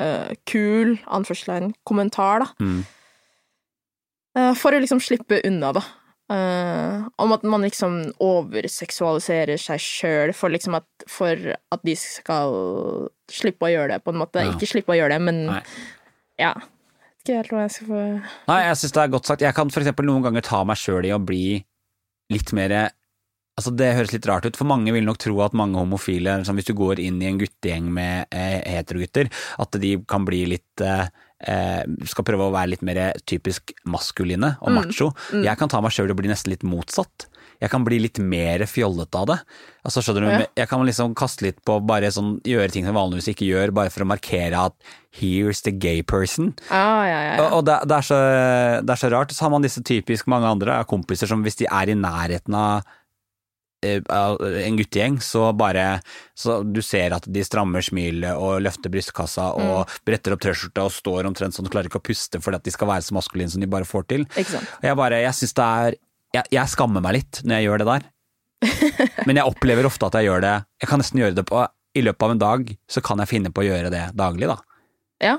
uh, 0.00 0.32
kul, 0.48 0.96
anførselstegn, 1.06 1.74
kommentar, 1.88 2.44
da. 2.44 2.50
Mm. 2.62 2.82
Uh, 4.36 4.52
for 4.58 4.76
å 4.76 4.80
liksom 4.82 5.00
slippe 5.02 5.40
unna, 5.48 5.72
da. 5.76 5.84
Uh, 6.26 7.06
om 7.22 7.30
at 7.36 7.44
man 7.46 7.62
liksom 7.62 8.00
overseksualiserer 8.24 9.60
seg 9.62 9.78
sjøl 9.78 10.32
for 10.34 10.50
liksom 10.50 10.74
at 10.74 11.04
For 11.06 11.38
at 11.54 11.84
de 11.86 11.92
skal 11.94 12.56
slippe 13.30 13.68
å 13.68 13.70
gjøre 13.70 13.94
det, 13.94 14.00
på 14.02 14.10
en 14.10 14.18
måte. 14.24 14.42
Ja. 14.42 14.56
Ikke 14.56 14.68
slippe 14.70 14.94
å 14.94 14.98
gjøre 14.98 15.14
det, 15.14 15.22
men 15.28 15.44
Nei. 15.52 15.60
ja. 16.42 16.56
Ikke 17.22 17.38
helt 17.38 17.54
hva 17.54 17.62
jeg 17.64 17.74
skal 17.76 17.88
få 17.90 18.02
Nei, 18.50 18.58
jeg 18.68 18.80
syns 18.80 18.96
det 18.96 19.02
er 19.02 19.14
godt 19.14 19.30
sagt. 19.30 19.46
Jeg 19.46 19.54
kan 19.54 19.70
for 19.70 19.82
eksempel 19.82 20.06
noen 20.06 20.26
ganger 20.26 20.44
ta 20.46 20.64
meg 20.66 20.78
sjøl 20.78 21.06
i 21.06 21.14
å 21.14 21.22
bli 21.22 21.60
litt 22.34 22.52
mer 22.58 22.74
Altså 23.56 23.72
Det 23.72 23.92
høres 23.96 24.12
litt 24.12 24.26
rart 24.28 24.44
ut, 24.44 24.56
for 24.58 24.68
mange 24.68 24.92
vil 24.92 25.06
nok 25.06 25.20
tro 25.22 25.38
at 25.44 25.54
mange 25.56 25.80
homofile, 25.80 26.34
liksom 26.42 26.58
hvis 26.58 26.68
du 26.68 26.74
går 26.76 27.00
inn 27.00 27.22
i 27.22 27.30
en 27.30 27.38
guttegjeng 27.40 27.86
med 27.88 28.28
eh, 28.36 28.58
heterogutter, 28.76 29.30
at 29.62 29.78
de 29.80 29.94
kan 30.08 30.26
bli 30.28 30.42
litt 30.52 30.84
eh, 30.84 31.06
eh 31.36 31.84
Skal 32.08 32.24
prøve 32.24 32.48
å 32.48 32.52
være 32.52 32.74
litt 32.74 32.84
mer 32.84 33.00
typisk 33.24 33.72
maskuline 33.84 34.56
og 34.60 34.70
mm. 34.70 34.76
macho. 34.76 35.10
Mm. 35.32 35.44
Jeg 35.48 35.60
kan 35.60 35.72
ta 35.72 35.80
meg 35.84 35.92
sjøl 35.92 36.12
og 36.12 36.20
bli 36.20 36.32
nesten 36.32 36.52
litt 36.52 36.64
motsatt. 36.68 37.28
Jeg 37.60 37.72
kan 37.72 37.84
bli 37.84 37.98
litt 38.02 38.20
mer 38.20 38.64
fjollete 38.68 39.20
av 39.20 39.28
det. 39.30 39.36
Altså 39.86 40.02
skjønner 40.04 40.26
du, 40.26 40.28
ja. 40.32 40.48
Jeg 40.60 40.68
kan 40.68 40.84
liksom 40.84 41.14
kaste 41.16 41.46
litt 41.46 41.62
på 41.64 41.78
bare 41.88 42.10
sånn, 42.12 42.36
gjøre 42.44 42.72
ting 42.74 42.88
som 42.88 42.96
vanligvis 42.98 43.30
ikke 43.32 43.48
gjør, 43.48 43.72
bare 43.76 43.92
for 43.92 44.04
å 44.04 44.10
markere 44.10 44.66
at 44.68 44.76
here's 45.16 45.62
the 45.64 45.72
gay 45.72 46.02
person. 46.02 46.52
Ah, 46.68 47.04
ja, 47.08 47.20
ja, 47.24 47.32
og, 47.40 47.58
og 47.60 47.64
det, 47.68 47.78
det, 47.88 47.96
er 47.96 48.08
så, 48.10 48.20
det, 48.82 48.92
er 48.92 49.00
så, 49.00 49.12
rart. 49.16 49.32
Så 49.32 49.46
har 49.46 49.54
man 49.56 49.64
disse 49.64 49.80
typisk 49.80 50.28
mange 50.28 50.52
andre 50.52 50.82
kompiser 50.90 51.30
som 51.30 51.44
hvis 51.46 51.60
de 51.62 51.70
er 51.70 51.92
i 51.92 51.96
nærheten 51.96 52.56
av 52.60 52.84
en 53.86 54.78
guttegjeng, 54.78 55.18
så 55.22 55.50
bare 55.56 56.00
så 56.36 56.58
Du 56.62 56.82
ser 56.84 57.14
at 57.16 57.26
de 57.32 57.44
strammer 57.44 57.84
smilet 57.84 58.36
og 58.36 58.60
løfter 58.64 58.92
brystkassa 58.92 59.50
og 59.56 59.86
mm. 59.86 59.94
bretter 60.08 60.34
opp 60.36 60.42
T-skjorta 60.44 60.84
og 60.86 60.94
står 60.94 61.28
omtrent 61.28 61.56
sånn 61.56 61.68
og 61.68 61.72
klarer 61.72 61.90
ikke 61.90 62.02
å 62.02 62.06
puste 62.06 62.40
fordi 62.42 62.60
at 62.60 62.66
de 62.66 62.74
skal 62.74 62.90
være 62.90 63.06
så 63.06 63.16
maskuline 63.16 63.52
som 63.52 63.62
de 63.62 63.70
bare 63.70 63.88
får 63.88 64.08
til. 64.12 64.26
Og 64.36 64.84
jeg 64.84 64.98
bare, 64.98 65.22
jeg 65.24 65.38
syns 65.38 65.56
det 65.56 65.70
er 65.86 65.98
jeg, 66.36 66.52
jeg, 66.52 66.68
skammer 66.72 67.04
meg 67.04 67.18
litt 67.20 67.40
når 67.44 67.58
jeg 67.58 67.68
gjør 67.68 67.82
det 67.82 67.88
der. 67.88 68.06
Men 69.28 69.40
jeg 69.40 69.48
opplever 69.48 69.88
ofte 69.88 70.08
at 70.08 70.16
jeg 70.16 70.30
gjør 70.30 70.40
det 70.40 70.52
Jeg 70.80 70.88
kan 70.88 71.00
nesten 71.02 71.20
gjøre 71.20 71.36
det 71.36 71.42
på 71.44 71.58
I 71.92 72.02
løpet 72.06 72.24
av 72.24 72.32
en 72.32 72.40
dag 72.40 72.70
så 72.88 73.02
kan 73.04 73.20
jeg 73.20 73.28
finne 73.28 73.52
på 73.52 73.60
å 73.60 73.66
gjøre 73.66 73.90
det 73.92 74.00
daglig, 74.16 74.48
da. 74.48 74.56
Ja. 75.22 75.34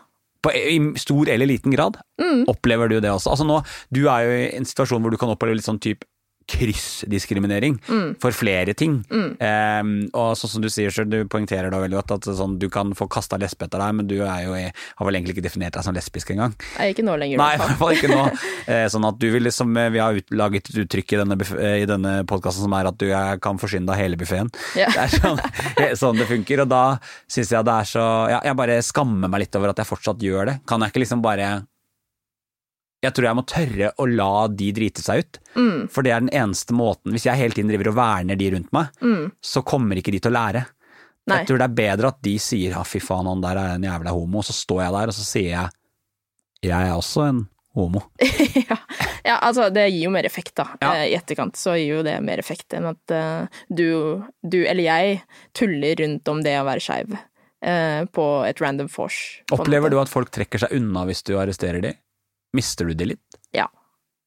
På, 0.45 0.53
I 0.53 0.77
stor 1.01 1.29
eller 1.33 1.49
liten 1.49 1.73
grad. 1.73 1.97
Mm. 2.21 2.45
Opplever 2.49 2.91
du 2.91 2.99
det 3.01 3.09
også? 3.09 3.33
Altså 3.33 3.47
nå, 3.47 3.57
Du 3.93 4.05
er 4.05 4.25
jo 4.25 4.37
i 4.37 4.45
en 4.59 4.69
situasjon 4.69 5.01
hvor 5.01 5.13
du 5.13 5.19
kan 5.21 5.33
oppleve 5.33 5.57
litt 5.57 5.67
sånn 5.67 5.81
type 5.81 6.05
kryssdiskriminering 6.47 7.75
mm. 7.87 8.15
for 8.21 8.31
flere 8.35 8.73
ting. 8.77 9.01
Mm. 9.11 9.31
Um, 9.35 9.91
og 10.15 10.37
sånn 10.39 10.53
som 10.55 10.63
du 10.63 10.69
sier 10.71 10.93
selv, 10.93 11.11
du 11.11 11.27
poengterer 11.29 11.71
da 11.73 11.81
veldig 11.83 11.99
godt 11.99 12.13
at 12.15 12.29
sånn, 12.39 12.55
du 12.61 12.69
kan 12.71 12.93
få 12.97 13.09
kasta 13.11 13.39
lesbe 13.41 13.67
etter 13.67 13.83
deg, 13.83 13.97
men 13.99 14.07
du 14.07 14.15
er 14.21 14.45
jo, 14.45 14.55
har 14.55 15.09
vel 15.09 15.19
egentlig 15.19 15.37
ikke 15.37 15.45
definert 15.49 15.75
deg 15.75 15.85
som 15.85 15.95
lesbisk 15.97 16.31
engang. 16.33 16.55
Nei, 16.77 16.91
ikke 16.93 17.05
nå 17.05 17.17
lenger. 17.19 17.41
Nei, 17.41 17.51
i 17.57 17.61
hvert 17.61 17.81
fall 17.81 17.95
ikke 17.97 18.11
nå. 18.13 18.23
uh, 18.31 18.87
sånn 18.93 19.09
at 19.09 19.19
du 19.19 19.27
vil 19.33 19.47
liksom, 19.47 19.75
eh, 19.77 19.91
Vi 19.93 20.03
har 20.03 20.17
ut, 20.17 20.35
laget 20.39 20.71
et 20.71 20.81
uttrykk 20.85 21.15
i 21.17 21.21
denne, 21.23 21.39
uh, 21.51 21.85
denne 21.93 22.15
podkasten 22.29 22.67
som 22.67 22.75
er 22.79 22.91
at 22.91 22.99
du 23.01 23.07
kan 23.43 23.59
forsyne 23.61 23.87
deg 23.89 24.03
hele 24.05 24.19
buffeen. 24.19 24.51
Ja. 24.79 24.89
Det 24.97 25.03
er 25.03 25.11
sånn, 25.13 25.39
sånn, 26.01 26.17
det 26.17 26.25
funker, 26.29 26.63
og 26.63 26.69
da 26.71 26.83
syns 27.29 27.51
jeg 27.53 27.65
det 27.67 27.73
er 27.73 27.87
så 27.89 28.03
ja, 28.31 28.39
Jeg 28.47 28.57
bare 28.57 28.77
skammer 28.85 29.29
meg 29.29 29.43
litt 29.43 29.57
over 29.59 29.71
at 29.71 29.81
jeg 29.81 29.89
fortsatt 29.89 30.23
gjør 30.23 30.49
det. 30.49 30.55
Kan 30.69 30.81
jeg 30.81 30.93
ikke 30.93 31.03
liksom 31.03 31.21
bare 31.25 31.49
jeg 33.03 33.13
tror 33.13 33.27
jeg 33.27 33.37
må 33.37 33.43
tørre 33.45 33.91
å 34.01 34.07
la 34.09 34.31
de 34.49 34.71
drite 34.73 35.03
seg 35.05 35.21
ut. 35.21 35.39
Mm. 35.57 35.81
For 35.93 36.05
det 36.05 36.13
er 36.13 36.23
den 36.23 36.33
eneste 36.33 36.73
måten 36.73 37.13
Hvis 37.13 37.27
jeg 37.27 37.39
hele 37.39 37.53
tiden 37.55 37.69
driver 37.69 37.91
og 37.91 37.97
verner 37.99 38.39
de 38.39 38.49
rundt 38.55 38.71
meg, 38.75 38.89
mm. 39.01 39.27
så 39.43 39.61
kommer 39.65 39.99
ikke 39.99 40.15
de 40.15 40.21
til 40.23 40.33
å 40.33 40.37
lære. 40.37 40.63
Nei. 41.27 41.41
Jeg 41.41 41.49
tror 41.49 41.59
det 41.59 41.67
er 41.67 41.77
bedre 41.81 42.13
at 42.13 42.23
de 42.23 42.37
sier 42.39 42.71
'ja, 42.71 42.81
fy 42.87 43.01
faen, 43.03 43.27
han 43.27 43.43
der 43.43 43.59
er 43.59 43.75
en 43.75 43.83
jævla 43.83 44.15
homo', 44.15 44.41
og 44.41 44.47
så 44.47 44.55
står 44.55 44.81
jeg 44.85 44.95
der 44.95 45.11
og 45.11 45.15
så 45.17 45.25
sier 45.27 45.49
jeg 45.51 45.69
'jeg 46.63 46.87
er 46.87 46.95
også 46.95 47.27
en 47.27 47.41
homo'. 47.75 48.03
ja. 48.69 48.77
ja. 49.25 49.35
altså 49.35 49.69
det 49.69 49.89
gir 49.91 50.07
jo 50.07 50.13
mer 50.15 50.25
effekt, 50.25 50.55
da. 50.55 50.69
Ja. 50.81 50.93
Eh, 50.95 51.11
I 51.11 51.17
etterkant 51.19 51.59
så 51.59 51.75
gir 51.75 51.99
jo 51.99 52.03
det 52.07 52.15
mer 52.23 52.39
effekt 52.39 52.73
enn 52.73 52.87
at 52.89 53.13
uh, 53.13 53.59
du, 53.69 54.23
du, 54.41 54.63
eller 54.63 54.83
jeg 54.87 55.21
tuller 55.53 55.99
rundt 55.99 56.31
om 56.31 56.41
det 56.41 56.55
å 56.57 56.65
være 56.65 56.85
skeiv 56.87 57.13
uh, 57.13 58.01
på 58.07 58.27
et 58.47 58.63
random 58.63 58.89
force. 58.89 59.43
Opplever 59.51 59.91
du 59.91 59.99
at 59.99 60.09
folk 60.09 60.31
trekker 60.31 60.63
seg 60.63 60.73
unna 60.79 61.05
hvis 61.05 61.25
du 61.27 61.35
arresterer 61.37 61.83
dem? 61.83 61.99
Mister 62.57 62.89
du 62.89 62.97
de 62.97 63.11
litt? 63.13 63.39
Ja. 63.55 63.67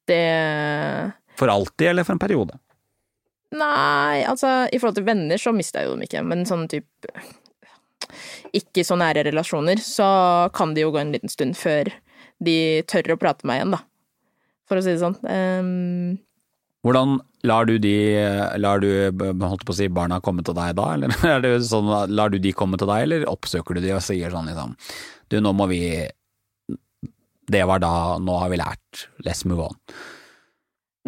Det 0.08 0.24
For 1.38 1.50
alltid, 1.52 1.88
eller 1.92 2.06
for 2.06 2.16
en 2.16 2.22
periode? 2.22 2.58
Nei, 3.50 4.22
altså 4.30 4.68
i 4.70 4.78
forhold 4.78 5.00
til 5.00 5.06
venner 5.08 5.40
så 5.42 5.52
mister 5.54 5.82
jeg 5.82 5.90
jo 5.90 5.94
dem 5.96 6.06
ikke, 6.06 6.22
men 6.22 6.46
sånn 6.46 6.68
type 6.70 7.10
ikke 8.56 8.84
så 8.86 8.96
nære 8.98 9.24
relasjoner, 9.28 9.80
så 9.82 10.06
kan 10.54 10.74
det 10.74 10.84
jo 10.84 10.92
gå 10.94 11.00
en 11.02 11.12
liten 11.14 11.30
stund 11.30 11.58
før 11.58 11.90
de 12.42 12.56
tør 12.90 13.14
å 13.14 13.20
prate 13.20 13.44
med 13.44 13.52
meg 13.52 13.60
igjen, 13.60 13.76
da. 13.76 13.80
For 14.70 14.80
å 14.80 14.84
si 14.84 14.94
det 14.94 15.02
sånn. 15.02 15.18
Um... 15.26 16.18
Hvordan 16.86 17.18
lar 17.44 17.66
du 17.68 17.74
de, 17.82 17.94
lar 18.62 18.80
du 18.80 18.88
holdt 19.44 19.66
på 19.68 19.74
å 19.74 19.76
si, 19.76 19.90
barna 19.92 20.20
komme 20.24 20.44
til 20.46 20.56
deg 20.56 20.76
da, 20.78 20.86
eller 20.96 21.12
er 21.34 21.44
det 21.44 21.52
sånn, 21.68 21.90
lar 22.14 22.32
du 22.32 22.38
de 22.40 22.54
komme 22.56 22.80
til 22.80 22.88
deg, 22.90 23.04
eller 23.06 23.28
oppsøker 23.30 23.76
du 23.76 23.84
de 23.84 23.94
og 23.96 24.04
sier 24.04 24.32
sånn 24.32 24.48
liksom 24.48 24.76
Du, 25.30 25.38
nå 25.44 25.52
må 25.56 25.68
vi 25.70 25.82
det 27.50 27.66
var 27.68 27.82
da 27.82 27.92
Nå 28.22 28.40
har 28.42 28.50
vi 28.52 28.58
lært. 28.60 29.06
Let's 29.26 29.44
move 29.48 29.68
on. 29.70 29.78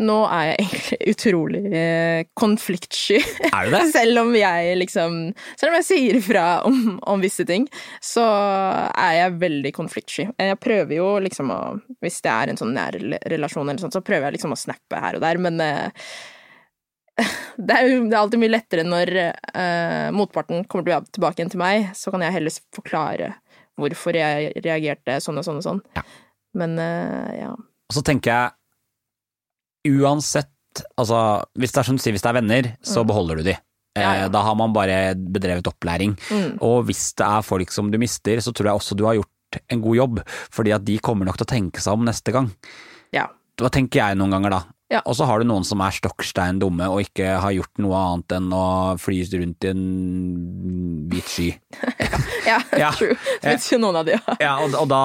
Nå 0.01 0.15
er 0.25 0.47
jeg 0.49 0.63
egentlig 0.63 0.99
utrolig 1.13 1.63
eh, 1.77 2.21
konfliktsky. 2.39 3.19
Er 3.51 3.69
du 3.69 3.75
det? 3.75 3.83
selv 3.97 4.23
om 4.23 4.33
jeg 4.37 4.77
liksom 4.81 5.19
Selv 5.61 5.69
om 5.69 5.79
jeg 5.79 5.89
sier 5.89 6.19
ifra 6.21 6.47
om, 6.69 6.97
om, 7.13 7.23
visse 7.23 7.45
ting, 7.49 7.67
så 8.01 8.25
er 8.25 9.19
jeg 9.19 9.41
veldig 9.43 9.75
konfliktsky. 9.77 10.31
Jeg 10.33 10.61
prøver 10.63 10.97
jo 10.97 11.11
liksom 11.23 11.53
å 11.53 11.61
Hvis 12.03 12.23
det 12.25 12.33
er 12.33 12.53
en 12.53 12.61
sånn 12.61 12.73
nær 12.77 12.97
relasjon 13.31 13.69
eller 13.69 13.85
sånt, 13.85 13.97
så 13.99 14.05
prøver 14.05 14.31
jeg 14.31 14.39
liksom 14.39 14.57
å 14.57 14.63
snappe 14.63 15.03
her 15.05 15.19
og 15.19 15.27
der, 15.27 15.41
men 15.43 15.61
uh, 15.61 16.09
det 17.69 17.77
er 17.77 17.89
jo 17.91 18.03
det 18.07 18.17
er 18.17 18.21
alltid 18.23 18.41
mye 18.41 18.55
lettere 18.55 18.89
når 18.89 19.13
uh, 19.21 20.09
motparten 20.17 20.65
kommer 20.65 21.05
tilbake 21.13 21.43
igjen 21.43 21.53
til 21.53 21.61
meg, 21.61 21.93
så 21.99 22.15
kan 22.15 22.25
jeg 22.25 22.39
heller 22.39 22.61
forklare 22.73 23.35
hvorfor 23.81 24.17
jeg 24.17 24.53
reagerte 24.65 25.21
sånn 25.21 25.41
og 25.41 25.47
sånn 25.47 25.61
og 25.61 25.67
sånn. 25.67 25.83
Ja. 25.97 26.05
Men 26.59 26.79
uh, 26.81 27.31
ja. 27.37 27.53
Og 27.53 27.97
så 27.97 28.03
tenker 28.07 28.33
jeg 28.33 29.99
uansett 29.99 30.49
Altså, 30.97 31.43
hvis 31.61 31.75
det 31.75 31.81
er 31.83 31.85
som 31.85 31.97
du 31.99 32.01
sier, 32.01 32.15
hvis 32.17 32.23
det 32.25 32.31
er 32.31 32.37
venner, 32.39 32.67
så 32.81 33.03
mm. 33.03 33.09
beholder 33.11 33.37
du 33.37 33.43
de. 33.45 33.53
Ja, 33.93 34.01
ja. 34.01 34.13
Eh, 34.23 34.31
da 34.33 34.41
har 34.47 34.55
man 34.57 34.73
bare 34.73 35.13
bedrevet 35.15 35.69
opplæring. 35.69 36.15
Mm. 36.33 36.55
Og 36.65 36.87
hvis 36.89 37.11
det 37.19 37.27
er 37.27 37.45
folk 37.45 37.75
som 37.75 37.91
du 37.93 37.99
mister, 38.01 38.41
så 38.41 38.55
tror 38.57 38.71
jeg 38.71 38.81
også 38.81 38.97
du 38.97 39.05
har 39.05 39.19
gjort 39.19 39.59
en 39.69 39.83
god 39.85 39.99
jobb. 39.99 40.23
Fordi 40.49 40.73
at 40.73 40.87
de 40.87 40.97
kommer 41.05 41.29
nok 41.29 41.37
til 41.37 41.45
å 41.45 41.53
tenke 41.53 41.85
seg 41.85 41.99
om 41.99 42.07
neste 42.09 42.33
gang. 42.33 42.49
Ja. 43.13 43.27
Hva 43.61 43.69
tenker 43.73 44.01
jeg 44.01 44.17
noen 44.17 44.33
ganger 44.33 44.57
da. 44.57 44.63
Ja. 44.93 45.01
Og 45.09 45.17
så 45.17 45.27
har 45.29 45.41
du 45.41 45.49
noen 45.49 45.65
som 45.65 45.81
er 45.81 45.95
stokkstein 45.97 46.59
dumme 46.61 46.87
og 46.93 47.01
ikke 47.07 47.37
har 47.41 47.55
gjort 47.57 47.81
noe 47.81 47.97
annet 47.97 48.35
enn 48.37 48.51
å 48.53 48.65
fly 49.01 49.23
rundt 49.33 49.65
i 49.65 49.71
en 49.71 49.85
hvit 51.13 51.31
sky. 51.33 51.47
ja, 52.51 52.59
ja, 52.77 52.91
true. 52.99 53.17
Det 53.17 53.55
finnes 53.55 53.69
jo 53.73 53.79
noen 53.81 54.01
av 54.03 54.09
de, 54.09 54.19
ja. 54.19 54.37
ja 54.43 54.53
og, 54.61 54.77
og 54.83 54.91
da, 54.93 55.05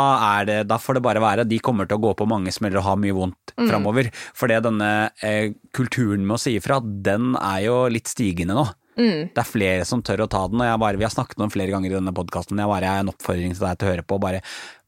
det, 0.49 0.57
da, 0.67 0.79
får 0.81 0.99
det 0.99 1.03
bare 1.07 1.23
være. 1.23 1.47
De 1.47 1.61
kommer 1.63 1.87
til 1.87 1.99
å 1.99 2.03
gå 2.03 2.15
på 2.19 2.27
mange 2.29 2.51
smeller 2.55 2.81
og 2.81 2.89
ha 2.89 2.97
mye 2.99 3.15
vondt 3.15 3.53
mm. 3.55 3.69
framover. 3.69 4.11
For 4.37 4.51
denne 4.51 4.91
eh, 5.23 5.53
kulturen 5.75 6.25
med 6.27 6.35
å 6.35 6.41
si 6.41 6.57
ifra, 6.59 6.81
den 6.81 7.37
er 7.39 7.63
jo 7.69 7.79
litt 7.91 8.11
stigende 8.11 8.57
nå. 8.57 8.67
Mm. 8.97 9.29
Det 9.31 9.43
er 9.43 9.47
flere 9.47 9.85
som 9.85 10.01
tør 10.01 10.25
å 10.25 10.31
ta 10.31 10.41
den, 10.49 10.63
og 10.65 10.81
bare, 10.81 10.97
vi 10.99 11.05
har 11.05 11.13
snakket 11.13 11.39
om 11.45 11.53
flere 11.53 11.71
ganger 11.71 11.93
i 11.93 11.97
denne 11.99 12.15
podkasten, 12.17 12.57
jeg 12.57 12.71
bare 12.71 12.89
jeg 12.89 12.97
er 12.97 13.05
en 13.05 13.13
oppfordring 13.13 13.53
til 13.53 13.67
deg 13.67 13.77
til 13.77 13.87
å 13.87 13.91
høre 13.93 14.05
på. 14.09 14.19
Bare 14.19 14.41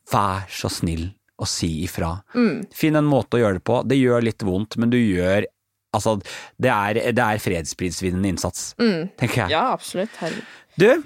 vær 0.10 0.50
så 0.52 0.72
snill 0.74 1.12
å 1.40 1.48
si 1.48 1.70
ifra. 1.86 2.18
Mm. 2.36 2.68
Finn 2.76 3.00
en 3.00 3.08
måte 3.08 3.38
å 3.38 3.44
gjøre 3.44 3.60
det 3.60 3.66
på. 3.68 3.80
Det 3.88 3.98
gjør 4.00 4.28
litt 4.28 4.46
vondt, 4.46 4.80
men 4.82 4.94
du 4.94 5.00
gjør 5.00 5.48
Altså, 5.90 6.20
det 6.62 6.70
er, 6.70 6.98
det 7.18 7.24
er 7.24 7.40
fredsprisvinnende 7.42 8.30
innsats, 8.30 8.76
mm. 8.78 9.08
tenker 9.18 9.40
jeg. 9.42 9.56
Ja, 9.56 9.72
absolutt. 9.74 10.14
Herregud. 10.22 10.52
Du, 10.78 11.02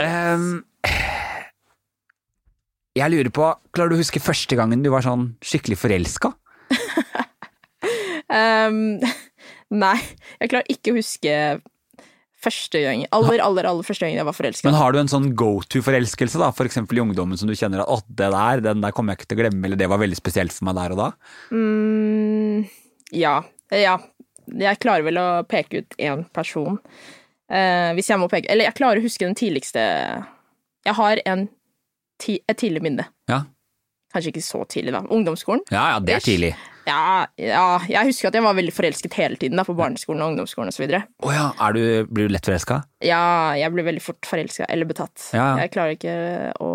um, 0.00 0.46
jeg 2.96 3.12
lurer 3.12 3.30
på, 3.34 3.50
klarer 3.76 3.92
du 3.92 3.98
å 3.98 4.00
huske 4.00 4.22
første 4.22 4.56
gangen 4.56 4.80
du 4.80 4.88
var 4.94 5.04
sånn 5.04 5.28
skikkelig 5.44 5.76
forelska? 5.82 6.32
um, 8.68 8.96
nei, 9.84 9.98
jeg 10.40 10.54
klarer 10.54 10.72
ikke 10.72 10.94
å 10.94 10.98
huske 11.02 11.36
Første 12.38 12.78
gang, 12.84 13.00
aller, 13.10 13.40
aller, 13.42 13.66
aller 13.66 13.82
første 13.82 14.06
gang 14.06 14.14
jeg 14.14 14.26
var 14.28 14.36
forelska. 14.36 14.68
Men 14.68 14.76
har 14.78 14.94
du 14.94 15.00
en 15.00 15.10
sånn 15.10 15.32
go 15.38 15.56
to-forelskelse, 15.74 16.38
da, 16.38 16.52
eksempel 16.68 17.00
i 17.00 17.02
ungdommen, 17.02 17.38
som 17.40 17.50
du 17.50 17.54
kjenner 17.58 17.82
at 17.82 17.90
'å, 17.90 17.98
det 18.06 18.30
der, 18.30 18.62
den 18.62 18.84
der 18.84 18.94
kommer 18.94 19.12
jeg 19.12 19.18
ikke 19.18 19.30
til 19.32 19.38
å 19.38 19.42
glemme', 19.42 19.64
eller 19.66 19.76
'det 19.76 19.88
var 19.90 19.98
veldig 19.98 20.20
spesielt 20.20 20.54
for 20.54 20.68
meg 20.70 20.76
der 20.78 20.94
og 20.94 20.98
da'? 21.02 21.12
Mm, 21.50 22.68
ja. 23.12 23.42
Ja. 23.74 23.98
Jeg 24.48 24.80
klarer 24.80 25.02
vel 25.04 25.18
å 25.18 25.42
peke 25.44 25.82
ut 25.82 25.98
én 25.98 26.24
person. 26.32 26.78
Eh, 27.50 27.92
hvis 27.96 28.08
jeg 28.08 28.20
må 28.20 28.28
peke 28.28 28.48
Eller 28.52 28.68
jeg 28.68 28.76
klarer 28.76 29.00
å 29.00 29.02
huske 29.02 29.24
den 29.24 29.34
tidligste 29.34 29.80
Jeg 30.84 30.94
har 30.94 31.20
en, 31.24 31.48
et 32.20 32.58
tidlig 32.60 32.82
minne. 32.82 33.06
Ja. 33.28 33.44
Kanskje 34.12 34.32
ikke 34.32 34.44
så 34.44 34.64
tidlig, 34.68 34.92
da. 34.92 35.02
Ungdomsskolen. 35.08 35.64
Ja, 35.72 35.94
ja, 35.94 35.98
det 36.00 36.14
er 36.14 36.20
Ish. 36.20 36.56
Ja, 36.88 37.26
ja, 37.36 37.64
jeg 37.90 38.08
husker 38.08 38.30
at 38.30 38.36
jeg 38.38 38.44
var 38.44 38.56
veldig 38.56 38.72
forelsket 38.72 39.16
hele 39.18 39.36
tiden 39.40 39.60
da, 39.60 39.64
på 39.66 39.74
barneskolen 39.76 40.22
og 40.24 40.32
ungdomsskolen 40.32 40.72
osv. 40.72 40.94
Oh 41.26 41.32
ja, 41.34 41.50
er 41.66 41.76
du, 41.76 41.82
blir 42.08 42.28
du 42.28 42.32
lett 42.32 42.48
forelska? 42.48 42.80
Ja, 43.04 43.52
jeg 43.58 43.74
blir 43.74 43.86
veldig 43.90 44.02
fort 44.02 44.28
forelska 44.28 44.68
eller 44.72 44.88
betatt. 44.88 45.26
Ja. 45.36 45.50
Jeg 45.60 45.72
klarer 45.74 45.98
ikke 45.98 46.14
å 46.64 46.70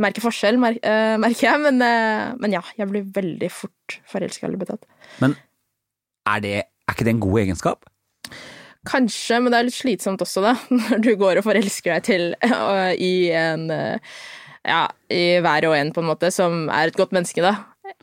merke 0.00 0.24
forskjell, 0.24 0.60
mer, 0.60 0.76
uh, 0.84 1.16
merker 1.22 1.48
jeg, 1.48 1.62
men, 1.64 1.80
uh, 1.80 2.34
men 2.42 2.58
ja, 2.58 2.62
jeg 2.76 2.90
blir 2.90 3.06
veldig 3.14 3.50
fort 3.54 3.98
forelska 4.10 4.48
eller 4.50 4.60
betatt. 4.60 4.84
Men 5.24 5.38
er, 6.28 6.44
det, 6.44 6.56
er 6.68 6.96
ikke 6.96 7.08
det 7.08 7.16
en 7.16 7.24
god 7.24 7.40
egenskap? 7.46 7.88
Kanskje, 8.88 9.40
men 9.40 9.52
det 9.52 9.62
er 9.62 9.70
litt 9.70 9.78
slitsomt 9.78 10.22
også, 10.24 10.44
da, 10.44 10.54
når 10.82 11.06
du 11.06 11.14
går 11.20 11.40
og 11.40 11.48
forelsker 11.48 11.96
deg 11.96 12.10
til 12.10 12.28
uh, 12.44 12.92
i 12.92 13.30
en 13.32 13.70
Ja, 14.68 14.82
i 15.08 15.38
hver 15.40 15.64
og 15.70 15.72
en, 15.78 15.94
på 15.94 16.02
en 16.02 16.10
måte, 16.10 16.28
som 16.34 16.66
er 16.68 16.90
et 16.90 16.98
godt 16.98 17.14
menneske, 17.16 17.40
da. 17.40 17.54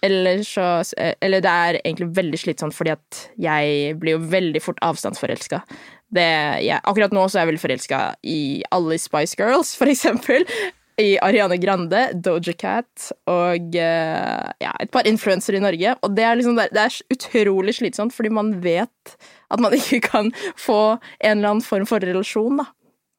Eller 0.05 0.43
så 0.47 0.83
Eller 1.21 1.43
det 1.43 1.51
er 1.51 1.79
egentlig 1.81 2.11
veldig 2.15 2.39
slitsomt, 2.39 2.75
fordi 2.75 2.93
at 2.95 3.21
jeg 3.41 3.95
blir 4.01 4.17
jo 4.17 4.23
veldig 4.31 4.61
fort 4.63 4.81
avstandsforelska. 4.86 5.61
Ja, 6.15 6.79
akkurat 6.83 7.13
nå 7.15 7.25
så 7.27 7.39
er 7.39 7.45
jeg 7.45 7.53
veldig 7.53 7.63
forelska 7.65 7.99
i 8.23 8.63
alle 8.71 8.97
Spice 9.01 9.36
Girls, 9.39 9.73
for 9.75 9.91
eksempel. 9.91 10.45
I 11.01 11.17
Ariane 11.19 11.57
Grande, 11.59 12.05
Doja 12.23 12.53
Cat 12.55 13.09
og 13.27 13.73
øh, 13.75 14.45
ja, 14.63 14.71
et 14.79 14.91
par 14.93 15.07
influensere 15.09 15.59
i 15.59 15.63
Norge. 15.63 15.95
Og 16.07 16.13
det 16.15 16.23
er, 16.23 16.38
liksom, 16.39 16.55
det 16.55 16.79
er 16.86 16.99
utrolig 17.11 17.75
slitsomt, 17.75 18.15
fordi 18.15 18.31
man 18.31 18.53
vet 18.63 19.17
at 19.51 19.59
man 19.59 19.75
ikke 19.75 19.99
kan 20.07 20.31
få 20.55 20.95
en 21.19 21.38
eller 21.38 21.49
annen 21.49 21.65
form 21.65 21.88
for 21.89 21.99
relasjon, 21.99 22.63
da. 22.63 22.69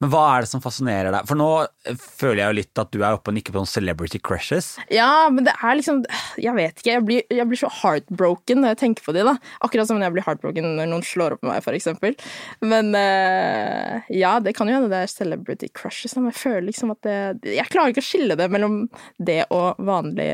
Men 0.02 0.10
hva 0.12 0.22
er 0.34 0.44
det 0.44 0.50
som 0.50 0.60
fascinerer 0.60 1.08
deg? 1.14 1.24
For 1.28 1.38
nå 1.40 1.48
eh, 1.64 1.96
føler 1.96 2.42
jeg 2.42 2.50
jo 2.50 2.56
litt 2.58 2.80
at 2.82 2.90
du 2.92 2.98
er 3.00 3.16
oppe 3.16 3.32
og 3.32 3.36
nikker 3.38 3.54
på 3.54 3.62
noen 3.62 3.70
celebrity 3.70 4.20
crushes. 4.20 4.74
Ja, 4.92 5.28
men 5.32 5.46
det 5.46 5.54
er 5.56 5.78
liksom 5.78 6.02
Jeg 6.42 6.52
vet 6.56 6.82
ikke. 6.82 6.90
Jeg 6.90 7.04
blir, 7.06 7.22
jeg 7.32 7.48
blir 7.48 7.60
så 7.60 7.70
heartbroken 7.78 8.60
når 8.60 8.74
jeg 8.74 8.80
tenker 8.82 9.06
på 9.06 9.14
det, 9.16 9.24
da. 9.28 9.36
Akkurat 9.64 9.88
som 9.88 10.02
jeg 10.02 10.12
blir 10.12 10.26
heartbroken 10.26 10.68
når 10.76 10.90
noen 10.90 11.06
slår 11.06 11.38
opp 11.38 11.46
med 11.46 11.54
meg, 11.54 11.70
eksempel. 11.80 12.18
Men 12.64 12.92
eh, 12.98 14.04
ja, 14.12 14.36
det 14.44 14.52
kan 14.58 14.68
jo 14.68 14.76
hende 14.76 14.92
det 14.92 15.00
er 15.06 15.12
celebrity 15.12 15.70
crushes, 15.72 16.16
men 16.18 16.28
jeg 16.28 16.40
føler 16.42 16.68
liksom 16.68 16.92
at 16.92 17.00
det 17.06 17.56
Jeg 17.56 17.72
klarer 17.72 17.94
ikke 17.94 18.04
å 18.04 18.10
skille 18.10 18.36
det 18.38 18.50
mellom 18.52 18.84
det 19.16 19.46
og 19.54 19.80
vanlig 19.80 20.28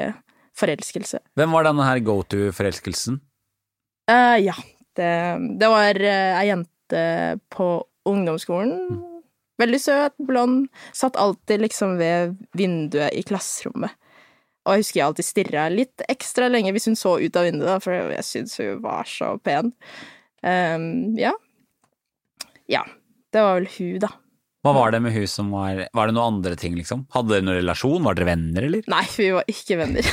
forelskelse. 0.59 1.23
Hvem 1.39 1.55
var 1.55 1.69
denne 1.69 1.87
her 1.87 2.03
go 2.05 2.19
to-forelskelsen? 2.27 3.23
Uh, 4.11 4.37
ja. 4.43 4.59
Det, 4.93 5.13
det 5.57 5.71
var 5.73 5.97
uh, 5.97 6.41
ei 6.43 6.51
jente 6.51 7.07
på 7.55 7.71
ungdomsskolen. 8.11 9.12
Veldig 9.61 9.81
søt, 9.83 10.15
blond. 10.23 10.71
Satt 10.97 11.19
alltid 11.21 11.67
liksom 11.67 11.99
ved 12.01 12.39
vinduet 12.57 13.13
i 13.17 13.25
klasserommet. 13.27 13.93
Og 14.63 14.77
jeg 14.77 14.85
husker 14.85 15.01
jeg 15.01 15.07
alltid 15.09 15.27
stirra 15.27 15.69
litt 15.73 16.05
ekstra 16.11 16.47
lenge 16.51 16.71
hvis 16.75 16.87
hun 16.87 16.99
så 16.99 17.17
ut 17.19 17.39
av 17.39 17.49
vinduet, 17.49 17.69
da, 17.69 17.79
for 17.83 18.15
jeg 18.15 18.27
syntes 18.27 18.61
hun 18.63 18.83
var 18.85 19.09
så 19.11 19.35
pen. 19.43 19.73
Um, 20.43 21.19
ja. 21.19 21.33
Ja. 22.71 22.85
Det 23.33 23.43
var 23.43 23.59
vel 23.59 23.71
hun, 23.75 23.97
da. 24.03 24.13
Hva 24.63 24.75
var 24.77 24.93
det 24.95 25.01
med 25.03 25.11
hun 25.17 25.27
som 25.27 25.49
var 25.51 25.81
Var 25.91 26.07
det 26.07 26.15
noen 26.15 26.37
andre 26.37 26.55
ting, 26.59 26.77
liksom? 26.79 27.07
Hadde 27.11 27.33
dere 27.33 27.47
noen 27.47 27.59
relasjon? 27.59 28.05
Var 28.07 28.15
dere 28.15 28.29
venner, 28.29 28.67
eller? 28.69 28.85
Nei, 28.93 29.03
vi 29.19 29.31
var 29.35 29.49
ikke 29.51 29.79
venner. 29.81 30.07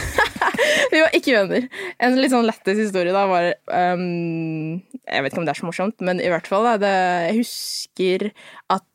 vi 0.93 1.01
var 1.03 1.17
ikke 1.19 1.35
venner. 1.35 1.67
En 2.01 2.17
litt 2.17 2.33
sånn 2.33 2.47
lættis 2.49 2.81
historie 2.81 3.13
da 3.13 3.27
var 3.29 3.51
um, 3.69 4.79
Jeg 5.03 5.25
vet 5.25 5.35
ikke 5.35 5.43
om 5.43 5.45
det 5.45 5.53
er 5.53 5.61
så 5.61 5.69
morsomt, 5.69 5.99
men 6.01 6.23
i 6.23 6.31
hvert 6.33 6.49
fall, 6.49 6.65
da, 6.65 6.79
det, 6.81 6.95
jeg 7.27 7.37
husker 7.43 8.29
at 8.73 8.88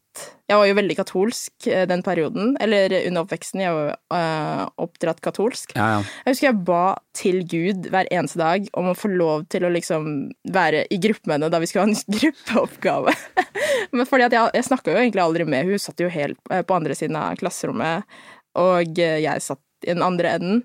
jeg 0.44 0.60
var 0.60 0.68
jo 0.68 0.76
veldig 0.76 0.96
katolsk 0.98 1.66
eh, 1.72 1.86
den 1.88 2.02
perioden, 2.04 2.52
eller 2.60 2.92
under 3.08 3.24
oppveksten. 3.24 3.62
Jeg 3.64 3.72
var 3.72 3.94
eh, 4.18 4.62
oppdratt 4.84 5.22
katolsk. 5.24 5.72
Ja, 5.78 5.86
ja. 5.94 6.02
Jeg 6.24 6.34
husker 6.34 6.48
jeg 6.50 6.60
ba 6.68 6.82
til 7.16 7.40
Gud 7.48 7.88
hver 7.92 8.10
eneste 8.12 8.42
dag 8.42 8.68
om 8.76 8.90
å 8.92 8.96
få 8.98 9.08
lov 9.14 9.46
til 9.52 9.64
å 9.64 9.72
liksom 9.72 10.10
være 10.52 10.84
i 10.92 11.00
gruppe 11.00 11.24
med 11.30 11.38
henne 11.38 11.50
da 11.52 11.62
vi 11.62 11.70
skulle 11.70 11.86
ha 11.86 11.94
en 11.94 12.16
gruppeoppgave. 12.18 13.16
Men 13.96 14.10
fordi 14.10 14.28
at 14.28 14.36
jeg, 14.36 14.54
jeg 14.60 14.68
snakka 14.68 14.92
jo 14.92 15.00
egentlig 15.00 15.24
aldri 15.24 15.48
med 15.48 15.68
Hun 15.70 15.80
satt 15.80 16.04
jo 16.04 16.12
helt 16.12 16.52
eh, 16.52 16.64
på 16.66 16.76
andre 16.76 16.98
siden 16.98 17.18
av 17.20 17.40
klasserommet, 17.40 18.16
og 18.60 19.00
jeg 19.00 19.42
satt 19.42 19.64
i 19.82 19.90
den 19.90 20.04
andre 20.04 20.36
enden. 20.36 20.64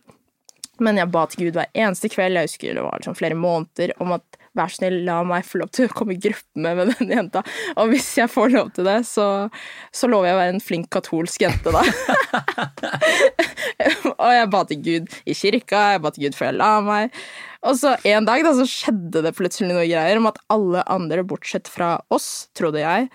Men 0.83 0.99
jeg 0.99 1.11
ba 1.11 1.25
til 1.27 1.47
Gud 1.47 1.57
hver 1.57 1.71
eneste 1.73 2.11
kveld, 2.11 2.37
jeg 2.37 2.51
husker 2.51 2.77
det 2.77 2.83
var 2.85 2.99
liksom 3.01 3.17
flere 3.17 3.37
måneder, 3.39 3.95
om 4.03 4.13
at 4.15 4.28
vær 4.59 4.73
snill, 4.73 5.01
la 5.07 5.19
meg 5.27 5.47
få 5.47 5.63
lov 5.63 5.71
til 5.75 5.89
å 5.89 5.95
komme 5.95 6.15
i 6.15 6.21
gruppe 6.21 6.61
med, 6.61 6.77
med 6.77 6.93
den 6.99 7.13
jenta. 7.15 7.43
Og 7.79 7.93
hvis 7.93 8.11
jeg 8.19 8.31
får 8.31 8.53
lov 8.55 8.71
til 8.75 8.87
det, 8.89 8.99
så, 9.09 9.27
så 9.95 10.09
lover 10.11 10.29
jeg 10.29 10.37
å 10.37 10.41
være 10.41 10.55
en 10.55 10.63
flink 10.63 10.89
katolsk 10.93 11.45
jente, 11.47 11.73
da. 11.73 11.83
og 14.19 14.31
jeg 14.35 14.49
ba 14.53 14.65
til 14.69 14.83
Gud 14.85 15.13
i 15.25 15.37
kirka, 15.37 15.85
jeg 15.95 16.03
ba 16.03 16.13
til 16.13 16.27
Gud 16.27 16.37
før 16.37 16.51
jeg 16.51 16.59
la 16.59 16.73
meg. 16.85 17.19
Og 17.67 17.75
så 17.75 17.95
en 18.07 18.27
dag 18.27 18.43
da, 18.45 18.53
så 18.55 18.65
skjedde 18.69 19.23
det 19.25 19.33
plutselig 19.35 19.67
noe 19.73 19.83
greier 19.83 20.19
om 20.19 20.29
at 20.29 20.39
alle 20.53 20.83
andre, 20.91 21.25
bortsett 21.27 21.67
fra 21.71 21.97
oss, 22.13 22.47
trodde 22.55 22.79
jeg, 22.79 23.09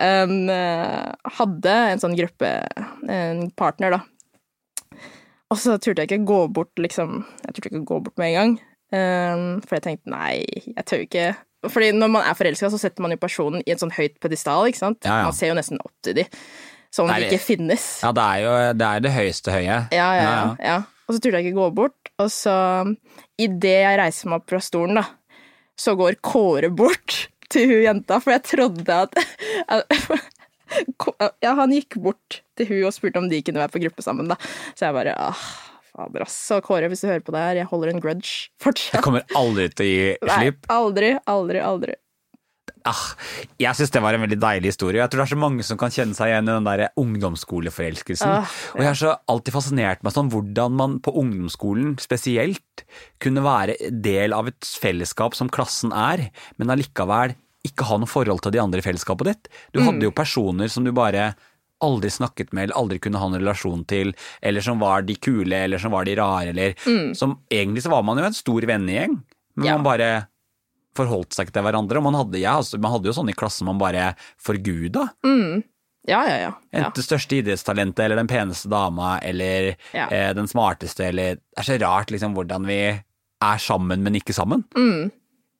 em, 0.00 0.48
eh, 0.48 1.34
hadde 1.36 1.76
en 1.90 2.00
sånn 2.00 2.16
gruppe, 2.16 2.54
en 3.12 3.50
partner, 3.60 3.98
da. 3.98 5.00
Og 5.50 5.58
så 5.58 5.76
turte 5.82 6.04
jeg 6.04 6.08
ikke 6.08 6.28
gå 6.30 6.40
bort, 6.54 6.72
liksom. 6.78 7.24
Jeg 7.44 7.56
turte 7.56 7.72
ikke 7.72 7.86
gå 7.88 8.00
bort 8.06 8.20
med 8.22 8.30
en 8.30 8.38
gang. 8.38 8.58
Em, 8.96 9.44
for 9.66 9.78
jeg 9.78 9.86
tenkte 9.86 10.12
nei, 10.12 10.42
jeg 10.70 10.84
tør 10.88 11.04
ikke 11.04 11.28
Fordi 11.68 11.90
når 11.92 12.12
man 12.14 12.24
er 12.24 12.36
forelska, 12.38 12.70
så 12.72 12.80
setter 12.80 13.04
man 13.04 13.12
jo 13.12 13.20
personen 13.20 13.64
i 13.66 13.74
et 13.74 13.82
sånn 13.82 13.92
høyt 13.92 14.16
pedestal, 14.22 14.68
ikke 14.70 14.80
sant. 14.80 15.02
Ja, 15.04 15.18
ja. 15.20 15.26
Man 15.28 15.36
ser 15.36 15.50
jo 15.52 15.58
nesten 15.58 15.80
opp 15.82 15.92
til 16.06 16.16
de. 16.16 16.24
Som 16.90 17.06
om 17.06 17.12
de 17.12 17.28
ikke 17.28 17.42
finnes. 17.42 17.84
Ja, 18.02 18.10
det 18.16 18.24
er 18.24 18.40
jo 18.42 18.54
det, 18.80 18.86
er 18.88 19.04
det 19.04 19.12
høyeste 19.14 19.52
høye. 19.54 19.76
Ja, 19.94 20.08
ja, 20.16 20.32
Ja. 20.58 20.78
Og 21.10 21.16
så 21.16 21.20
turte 21.20 21.40
jeg 21.40 21.50
ikke 21.50 21.58
gå 21.58 21.68
bort, 21.74 22.10
og 22.22 22.28
så 22.30 22.54
idet 23.40 23.80
jeg 23.82 23.96
reiser 23.98 24.30
meg 24.30 24.40
opp 24.40 24.52
fra 24.52 24.60
stolen, 24.62 25.00
da, 25.00 25.02
så 25.74 25.96
går 25.98 26.20
Kåre 26.22 26.70
bort 26.70 27.24
til 27.50 27.66
hun 27.66 27.80
jenta, 27.82 28.20
for 28.22 28.36
jeg 28.36 28.44
trodde 28.46 29.00
at, 29.06 29.18
at 29.74 30.28
Ja, 31.42 31.56
han 31.58 31.72
gikk 31.74 31.96
bort 31.98 32.44
til 32.54 32.68
hun 32.68 32.84
og 32.86 32.94
spurte 32.94 33.18
om 33.18 33.26
de 33.26 33.40
kunne 33.42 33.58
være 33.58 33.74
på 33.74 33.82
gruppe 33.82 34.04
sammen, 34.06 34.28
da. 34.30 34.36
Så 34.78 34.86
jeg 34.86 34.94
bare 34.94 35.16
ah, 35.18 35.40
fader, 36.00 36.26
ass. 36.26 36.36
Så 36.50 36.60
Kåre, 36.64 36.88
hvis 36.90 37.04
du 37.04 37.10
hører 37.10 37.24
på 37.24 37.34
det 37.36 37.46
her, 37.46 37.62
jeg 37.62 37.70
holder 37.70 37.94
en 37.94 38.02
grudge 38.02 38.50
Jeg 38.90 39.02
kommer 39.04 39.26
aldri 39.38 39.68
til 39.72 39.86
å 39.86 39.90
gi 39.90 40.06
Nei, 40.30 40.52
aldri, 40.72 41.16
aldri, 41.30 41.64
aldri. 41.64 41.98
Ah, 42.88 43.00
jeg 43.60 43.76
syns 43.76 43.90
det 43.92 44.00
var 44.00 44.16
en 44.16 44.22
veldig 44.24 44.38
deilig 44.40 44.70
historie. 44.70 45.00
Jeg 45.02 45.12
tror 45.12 45.20
det 45.20 45.24
er 45.26 45.32
så 45.34 45.40
mange 45.42 45.64
som 45.66 45.76
kan 45.80 45.92
kjenne 45.92 46.16
seg 46.16 46.30
igjen 46.30 46.48
i 46.48 46.54
den 46.54 46.68
der 46.68 46.82
ungdomsskoleforelskelsen. 47.02 48.30
Ah, 48.40 48.54
Og 48.72 48.80
jeg 48.80 48.88
har 48.88 48.96
så 49.00 49.12
alltid 49.28 49.56
fascinert 49.56 50.04
meg 50.06 50.14
sånn 50.14 50.30
hvordan 50.32 50.78
man 50.78 50.96
på 51.04 51.12
ungdomsskolen 51.20 51.98
spesielt 52.00 52.84
kunne 53.20 53.44
være 53.44 53.76
del 53.92 54.32
av 54.36 54.48
et 54.48 54.70
fellesskap 54.80 55.36
som 55.36 55.52
klassen 55.52 55.92
er, 55.92 56.28
men 56.56 56.72
allikevel 56.72 57.36
ikke 57.68 57.84
ha 57.90 57.98
noe 58.00 58.08
forhold 58.08 58.40
til 58.46 58.54
de 58.54 58.62
andre 58.62 58.80
i 58.80 58.86
fellesskapet 58.86 59.28
ditt. 59.28 59.50
Du 59.76 59.82
hadde 59.84 60.06
jo 60.06 60.14
personer 60.16 60.70
som 60.72 60.86
du 60.86 60.94
bare 60.96 61.34
aldri 61.82 62.10
snakket 62.12 62.52
med 62.52 62.64
eller 62.68 62.76
aldri 62.80 62.98
kunne 63.00 63.18
ha 63.22 63.26
en 63.30 63.38
relasjon 63.40 63.84
til, 63.88 64.12
eller 64.42 64.60
som 64.64 64.78
var 64.82 65.02
de 65.08 65.14
kule, 65.16 65.52
eller 65.66 65.78
som 65.82 65.92
var 65.92 66.04
de 66.04 66.14
rare, 66.18 66.52
eller 66.54 66.74
som 67.16 67.38
Egentlig 67.50 67.82
så 67.86 67.90
var 67.90 68.02
man 68.06 68.18
jo 68.18 68.24
en 68.28 68.36
stor 68.36 68.60
vennegjeng, 68.68 69.22
men 69.56 69.66
Ja. 69.66 69.76
man 69.78 69.84
bare 69.84 70.26
forholdt 70.96 71.32
seg 71.36 71.46
ikke 71.46 71.52
til 71.58 71.62
hverandre. 71.62 71.96
Og 72.00 72.02
man 72.02 72.14
hadde, 72.18 72.38
ja, 72.42 72.56
man 72.82 72.90
hadde 72.92 73.06
jo 73.06 73.12
sånne 73.16 73.30
i 73.30 73.38
klassen 73.38 73.64
man 73.68 73.78
bare 73.78 74.14
forguda. 74.42 75.08
Ja, 76.08 76.22
ja, 76.26 76.36
ja. 76.40 76.52
ja. 76.72 76.78
Enten 76.80 76.96
det 76.96 77.04
største 77.04 77.36
idrettstalentet, 77.38 78.00
eller 78.06 78.16
den 78.16 78.26
peneste 78.30 78.68
dama, 78.72 79.18
eller 79.22 79.74
Ja. 79.92 80.08
eh, 80.10 80.32
den 80.34 80.48
smarteste, 80.48 81.04
eller 81.12 81.36
Det 81.36 81.58
er 81.58 81.62
så 81.68 81.78
rart 81.80 82.10
liksom 82.10 82.34
hvordan 82.34 82.66
vi 82.66 82.80
er 83.42 83.58
sammen, 83.58 84.02
men 84.02 84.14
ikke 84.18 84.34
sammen. 84.34 84.64
Mm. 84.76 85.10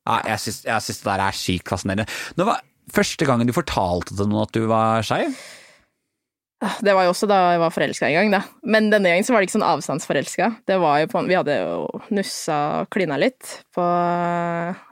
Ja, 0.07 0.21
jeg 0.27 0.39
syns, 0.41 0.64
jeg 0.64 0.83
syns 0.83 0.99
det 1.03 1.05
der 1.12 1.21
er 1.29 1.33
sykt 1.37 1.68
fascinerende. 1.68 2.07
det 2.37 2.47
var 2.47 2.61
første 2.91 3.25
gangen 3.27 3.47
du 3.47 3.53
fortalte 3.53 4.16
til 4.16 4.27
noen 4.27 4.43
at 4.49 4.53
du 4.53 4.66
var 4.66 5.03
skeiv? 5.07 5.37
Det 6.61 6.93
var 6.93 7.07
jo 7.07 7.13
også 7.15 7.29
da 7.31 7.39
jeg 7.55 7.61
var 7.63 7.73
forelska 7.73 8.09
en 8.11 8.17
gang, 8.19 8.35
da. 8.35 8.41
Men 8.69 8.91
denne 8.93 9.09
gangen 9.09 9.25
så 9.25 9.33
var 9.33 9.41
det 9.41 9.49
ikke 9.49 9.57
sånn 9.57 9.65
avstandsforelska. 9.65 10.51
Det 10.69 10.77
var 10.83 10.99
jo 11.01 11.09
på 11.09 11.23
Vi 11.29 11.39
hadde 11.39 11.57
jo 11.57 12.03
nussa 12.13 12.59
og 12.83 12.91
klina 12.93 13.17
litt 13.21 13.55
på 13.77 13.87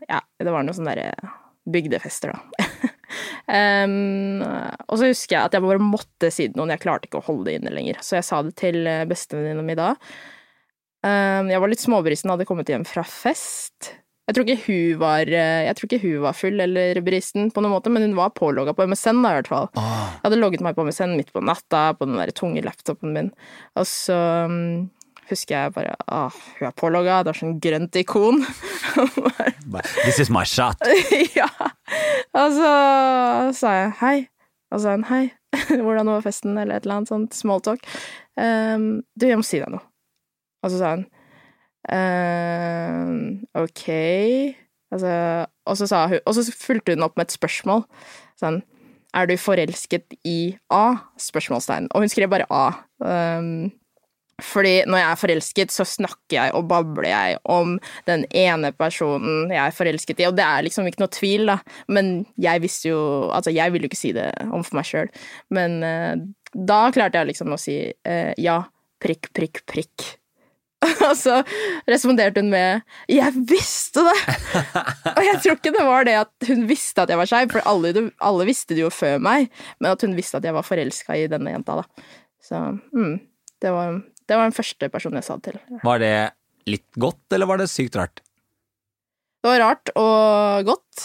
Ja, 0.08 0.22
det 0.40 0.48
var 0.54 0.64
noen 0.64 0.78
sånne 0.78 0.94
derre 0.96 1.34
bygdefester, 1.68 2.32
da. 2.32 2.88
um, 3.84 4.40
og 4.88 4.96
så 4.96 5.10
husker 5.10 5.36
jeg 5.36 5.42
at 5.42 5.56
jeg 5.58 5.64
bare 5.66 5.84
måtte 5.84 6.32
si 6.32 6.48
det 6.48 6.56
noen, 6.56 6.72
jeg 6.72 6.80
klarte 6.80 7.10
ikke 7.10 7.20
å 7.20 7.26
holde 7.26 7.50
det 7.50 7.58
inne 7.58 7.74
lenger. 7.74 8.00
Så 8.00 8.16
jeg 8.16 8.24
sa 8.24 8.40
det 8.46 8.54
til 8.56 8.88
bestevenninna 9.10 9.64
mi 9.66 9.76
da. 9.76 9.92
Um, 11.04 11.52
jeg 11.52 11.60
var 11.60 11.70
litt 11.70 11.84
småbrisen, 11.84 12.32
hadde 12.32 12.48
kommet 12.48 12.72
hjem 12.72 12.88
fra 12.88 13.04
fest. 13.04 13.92
Jeg 14.28 14.36
tror 14.36 14.44
ikke 14.44 14.64
hun 14.66 14.98
var, 15.00 15.30
eh, 15.32 15.62
jeg 15.64 15.76
tror 15.78 15.88
ikke 15.88 16.02
hun 16.02 16.18
var 16.26 16.34
full 16.36 16.60
eller 16.60 16.98
bristen 17.00 17.46
på 17.48 17.62
noen 17.64 17.72
måte, 17.72 17.88
men 17.88 18.04
hun 18.04 18.16
var 18.18 18.34
pålogga 18.36 18.74
på 18.76 18.84
MSN, 18.90 19.22
da, 19.24 19.30
i 19.32 19.38
hvert 19.38 19.48
fall. 19.48 19.70
Ah, 19.80 20.10
Jeg 20.18 20.26
hadde 20.26 20.40
logget 20.42 20.64
meg 20.66 20.76
på 20.76 20.84
MSN 20.84 21.14
midt 21.16 21.32
på 21.32 21.40
natta 21.40 21.94
på 21.96 22.04
den 22.04 22.20
der 22.20 22.34
tunge 22.36 22.60
laptopen 22.66 23.14
min, 23.16 23.30
og 23.72 23.88
så 23.88 24.18
um, 24.44 24.90
husker 25.30 25.56
jeg 25.56 25.72
bare 25.78 25.96
ah, 26.12 26.36
hun 26.58 26.68
er 26.68 26.76
pålogga, 26.76 27.22
det 27.24 27.32
er 27.32 27.40
sånn 27.40 27.56
grønt 27.64 27.96
ikon. 28.02 28.44
This 30.04 30.20
is 30.20 30.28
my 30.30 30.44
shot. 30.44 30.76
ja. 31.38 31.48
Og 32.36 32.52
så 32.56 32.72
sa 33.56 33.74
jeg 33.80 33.92
hei, 34.02 34.16
og 34.68 34.76
så 34.80 34.90
sa 34.90 34.96
hun 34.98 35.08
hei, 35.08 35.24
hvordan 35.84 36.12
var 36.12 36.24
festen, 36.28 36.58
eller 36.60 36.76
et 36.76 36.84
eller 36.84 37.00
annet 37.00 37.12
sånt 37.16 37.36
smalltalk. 37.36 37.80
Um, 38.36 38.98
du, 39.16 39.28
jeg 39.32 39.40
må 39.40 39.46
si 39.46 39.60
deg 39.64 39.72
noe. 39.72 39.84
Og 40.60 40.72
så 40.74 40.80
sa 40.84 40.98
hun 40.98 41.08
ehm, 41.94 43.44
ok 43.58 43.84
altså, 44.92 45.46
Og 45.66 45.76
så 45.76 46.06
hun 46.08 46.20
Og 46.24 46.34
så 46.34 46.52
fulgte 46.52 46.94
hun 46.94 47.02
opp 47.06 47.16
med 47.16 47.28
et 47.28 47.36
spørsmål. 47.36 47.84
Sånn 48.40 48.62
Er 49.14 49.26
du 49.26 49.36
forelsket 49.40 50.18
i 50.28 50.56
A? 50.70 51.00
Spørsmålstegn. 51.16 51.88
Og 51.94 52.04
hun 52.04 52.12
skrev 52.12 52.28
bare 52.28 52.46
A. 52.52 52.66
Um, 53.00 53.70
fordi 54.38 54.84
når 54.86 55.00
jeg 55.00 55.10
er 55.10 55.18
forelsket, 55.18 55.72
så 55.74 55.84
snakker 55.88 56.36
jeg 56.36 56.52
og 56.54 56.68
babler 56.70 57.08
jeg 57.08 57.38
om 57.50 57.72
den 58.06 58.24
ene 58.30 58.70
personen 58.76 59.50
jeg 59.50 59.58
er 59.64 59.74
forelsket 59.74 60.20
i, 60.22 60.28
og 60.28 60.36
det 60.38 60.44
er 60.46 60.62
liksom 60.62 60.86
ikke 60.86 61.02
noe 61.02 61.14
tvil, 61.14 61.48
da. 61.50 61.56
Men 61.90 62.12
jeg 62.38 62.62
visste 62.62 62.92
jo 62.92 63.00
Altså, 63.34 63.50
jeg 63.50 63.72
ville 63.72 63.88
jo 63.88 63.90
ikke 63.90 63.98
si 63.98 64.12
det 64.14 64.30
om 64.46 64.62
for 64.62 64.78
meg 64.78 64.86
sjøl, 64.86 65.10
men 65.50 65.80
uh, 65.82 66.14
da 66.54 66.80
klarte 66.94 67.18
jeg 67.18 67.32
liksom 67.32 67.56
å 67.56 67.58
si 67.60 67.80
uh, 67.90 68.32
ja, 68.38 68.60
prikk, 69.02 69.32
prikk, 69.34 69.64
prikk. 69.66 70.06
Og 71.08 71.14
så 71.18 71.40
responderte 71.90 72.42
hun 72.42 72.52
med 72.52 72.84
'jeg 73.10 73.34
visste 73.50 74.04
det'! 74.06 74.36
og 75.16 75.22
jeg 75.26 75.40
tror 75.42 75.56
ikke 75.56 75.74
det 75.74 75.86
var 75.86 76.06
det 76.06 76.14
at 76.20 76.48
hun 76.50 76.68
visste 76.70 77.02
at 77.02 77.10
jeg 77.10 77.18
var 77.18 77.26
skeiv, 77.26 77.50
for 77.50 77.66
alle, 77.66 78.10
alle 78.22 78.46
visste 78.46 78.76
det 78.76 78.84
jo 78.84 78.92
før 78.94 79.18
meg, 79.18 79.50
men 79.80 79.90
at 79.90 80.04
hun 80.06 80.14
visste 80.14 80.38
at 80.38 80.46
jeg 80.46 80.54
var 80.54 80.66
forelska 80.66 81.16
i 81.18 81.26
denne 81.26 81.50
jenta, 81.50 81.80
da. 81.80 82.06
Så 82.38 82.60
mm, 82.94 83.18
det 83.62 83.74
var 83.74 83.98
det 84.28 84.36
var 84.36 84.50
den 84.50 84.56
første 84.56 84.90
personen 84.92 85.18
jeg 85.22 85.26
sa 85.26 85.38
det 85.40 85.54
til. 85.54 85.60
Var 85.82 86.00
det 86.02 86.14
litt 86.68 87.00
godt, 87.00 87.24
eller 87.32 87.48
var 87.48 87.60
det 87.62 87.70
sykt 87.72 87.96
rart? 87.96 88.20
Det 89.40 89.48
var 89.48 89.62
rart 89.62 89.92
og 89.96 90.68
godt. 90.68 91.04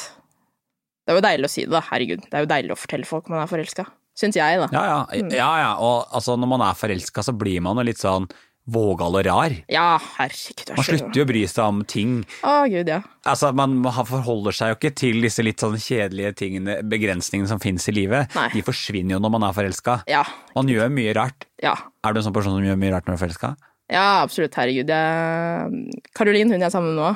Det 1.04 1.14
er 1.14 1.20
jo 1.20 1.24
deilig 1.24 1.48
å 1.48 1.54
si 1.54 1.64
det, 1.64 1.72
da. 1.72 1.84
Herregud. 1.88 2.26
Det 2.28 2.36
er 2.36 2.44
jo 2.44 2.50
deilig 2.52 2.74
å 2.76 2.80
fortelle 2.80 3.08
folk 3.08 3.30
man 3.32 3.44
er 3.44 3.52
forelska. 3.52 3.86
Syns 4.20 4.38
jeg, 4.38 4.60
da. 4.60 4.68
Ja, 4.76 4.84
ja. 4.90 5.22
ja, 5.32 5.52
ja. 5.62 5.72
Og 5.82 6.12
altså, 6.14 6.36
når 6.40 6.52
man 6.52 6.66
er 6.68 6.78
forelska, 6.78 7.24
så 7.26 7.34
blir 7.38 7.64
man 7.66 7.80
jo 7.80 7.88
litt 7.88 8.02
sånn 8.02 8.28
vågal 8.64 9.18
og 9.20 9.26
rar. 9.28 9.56
Ja, 9.72 9.98
herregud. 10.18 10.72
Man 10.78 10.88
slutter 10.88 11.20
jo 11.20 11.26
å 11.26 11.30
bry 11.30 11.42
seg 11.50 11.64
om 11.66 11.82
ting. 11.90 12.14
Å, 12.48 12.54
gud, 12.72 12.90
ja. 12.90 13.02
Altså, 13.28 13.52
Man 13.56 13.82
forholder 13.84 14.56
seg 14.56 14.72
jo 14.72 14.78
ikke 14.78 14.94
til 15.04 15.20
disse 15.26 15.44
litt 15.44 15.64
sånn 15.64 15.76
kjedelige 15.82 16.34
tingene, 16.44 16.78
begrensningene 16.88 17.52
som 17.52 17.62
finnes 17.64 17.88
i 17.92 17.96
livet. 17.96 18.32
Nei. 18.38 18.48
De 18.56 18.64
forsvinner 18.66 19.18
jo 19.18 19.22
når 19.24 19.36
man 19.36 19.48
er 19.50 19.58
forelska. 19.58 20.00
Ja. 20.12 20.24
Man 20.56 20.72
gjør 20.72 20.94
mye 20.96 21.16
rart. 21.18 21.48
Ja. 21.64 21.76
Er 22.04 22.16
du 22.16 22.22
en 22.22 22.28
sånn 22.30 22.36
person 22.36 22.56
som 22.56 22.68
gjør 22.68 22.80
mye 22.80 22.96
rart 22.96 23.08
når 23.08 23.18
du 23.18 23.20
er 23.20 23.26
forelska? 23.26 23.54
Ja, 23.92 24.08
absolutt. 24.24 24.56
Herregud. 24.56 24.90
Jeg... 24.90 26.04
Caroline, 26.16 26.56
hun 26.56 26.62
jeg 26.62 26.70
er 26.70 26.74
sammen 26.74 26.96
med 26.96 27.04
nå, 27.04 27.12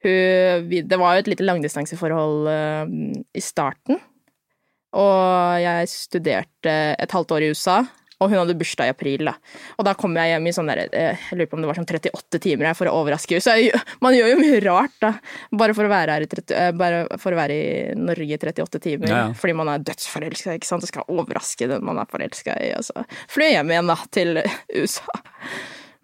hun, 0.00 0.70
det 0.88 0.96
var 0.96 1.16
jo 1.16 1.24
et 1.24 1.28
lite 1.28 1.44
langdistanseforhold 1.44 2.48
uh, 2.48 2.94
i 3.36 3.42
starten. 3.44 4.00
Og 4.96 5.60
jeg 5.62 5.90
studerte 5.92 6.76
et 6.98 7.12
halvt 7.14 7.36
år 7.36 7.44
i 7.46 7.50
USA, 7.52 7.82
og 8.20 8.28
hun 8.28 8.36
hadde 8.42 8.56
bursdag 8.60 8.90
i 8.90 8.92
april. 8.92 9.24
da. 9.30 9.34
Og 9.80 9.86
da 9.88 9.94
kom 9.98 10.16
jeg 10.18 10.34
hjem 10.34 10.48
i 10.50 10.52
sånn 10.52 10.68
der, 10.68 10.82
eh, 10.92 11.16
jeg 11.30 11.38
lurer 11.38 11.48
på 11.48 11.56
om 11.56 11.64
det 11.64 11.70
var 11.70 11.78
sånn 11.78 11.88
38 11.88 12.40
timer 12.44 12.68
her 12.68 12.76
for 12.76 12.90
å 12.90 12.94
overraske 13.00 13.36
henne. 13.36 13.44
Så 13.46 13.56
jeg, 13.56 13.80
man 14.04 14.16
gjør 14.16 14.34
jo 14.34 14.38
mye 14.42 14.60
rart, 14.66 14.96
da. 15.00 15.12
Bare 15.62 15.76
for 15.76 15.88
å 15.88 15.92
være, 15.92 16.18
her 16.18 16.26
i, 16.26 16.30
30, 16.34 16.56
eh, 16.56 16.72
bare 16.76 17.02
for 17.22 17.32
å 17.32 17.40
være 17.40 17.56
i 17.56 17.70
Norge 17.96 18.36
i 18.36 18.40
38 18.40 18.82
timer. 18.84 19.08
Ja, 19.08 19.22
ja. 19.24 19.34
Fordi 19.40 19.56
man 19.56 19.72
er 19.72 19.86
dødsforelska, 19.88 20.58
ikke 20.60 20.68
sant. 20.68 20.84
Og 20.84 20.92
skal 20.92 21.08
overraske 21.08 21.70
den 21.70 21.86
man 21.86 22.02
er 22.02 22.10
forelska 22.12 22.58
i. 22.60 22.74
Og 22.76 22.84
så 22.90 23.06
fly 23.32 23.54
hjem 23.54 23.72
igjen, 23.72 23.94
da, 23.94 23.98
til 24.12 24.42
USA. 24.44 25.20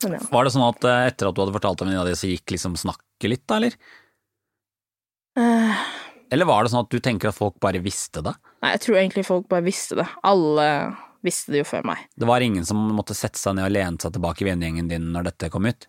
Men 0.04 0.16
ja. 0.16 0.24
Var 0.32 0.48
det 0.48 0.56
sånn 0.56 0.66
at 0.70 0.88
eh, 0.88 1.04
etter 1.12 1.28
at 1.28 1.36
du 1.36 1.44
hadde 1.44 1.56
fortalt 1.56 1.84
om 1.84 1.90
venninna 1.90 2.08
di, 2.08 2.16
så 2.16 2.32
gikk 2.32 2.56
liksom 2.56 2.80
snakket 2.80 3.30
litt, 3.32 3.44
da, 3.44 3.60
eller? 3.60 3.76
Uh... 5.36 5.84
Eller 6.32 6.48
var 6.48 6.64
det 6.64 6.72
sånn 6.72 6.82
at 6.82 6.90
du 6.90 6.98
tenker 6.98 7.30
at 7.30 7.36
folk 7.36 7.60
bare 7.62 7.78
visste 7.84 8.22
det? 8.24 8.32
Nei, 8.64 8.72
jeg 8.74 8.82
tror 8.82 8.96
egentlig 8.98 9.22
folk 9.28 9.44
bare 9.52 9.62
visste 9.66 10.00
det. 10.00 10.06
Alle 10.26 10.66
visste 11.26 11.54
det 11.54 11.64
jo 11.64 11.68
før 11.68 11.86
meg. 11.90 12.06
Det 12.16 12.28
var 12.28 12.44
ingen 12.44 12.66
som 12.66 12.80
måtte 12.96 13.16
sette 13.16 13.40
seg 13.40 13.58
ned 13.58 13.68
og 13.68 13.74
lene 13.74 14.02
seg 14.02 14.14
tilbake 14.16 14.44
i 14.44 14.48
vennegjengen 14.50 14.90
din 14.90 15.10
når 15.14 15.30
dette 15.30 15.50
kom 15.52 15.68
ut? 15.68 15.88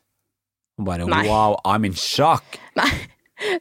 Og 0.78 0.90
bare 0.90 1.08
Nei. 1.10 1.24
wow, 1.30 1.58
I'm 1.66 1.88
in 1.88 1.96
shock! 1.98 2.60
Nei, 2.80 2.90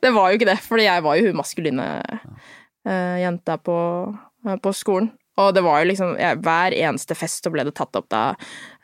det 0.03 0.13
var 0.17 0.31
jo 0.31 0.41
ikke 0.41 0.51
det, 0.51 0.59
fordi 0.65 0.89
jeg 0.89 1.05
var 1.07 1.21
jo 1.21 1.31
hun 1.31 1.39
maskuline 1.41 1.87
uh, 2.17 3.17
jenta 3.23 3.57
på, 3.61 3.79
uh, 4.49 4.57
på 4.61 4.75
skolen. 4.77 5.13
Og 5.37 5.53
det 5.57 5.65
var 5.67 5.83
jo 5.83 5.91
liksom 5.91 6.15
Hver 6.17 6.77
eneste 6.77 7.17
fest 7.19 7.45
så 7.45 7.53
ble 7.53 7.67
det 7.67 7.75
tatt 7.77 7.97
opp 7.99 8.09
da 8.13 8.23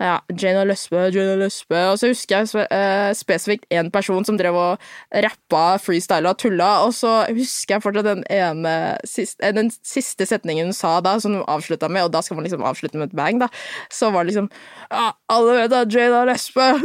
ja, 0.03 0.17
Jane 0.35 0.65
og 0.65 0.67
Løsbø, 0.67 1.05
Jane 1.15 1.37
og 1.37 1.43
Løsbø. 1.45 1.79
Og 1.93 1.99
så 2.01 2.09
husker 2.11 2.43
jeg 2.43 2.67
eh, 2.75 3.13
spesifikt 3.15 3.69
en 3.71 3.91
person 3.95 4.25
som 4.27 4.39
drev 4.39 4.57
og 4.59 4.89
rappa, 5.25 5.79
freestyla 5.83 6.33
og 6.33 6.41
tulla. 6.43 6.71
Og 6.87 6.95
så 6.97 7.13
husker 7.31 7.77
jeg 7.77 7.85
fortsatt 7.85 8.09
den 8.09 8.25
ene 8.33 8.75
siste, 9.07 9.39
eh, 9.47 9.55
den 9.55 9.71
siste 9.87 10.27
setningen 10.27 10.73
hun 10.73 10.77
sa 10.77 10.97
da, 11.05 11.15
som 11.23 11.39
hun 11.39 11.47
avslutta 11.47 11.91
med, 11.93 12.09
og 12.09 12.13
da 12.17 12.23
skal 12.25 12.39
man 12.39 12.49
liksom 12.49 12.67
avslutte 12.67 12.99
med 12.99 13.13
et 13.13 13.19
bang, 13.19 13.39
da. 13.43 13.49
Så 13.95 14.11
var 14.11 14.27
det 14.27 14.33
liksom 14.33 14.51
ja, 14.91 15.13
Alle 15.33 15.57
vet 15.61 15.79
at 15.79 15.95
Jane 15.95 16.19
og 16.19 16.29
Løsbø 16.33 16.69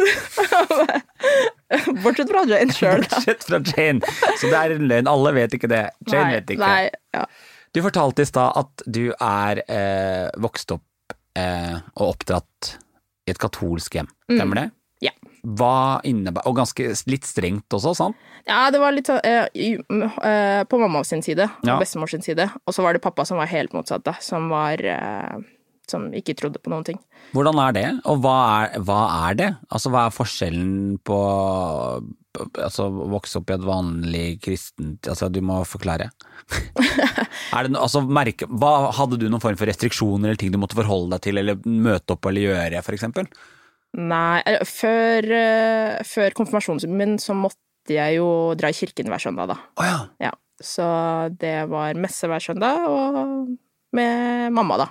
Bortsett 2.03 2.31
fra 2.31 2.45
Jane 2.47 2.75
sjøl, 2.75 3.03
da. 3.03 3.17
Bortsett 3.17 3.49
fra 3.49 3.63
Jane. 3.73 4.15
Så 4.37 4.47
det 4.47 4.61
er 4.61 4.77
en 4.77 4.89
løgn. 4.93 5.09
Alle 5.09 5.35
vet 5.41 5.57
ikke 5.57 5.71
det. 5.71 5.87
Jane 6.05 6.23
Nei, 6.23 6.33
vet 6.37 6.55
ikke. 6.55 6.69
Nei, 6.69 7.17
ja. 7.17 7.25
Du 7.77 7.83
fortalte 7.85 8.23
i 8.25 8.29
stad 8.29 8.57
at 8.57 8.81
du 8.89 9.11
er 9.13 9.59
eh, 9.69 10.27
vokst 10.41 10.71
opp 10.73 11.13
eh, 11.37 11.75
og 11.99 12.15
oppdratt 12.15 12.71
i 13.27 13.33
et 13.35 13.37
katolsk 13.41 13.99
hjem. 13.99 14.09
Stemmer 14.31 14.57
det? 14.63 14.67
Ja. 15.05 15.11
Hva 15.45 15.99
innebærer 16.09 16.49
Og 16.49 16.55
ganske 16.57 16.87
litt 17.05 17.27
strengt 17.29 17.69
også, 17.77 17.91
sant? 17.99 18.17
Ja, 18.49 18.63
det 18.73 18.79
var 18.81 18.95
litt 18.95 19.05
sånn 19.05 19.21
eh, 19.21 20.63
På 20.65 20.79
mamma 20.81 21.03
sin 21.05 21.21
side 21.21 21.45
og 21.45 21.69
Ja. 21.69 21.75
bestemor 21.77 22.09
sin 22.09 22.25
side. 22.25 22.47
Og 22.65 22.73
så 22.73 22.81
var 22.81 22.97
det 22.97 23.03
pappa 23.03 23.25
som 23.29 23.37
var 23.37 23.51
helt 23.51 23.75
motsatt, 23.77 24.01
da. 24.07 24.15
Som 24.25 24.49
var 24.49 24.81
eh, 24.81 25.37
Som 25.87 26.09
ikke 26.17 26.33
trodde 26.39 26.57
på 26.63 26.73
noen 26.73 26.83
ting. 26.87 26.97
Hvordan 27.37 27.61
er 27.67 27.77
det, 27.77 27.85
og 28.09 28.23
hva 28.25 28.33
er, 28.65 28.79
hva 28.89 29.01
er 29.29 29.37
det? 29.37 29.51
Altså, 29.69 29.91
hva 29.93 30.07
er 30.07 30.15
forskjellen 30.17 30.97
på 31.05 31.19
Altså, 32.37 32.87
vokse 33.11 33.39
opp 33.39 33.51
i 33.51 33.55
et 33.55 33.65
vanlig 33.65 34.25
kristent 34.43 35.07
Altså, 35.09 35.29
du 35.33 35.39
må 35.45 35.59
forklare. 35.67 36.09
er 37.55 37.67
det 37.67 37.73
no, 37.73 37.83
altså, 37.83 38.03
merke, 38.03 38.47
hva, 38.49 38.89
hadde 38.97 39.19
du 39.21 39.27
noen 39.27 39.43
form 39.43 39.59
for 39.59 39.69
restriksjoner 39.69 40.31
eller 40.31 40.41
ting 40.41 40.53
du 40.53 40.59
måtte 40.61 40.77
forholde 40.79 41.15
deg 41.15 41.27
til, 41.27 41.41
eller 41.41 41.61
møte 41.65 42.15
opp 42.15 42.29
eller 42.29 42.49
gjøre, 42.49 42.83
for 42.85 42.97
eksempel? 42.97 43.29
Nei, 43.97 44.41
før, 44.67 45.29
eh, 45.33 46.03
før 46.05 46.35
konfirmasjonen 46.37 46.97
min 46.99 47.15
så 47.21 47.33
måtte 47.37 47.95
jeg 47.95 48.17
jo 48.19 48.27
dra 48.59 48.69
i 48.69 48.75
kirken 48.75 49.09
hver 49.09 49.23
søndag, 49.23 49.53
da. 49.53 49.57
Oh, 49.79 49.87
ja. 49.87 50.01
Ja. 50.27 50.33
Så 50.57 50.83
det 51.37 51.67
var 51.69 51.97
messe 52.01 52.27
hver 52.29 52.41
søndag, 52.41 52.85
og 52.89 53.47
med 53.95 54.53
mamma, 54.53 54.79
da. 54.81 54.87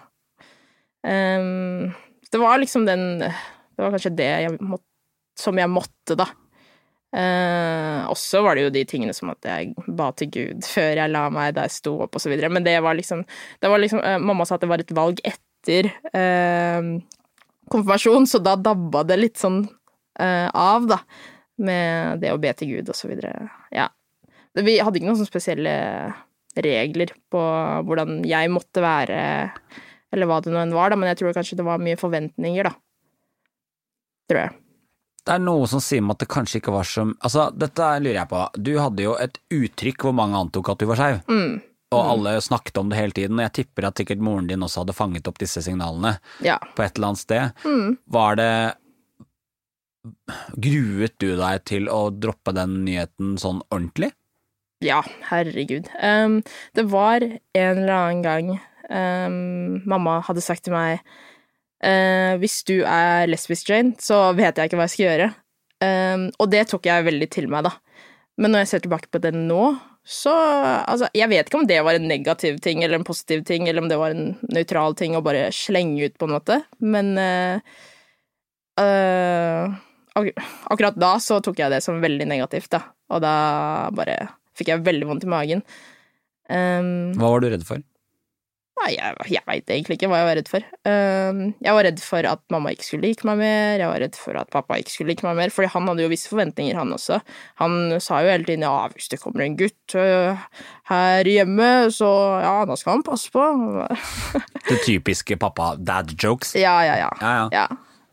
Um, 1.06 1.92
det 2.32 2.38
var 2.42 2.58
liksom 2.58 2.82
den 2.86 3.20
Det 3.20 3.78
var 3.78 3.92
kanskje 3.94 4.10
det 4.18 4.26
jeg 4.26 4.56
måtte, 4.58 4.88
som 5.38 5.58
jeg 5.60 5.70
måtte, 5.70 6.16
da. 6.18 6.26
Eh, 7.14 8.00
og 8.10 8.16
så 8.18 8.42
var 8.44 8.56
det 8.56 8.66
jo 8.66 8.72
de 8.74 8.82
tingene 8.88 9.14
som 9.14 9.30
at 9.30 9.46
jeg 9.46 9.72
ba 9.86 10.10
til 10.18 10.30
Gud 10.34 10.66
før 10.74 10.98
jeg 10.98 11.12
la 11.12 11.26
meg, 11.32 11.54
da 11.56 11.66
jeg 11.68 11.76
sto 11.78 11.96
opp, 12.04 12.18
videre. 12.24 12.50
Men 12.52 12.66
det 12.66 12.76
var 12.84 12.98
liksom, 12.98 13.24
det 13.62 13.72
var 13.72 13.82
liksom 13.82 14.02
eh, 14.02 14.18
Mamma 14.22 14.46
sa 14.48 14.58
at 14.58 14.66
det 14.66 14.70
var 14.72 14.82
et 14.82 14.96
valg 14.96 15.22
etter 15.26 15.90
eh, 16.12 16.90
konfirmasjon, 17.72 18.28
så 18.30 18.42
da 18.42 18.56
dabba 18.58 19.04
det 19.06 19.20
litt 19.20 19.40
sånn 19.40 19.64
eh, 20.20 20.48
av, 20.50 20.90
da. 20.90 21.00
Med 21.56 22.20
det 22.20 22.34
å 22.34 22.40
be 22.40 22.50
til 22.52 22.74
Gud, 22.74 22.90
videre. 23.08 23.46
Ja. 23.72 23.88
Vi 24.56 24.74
hadde 24.76 24.98
ikke 25.00 25.08
noen 25.08 25.28
spesielle 25.28 25.72
regler 26.56 27.12
på 27.32 27.40
hvordan 27.88 28.20
jeg 28.28 28.52
måtte 28.52 28.84
være, 28.84 29.18
eller 30.12 30.28
hva 30.28 30.42
det 30.44 30.52
nå 30.52 30.60
enn 30.60 30.76
var, 30.76 30.92
da, 30.92 31.00
men 31.00 31.08
jeg 31.12 31.22
tror 31.22 31.36
kanskje 31.36 31.58
det 31.60 31.66
var 31.68 31.80
mye 31.80 31.96
forventninger, 32.00 32.68
da. 32.68 32.76
Tror 34.28 34.42
jeg. 34.42 34.54
Det 35.26 35.34
er 35.34 35.42
noe 35.42 35.66
som 35.66 35.80
sier 35.82 36.04
meg 36.06 36.14
at 36.16 36.22
det 36.22 36.28
kanskje 36.30 36.60
ikke 36.60 36.74
var 36.74 36.86
som 36.86 37.16
Altså, 37.24 37.48
dette 37.58 37.86
lurer 38.02 38.20
jeg 38.20 38.30
på. 38.30 38.42
Du 38.62 38.72
hadde 38.78 39.02
jo 39.08 39.16
et 39.18 39.40
uttrykk 39.50 40.04
hvor 40.06 40.14
mange 40.14 40.38
antok 40.38 40.70
at 40.70 40.78
du 40.82 40.86
var 40.86 41.00
skeiv. 41.00 41.18
Mm. 41.26 41.56
Og 41.96 42.02
alle 42.12 42.34
snakket 42.42 42.78
om 42.80 42.88
det 42.90 42.98
hele 42.98 43.14
tiden, 43.14 43.38
og 43.38 43.44
jeg 43.46 43.54
tipper 43.60 43.86
at 43.88 43.98
sikkert 44.00 44.22
moren 44.22 44.48
din 44.50 44.62
også 44.66 44.82
hadde 44.82 44.94
fanget 44.96 45.28
opp 45.30 45.38
disse 45.38 45.62
signalene 45.62 46.16
Ja. 46.42 46.56
på 46.74 46.82
et 46.82 46.96
eller 46.98 47.12
annet 47.12 47.22
sted. 47.22 47.52
Mm. 47.66 47.96
Var 48.10 48.38
det 48.40 48.50
Gruet 50.62 51.16
du 51.18 51.32
deg 51.38 51.64
til 51.66 51.88
å 51.90 52.10
droppe 52.14 52.52
den 52.54 52.80
nyheten 52.86 53.34
sånn 53.42 53.62
ordentlig? 53.74 54.12
Ja, 54.84 55.00
herregud. 55.30 55.88
Um, 56.02 56.42
det 56.76 56.84
var 56.92 57.24
en 57.24 57.40
eller 57.80 57.94
annen 57.96 58.22
gang 58.22 58.50
um, 58.90 59.82
mamma 59.88 60.20
hadde 60.26 60.44
sagt 60.44 60.66
til 60.68 60.76
meg 60.76 61.00
eh, 61.84 62.36
Hvis 62.40 62.62
du 62.68 62.78
er 62.82 63.26
lesbisk, 63.30 63.70
Jane, 63.70 63.96
så 64.00 64.30
vet 64.36 64.56
jeg 64.56 64.70
ikke 64.70 64.80
hva 64.80 64.88
jeg 64.88 64.94
skal 64.94 65.06
gjøre. 65.08 65.32
Um, 65.76 66.30
og 66.40 66.48
det 66.48 66.62
tok 66.70 66.86
jeg 66.88 67.04
veldig 67.04 67.28
til 67.34 67.50
meg, 67.52 67.66
da. 67.66 67.74
Men 68.40 68.52
når 68.52 68.64
jeg 68.64 68.70
ser 68.70 68.84
tilbake 68.86 69.10
på 69.12 69.20
det 69.20 69.34
nå, 69.36 69.74
så 70.06 70.32
Altså, 70.86 71.08
jeg 71.18 71.28
vet 71.32 71.48
ikke 71.48 71.58
om 71.58 71.66
det 71.66 71.80
var 71.82 71.98
en 71.98 72.06
negativ 72.08 72.60
ting 72.62 72.84
eller 72.84 73.00
en 73.00 73.06
positiv 73.06 73.42
ting, 73.48 73.66
eller 73.66 73.82
om 73.82 73.90
det 73.90 73.98
var 74.00 74.14
en 74.14 74.36
nøytral 74.54 74.94
ting 74.96 75.16
å 75.18 75.24
bare 75.24 75.48
slenge 75.52 76.06
ut, 76.06 76.14
på 76.16 76.28
en 76.28 76.36
måte, 76.36 76.60
men 76.78 77.12
uh, 77.18 77.58
uh, 78.80 79.74
ak 80.16 80.30
Akkurat 80.72 80.96
da 80.96 81.16
så 81.20 81.40
tok 81.44 81.58
jeg 81.60 81.74
det 81.74 81.82
som 81.84 82.00
veldig 82.00 82.28
negativt, 82.30 82.70
da, 82.72 82.84
og 83.12 83.20
da 83.24 83.34
bare 83.96 84.16
fikk 84.56 84.72
jeg 84.72 84.86
veldig 84.86 85.10
vondt 85.10 85.26
i 85.26 85.32
magen. 85.32 85.60
Um, 86.48 87.12
Hva 87.18 87.34
var 87.34 87.42
du 87.42 87.50
redd 87.50 87.66
for? 87.68 87.82
Nei, 88.76 88.90
jeg, 88.92 89.14
jeg 89.32 89.42
veit 89.48 89.70
egentlig 89.72 89.96
ikke 89.96 90.08
hva 90.12 90.18
jeg 90.20 90.28
var 90.28 90.36
redd 90.36 90.50
for. 90.52 90.64
Um, 90.84 91.38
jeg 91.64 91.76
var 91.78 91.86
redd 91.86 92.00
for 92.04 92.28
at 92.28 92.42
mamma 92.52 92.74
ikke 92.74 92.84
skulle 92.84 93.08
like 93.08 93.24
meg 93.24 93.38
mer, 93.40 93.80
jeg 93.80 93.88
var 93.88 94.02
redd 94.04 94.18
for 94.20 94.36
at 94.36 94.50
pappa 94.52 94.76
ikke 94.82 94.92
skulle 94.92 95.14
like 95.14 95.24
meg 95.24 95.38
mer, 95.38 95.52
fordi 95.54 95.70
han 95.72 95.88
hadde 95.88 96.04
jo 96.04 96.10
visse 96.12 96.28
forventninger, 96.28 96.76
han 96.76 96.92
også. 96.92 97.18
Han 97.62 97.96
sa 98.04 98.20
jo 98.20 98.34
hele 98.34 98.44
tiden 98.44 98.66
ja, 98.66 98.74
hvis 98.92 99.08
det 99.12 99.20
kommer 99.22 99.46
en 99.46 99.56
gutt 99.56 99.96
uh, 99.96 100.44
her 100.92 101.30
hjemme, 101.32 101.70
så 101.96 102.10
ja, 102.44 102.54
da 102.68 102.76
skal 102.76 102.98
han 102.98 103.06
passe 103.06 103.32
på. 103.32 103.46
det 104.68 104.78
typiske 104.84 105.38
pappa-dad-jokes? 105.40 106.52
Ja, 106.60 106.76
ja, 106.84 106.98
ja, 107.00 107.10
ja. 107.24 107.46
ja. 107.56 107.66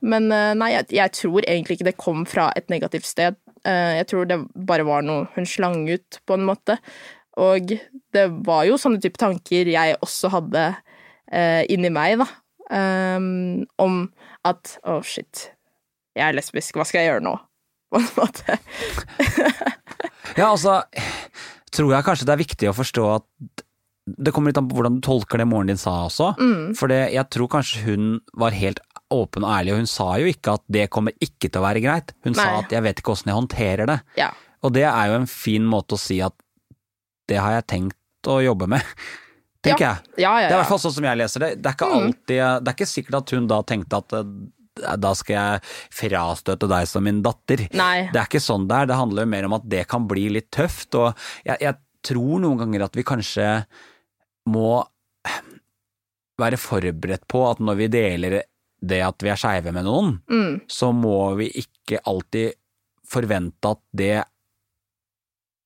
Men 0.04 0.32
uh, 0.32 0.54
nei, 0.60 0.74
jeg, 0.78 0.94
jeg, 0.96 1.16
tror 1.20 1.44
egentlig 1.44 1.80
ikke 1.80 1.90
det 1.92 2.00
kom 2.00 2.24
fra 2.30 2.48
et 2.56 2.72
negativt 2.72 3.08
sted. 3.08 3.36
Uh, 3.68 4.00
jeg 4.00 4.08
tror 4.12 4.32
det 4.32 4.40
bare 4.68 4.88
var 4.88 5.04
noe 5.04 5.28
hun 5.36 5.48
slang 5.48 5.84
ut, 5.92 6.24
på 6.24 6.40
en 6.40 6.48
måte. 6.48 6.80
Og 7.42 7.74
det 8.14 8.26
var 8.46 8.68
jo 8.68 8.78
sånne 8.78 9.02
type 9.02 9.20
tanker 9.22 9.70
jeg 9.72 9.98
også 10.06 10.30
hadde 10.36 10.68
eh, 11.32 11.64
inni 11.74 11.92
meg, 11.94 12.22
da. 12.22 12.30
Um, 12.74 13.66
om 13.82 13.98
at 14.48 14.78
å, 14.82 14.98
oh, 14.98 15.04
shit, 15.06 15.50
jeg 16.16 16.26
er 16.26 16.38
lesbisk, 16.38 16.78
hva 16.78 16.86
skal 16.88 17.04
jeg 17.04 17.12
gjøre 17.12 17.26
nå? 17.26 17.36
På 17.94 18.02
en 18.02 18.10
måte. 18.18 18.58
ja, 20.40 20.48
altså, 20.48 20.80
tror 21.74 21.94
jeg 21.94 22.08
kanskje 22.08 22.30
det 22.30 22.34
er 22.34 22.42
viktig 22.42 22.72
å 22.72 22.78
forstå 22.78 23.06
at 23.18 23.64
det 24.04 24.34
kommer 24.36 24.52
litt 24.52 24.60
an 24.60 24.66
på 24.68 24.76
hvordan 24.76 24.98
du 24.98 25.04
tolker 25.06 25.40
det 25.40 25.46
moren 25.48 25.70
din 25.72 25.80
sa 25.80 25.94
også. 26.10 26.34
Mm. 26.36 26.74
For 26.76 26.92
jeg 26.92 27.24
tror 27.32 27.52
kanskje 27.54 27.84
hun 27.86 28.08
var 28.40 28.56
helt 28.58 28.82
åpen 29.14 29.46
og 29.46 29.54
ærlig, 29.54 29.76
og 29.76 29.84
hun 29.84 29.90
sa 29.90 30.10
jo 30.20 30.28
ikke 30.28 30.58
at 30.58 30.64
det 30.76 30.90
kommer 30.92 31.16
ikke 31.24 31.48
til 31.48 31.62
å 31.62 31.64
være 31.64 31.84
greit. 31.86 32.12
Hun 32.26 32.34
Nei. 32.36 32.42
sa 32.42 32.64
at 32.64 32.74
jeg 32.74 32.84
vet 32.84 33.00
ikke 33.00 33.14
åssen 33.14 33.32
jeg 33.32 33.40
håndterer 33.40 33.90
det. 33.94 34.00
Ja. 34.20 34.34
Og 34.64 34.74
det 34.76 34.84
er 34.90 35.12
jo 35.12 35.22
en 35.22 35.30
fin 35.30 35.64
måte 35.70 35.96
å 35.96 36.02
si 36.02 36.20
at 36.24 36.36
det 37.30 37.40
har 37.40 37.58
jeg 37.58 37.68
tenkt 37.74 38.30
å 38.30 38.40
jobbe 38.44 38.70
med. 38.76 38.96
Tenker 39.64 39.86
ja. 39.86 39.94
jeg. 39.94 40.24
Ja, 40.26 40.34
ja, 40.42 40.50
det 40.50 40.52
er 40.52 40.58
i 40.58 40.62
hvert 40.62 40.74
fall 40.74 40.84
sånn 40.84 40.98
som 40.98 41.08
jeg 41.08 41.20
leser 41.22 41.46
det. 41.46 41.54
Det 41.62 41.70
er 41.70 41.78
ikke 41.78 41.88
mm. 41.88 41.96
alltid 42.00 42.36
Det 42.36 42.72
er 42.72 42.76
ikke 42.76 42.90
sikkert 42.90 43.20
at 43.22 43.34
hun 43.36 43.48
da 43.48 43.62
tenkte 43.68 44.00
at 44.02 44.16
eh, 44.18 44.34
da 45.00 45.12
skal 45.16 45.36
jeg 45.38 45.74
frastøte 45.94 46.68
deg 46.68 46.88
som 46.90 47.06
min 47.06 47.22
datter. 47.24 47.68
Nei. 47.78 48.08
Det 48.12 48.20
er 48.20 48.28
ikke 48.28 48.44
sånn 48.44 48.66
det 48.68 48.80
er. 48.82 48.90
Det 48.90 49.00
handler 49.00 49.30
mer 49.30 49.48
om 49.48 49.56
at 49.60 49.68
det 49.72 49.86
kan 49.92 50.08
bli 50.10 50.26
litt 50.36 50.50
tøft. 50.52 50.98
Og 51.00 51.14
jeg, 51.46 51.60
jeg 51.62 51.78
tror 52.04 52.42
noen 52.44 52.64
ganger 52.64 52.88
at 52.88 52.98
vi 52.98 53.06
kanskje 53.08 53.48
må 54.52 54.82
være 56.42 56.60
forberedt 56.60 57.28
på 57.30 57.46
at 57.48 57.62
når 57.64 57.80
vi 57.80 57.92
deler 57.94 58.40
det 58.84 59.00
at 59.06 59.24
vi 59.24 59.32
er 59.32 59.40
skeive 59.40 59.72
med 59.72 59.86
noen, 59.88 60.18
mm. 60.28 60.54
så 60.68 60.92
må 60.96 61.36
vi 61.40 61.48
ikke 61.62 62.02
alltid 62.10 62.58
forvente 63.08 63.72
at 63.76 63.82
det 63.96 64.16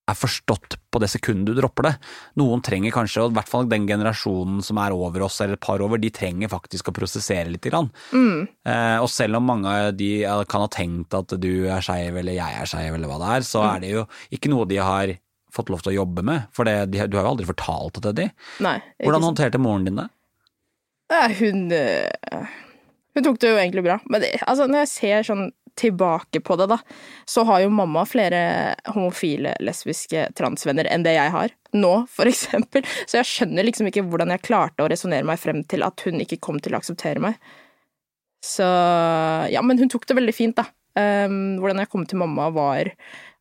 er 0.07 0.15
forstått 0.17 0.77
på 0.91 1.01
det 1.03 1.09
sekundet 1.11 1.51
du 1.51 1.59
dropper 1.59 1.89
det. 1.89 1.93
Noen 2.39 2.63
trenger 2.65 2.93
kanskje, 2.95 3.25
og 3.25 3.33
i 3.33 3.37
hvert 3.37 3.51
fall 3.51 3.67
den 3.69 3.87
generasjonen 3.89 4.63
som 4.65 4.79
er 4.81 4.95
over 4.95 5.25
oss 5.27 5.39
eller 5.43 5.57
et 5.57 5.63
par 5.63 5.83
over, 5.83 5.99
de 6.01 6.11
trenger 6.13 6.51
faktisk 6.51 6.89
å 6.89 6.95
prosessere 6.95 7.51
litt. 7.51 7.67
Mm. 7.67 8.47
Eh, 8.47 8.97
og 9.03 9.09
selv 9.11 9.39
om 9.39 9.47
mange 9.51 9.71
av 9.71 9.93
de 9.99 10.11
kan 10.49 10.63
ha 10.63 10.71
tenkt 10.71 11.15
at 11.17 11.35
du 11.41 11.67
er 11.67 11.83
skeiv 11.83 12.21
eller 12.21 12.37
jeg 12.37 12.61
er 12.61 12.69
skeiv 12.69 12.95
eller 12.95 13.11
hva 13.11 13.19
det 13.21 13.31
er, 13.35 13.47
så 13.47 13.63
mm. 13.63 13.69
er 13.69 13.83
det 13.83 13.93
jo 13.93 14.05
ikke 14.37 14.53
noe 14.53 14.69
de 14.69 14.79
har 14.79 15.15
fått 15.53 15.71
lov 15.73 15.83
til 15.83 15.93
å 15.95 15.97
jobbe 16.01 16.23
med. 16.27 16.47
For 16.55 16.67
det, 16.67 16.77
de, 16.93 17.03
du 17.09 17.17
har 17.19 17.27
jo 17.27 17.33
aldri 17.35 17.49
fortalt 17.49 17.97
det 17.97 18.05
til 18.07 18.17
de. 18.21 18.29
Nei, 18.63 18.77
Hvordan 19.03 19.27
håndterte 19.27 19.61
moren 19.61 19.87
din 19.87 19.99
det? 20.01 20.09
Hun, 21.39 21.67
eh, 21.71 22.47
hun 23.15 23.25
tok 23.25 23.39
det 23.41 23.51
jo 23.51 23.59
egentlig 23.59 23.85
bra. 23.85 23.99
Men 24.11 24.23
det, 24.23 24.35
altså, 24.43 24.67
når 24.69 24.85
jeg 24.85 24.93
ser 24.93 25.29
sånn 25.31 25.47
tilbake 25.77 26.41
på 26.43 26.57
det, 26.59 26.69
da, 26.71 26.79
så 27.29 27.43
har 27.47 27.61
jo 27.63 27.73
mamma 27.73 28.03
flere 28.09 28.39
homofile, 28.95 29.53
lesbiske 29.63 30.27
transvenner 30.37 30.89
enn 30.91 31.05
det 31.05 31.15
jeg 31.17 31.33
har. 31.33 31.53
Nå, 31.77 31.93
for 32.11 32.29
eksempel. 32.31 32.85
Så 33.05 33.21
jeg 33.21 33.29
skjønner 33.29 33.67
liksom 33.67 33.91
ikke 33.91 34.05
hvordan 34.07 34.33
jeg 34.35 34.45
klarte 34.47 34.85
å 34.85 34.89
resonnere 34.91 35.27
meg 35.27 35.41
frem 35.41 35.63
til 35.69 35.85
at 35.87 36.03
hun 36.07 36.21
ikke 36.23 36.41
kom 36.43 36.61
til 36.63 36.75
å 36.75 36.81
akseptere 36.81 37.23
meg. 37.23 37.39
Så 38.43 38.65
Ja, 39.51 39.63
men 39.65 39.79
hun 39.81 39.89
tok 39.91 40.07
det 40.07 40.17
veldig 40.17 40.35
fint, 40.35 40.57
da. 40.57 40.69
Um, 40.97 41.59
hvordan 41.61 41.83
jeg 41.83 41.91
kom 41.91 42.05
til 42.09 42.17
mamma, 42.21 42.49
var 42.53 42.89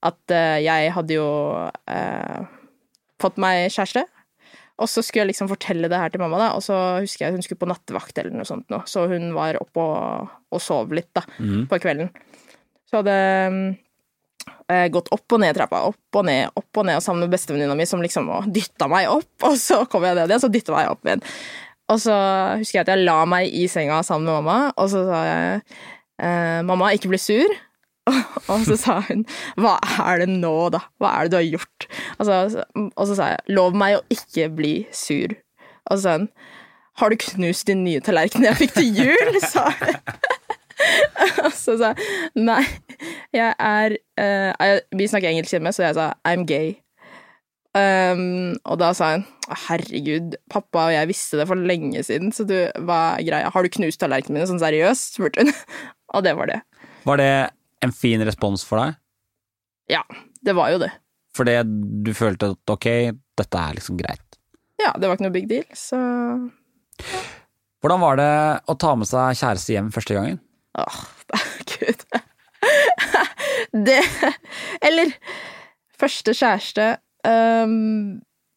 at 0.05 0.35
uh, 0.35 0.59
jeg 0.61 0.93
hadde 0.93 1.17
jo 1.17 1.29
uh, 1.73 2.41
fått 3.23 3.41
meg 3.41 3.71
kjæreste. 3.73 4.05
Og 4.77 4.91
så 4.93 5.01
skulle 5.01 5.25
jeg 5.25 5.33
liksom 5.33 5.49
fortelle 5.49 5.89
det 5.89 5.99
her 5.99 6.13
til 6.13 6.21
mamma, 6.21 6.39
da, 6.41 6.51
og 6.57 6.65
så 6.65 6.77
husker 7.01 7.27
jeg 7.27 7.37
hun 7.37 7.45
skulle 7.45 7.63
på 7.63 7.69
nattevakt 7.71 8.19
eller 8.21 8.35
noe 8.37 8.49
sånt 8.49 8.69
nå, 8.73 8.83
så 8.89 9.07
hun 9.09 9.31
var 9.37 9.57
oppe 9.63 9.81
og, 9.81 10.35
og 10.53 10.61
sov 10.63 10.93
litt, 10.97 11.09
da, 11.17 11.23
mm. 11.41 11.65
på 11.71 11.79
kvelden. 11.81 12.11
Så 12.87 13.01
hadde 13.01 13.15
eh, 14.69 14.87
gått 14.93 15.09
opp 15.17 15.33
og 15.33 15.41
ned 15.43 15.57
trappa, 15.57 15.81
opp 15.89 16.21
og 16.21 16.27
ned, 16.29 16.53
opp 16.53 16.83
og 16.83 16.89
ned, 16.89 17.01
og 17.01 17.07
sammen 17.07 17.25
med 17.25 17.33
bestevenninna 17.33 17.77
mi 17.79 17.89
som 17.89 18.05
liksom 18.05 18.29
dytta 18.53 18.91
meg 18.93 19.09
opp, 19.15 19.33
og 19.49 19.57
så 19.61 19.81
kom 19.89 20.05
jeg 20.05 20.19
ned 20.19 20.29
igjen, 20.29 20.45
så 20.45 20.53
dytta 20.53 20.77
meg 20.77 20.93
opp 20.93 21.09
igjen. 21.09 21.25
Og 21.87 22.03
så 22.03 22.15
husker 22.59 22.81
jeg 22.81 22.85
at 22.85 22.93
jeg 22.97 23.07
la 23.07 23.21
meg 23.31 23.53
i 23.55 23.65
senga 23.71 24.03
sammen 24.05 24.29
med 24.29 24.41
mamma, 24.43 24.75
og 24.75 24.91
så 24.93 25.07
sa 25.07 25.23
jeg 25.25 25.61
eh, 26.21 26.61
mamma, 26.67 26.93
ikke 26.99 27.13
bli 27.15 27.23
sur. 27.23 27.57
og 28.53 28.67
så 28.69 28.77
sa 28.79 29.01
hun 29.09 29.25
hva 29.61 29.77
er 30.07 30.23
det 30.23 30.29
nå, 30.31 30.55
da? 30.75 30.85
Hva 31.03 31.13
er 31.17 31.27
det 31.27 31.33
du 31.35 31.39
har 31.41 31.49
gjort? 31.57 31.89
Og 32.19 32.29
så, 32.29 32.65
og 32.87 33.03
så 33.11 33.19
sa 33.19 33.33
jeg 33.35 33.57
lov 33.59 33.77
meg 33.79 33.99
å 33.99 34.05
ikke 34.13 34.49
bli 34.55 34.77
sur. 34.95 35.35
Og 35.91 35.99
så 35.99 36.03
sa 36.05 36.17
hun 36.21 36.31
har 36.97 37.13
du 37.13 37.19
knust 37.21 37.69
din 37.69 37.83
nye 37.85 38.01
tallerken 38.01 38.47
jeg 38.47 38.57
fikk 38.57 38.79
til 38.79 39.03
jul? 39.03 39.41
sa 39.53 39.69
hun. 39.69 39.99
og 41.45 41.53
så 41.57 41.77
sa 41.81 41.93
jeg 41.93 42.47
nei, 42.47 42.63
jeg 43.37 43.53
er 43.53 43.97
uh, 44.21 44.79
Vi 44.97 45.09
snakker 45.09 45.29
engelsk 45.29 45.57
hjemme, 45.57 45.73
så 45.77 45.89
jeg 45.89 45.97
sa 45.99 46.11
I'm 46.29 46.47
gay. 46.49 46.77
Um, 47.77 48.57
og 48.65 48.79
da 48.81 48.95
sa 48.97 49.13
hun 49.17 49.27
herregud, 49.67 50.39
pappa 50.51 50.87
og 50.89 50.95
jeg 50.95 51.11
visste 51.11 51.39
det 51.39 51.47
for 51.51 51.61
lenge 51.61 52.01
siden, 52.07 52.33
så 52.35 52.47
du, 52.49 52.57
hva 52.89 53.19
er 53.19 53.27
greia? 53.29 53.53
Har 53.53 53.63
du 53.63 53.71
knust 53.77 54.01
tallerkenene 54.01 54.41
mine 54.41 54.49
sånn 54.49 54.63
seriøst? 54.63 55.19
spurte 55.19 55.45
hun. 55.45 55.53
og 56.17 56.25
det 56.25 56.33
var 56.39 56.51
det. 56.51 56.63
Var 57.07 57.21
det 57.21 57.31
en 57.85 57.93
fin 57.95 58.23
respons 58.27 58.65
for 58.67 58.81
deg? 58.83 59.01
Ja, 59.93 60.03
det 60.43 60.57
var 60.57 60.73
jo 60.75 60.81
det. 60.83 60.93
Fordi 61.37 61.59
du 62.07 62.13
følte 62.17 62.53
at 62.55 62.73
ok, 62.73 62.89
dette 63.37 63.63
er 63.63 63.77
liksom 63.77 63.99
greit? 64.01 64.39
Ja, 64.81 64.93
det 64.97 65.09
var 65.09 65.17
ikke 65.17 65.29
noe 65.29 65.37
big 65.37 65.49
deal, 65.51 65.67
så 65.77 65.99
ja. 66.01 67.25
Hvordan 67.85 68.01
var 68.03 68.17
det 68.19 68.31
å 68.67 68.75
ta 68.81 68.95
med 68.99 69.09
seg 69.09 69.37
kjæreste 69.39 69.75
hjem 69.75 69.91
første 69.95 70.17
gangen? 70.17 70.39
Åh, 70.81 71.01
gud. 71.77 72.05
det 73.87 74.01
Eller 74.85 75.13
første 75.97 76.35
kjæreste 76.35 76.87
um, 77.29 78.17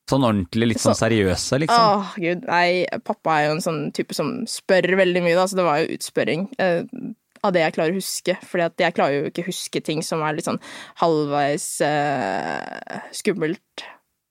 Sånn 0.10 0.26
ordentlig, 0.26 0.72
litt 0.72 0.82
sånn 0.82 0.98
seriøse, 0.98 1.60
liksom? 1.62 2.00
Åh, 2.00 2.16
gud, 2.18 2.48
nei. 2.50 2.88
Pappa 3.06 3.36
er 3.36 3.44
jo 3.46 3.58
en 3.60 3.62
sånn 3.62 3.82
type 3.94 4.16
som 4.18 4.40
spør 4.50 4.96
veldig 4.98 5.22
mye, 5.22 5.36
da, 5.38 5.44
så 5.46 5.60
det 5.60 5.66
var 5.68 5.84
jo 5.84 6.00
utspørring. 6.00 6.48
Uh, 6.58 7.12
av 7.46 7.54
det 7.56 7.64
jeg 7.64 7.76
klarer 7.78 7.96
å 7.96 8.00
huske. 8.00 8.36
For 8.46 8.62
jeg 8.64 8.96
klarer 8.98 9.16
jo 9.16 9.30
ikke 9.30 9.46
å 9.46 9.50
huske 9.50 9.82
ting 9.86 10.04
som 10.06 10.24
er 10.26 10.38
litt 10.38 10.48
sånn 10.48 10.62
halvveis 11.02 11.70
eh, 11.86 13.00
skummelt. 13.16 13.88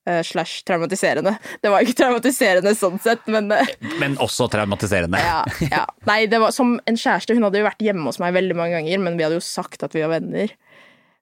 Uh, 0.09 0.23
slash 0.25 0.63
traumatiserende. 0.65 1.35
Det 1.61 1.69
var 1.69 1.83
ikke 1.83 1.97
traumatiserende 1.99 2.71
sånn 2.73 2.95
sett, 3.03 3.27
men 3.29 3.51
uh, 3.51 3.67
Men 3.99 4.15
også 4.23 4.47
traumatiserende. 4.49 5.19
ja, 5.21 5.43
ja. 5.67 5.83
Nei, 6.07 6.23
det 6.31 6.39
var 6.41 6.55
som 6.55 6.77
en 6.89 6.97
kjæreste. 6.97 7.35
Hun 7.37 7.45
hadde 7.45 7.59
jo 7.61 7.67
vært 7.67 7.83
hjemme 7.83 8.07
hos 8.07 8.17
meg 8.23 8.33
veldig 8.33 8.57
mange 8.57 8.79
ganger, 8.79 9.03
men 9.03 9.19
vi 9.19 9.27
hadde 9.27 9.37
jo 9.37 9.43
sagt 9.45 9.83
at 9.85 9.93
vi 9.93 10.01
var 10.01 10.15
venner. 10.15 10.55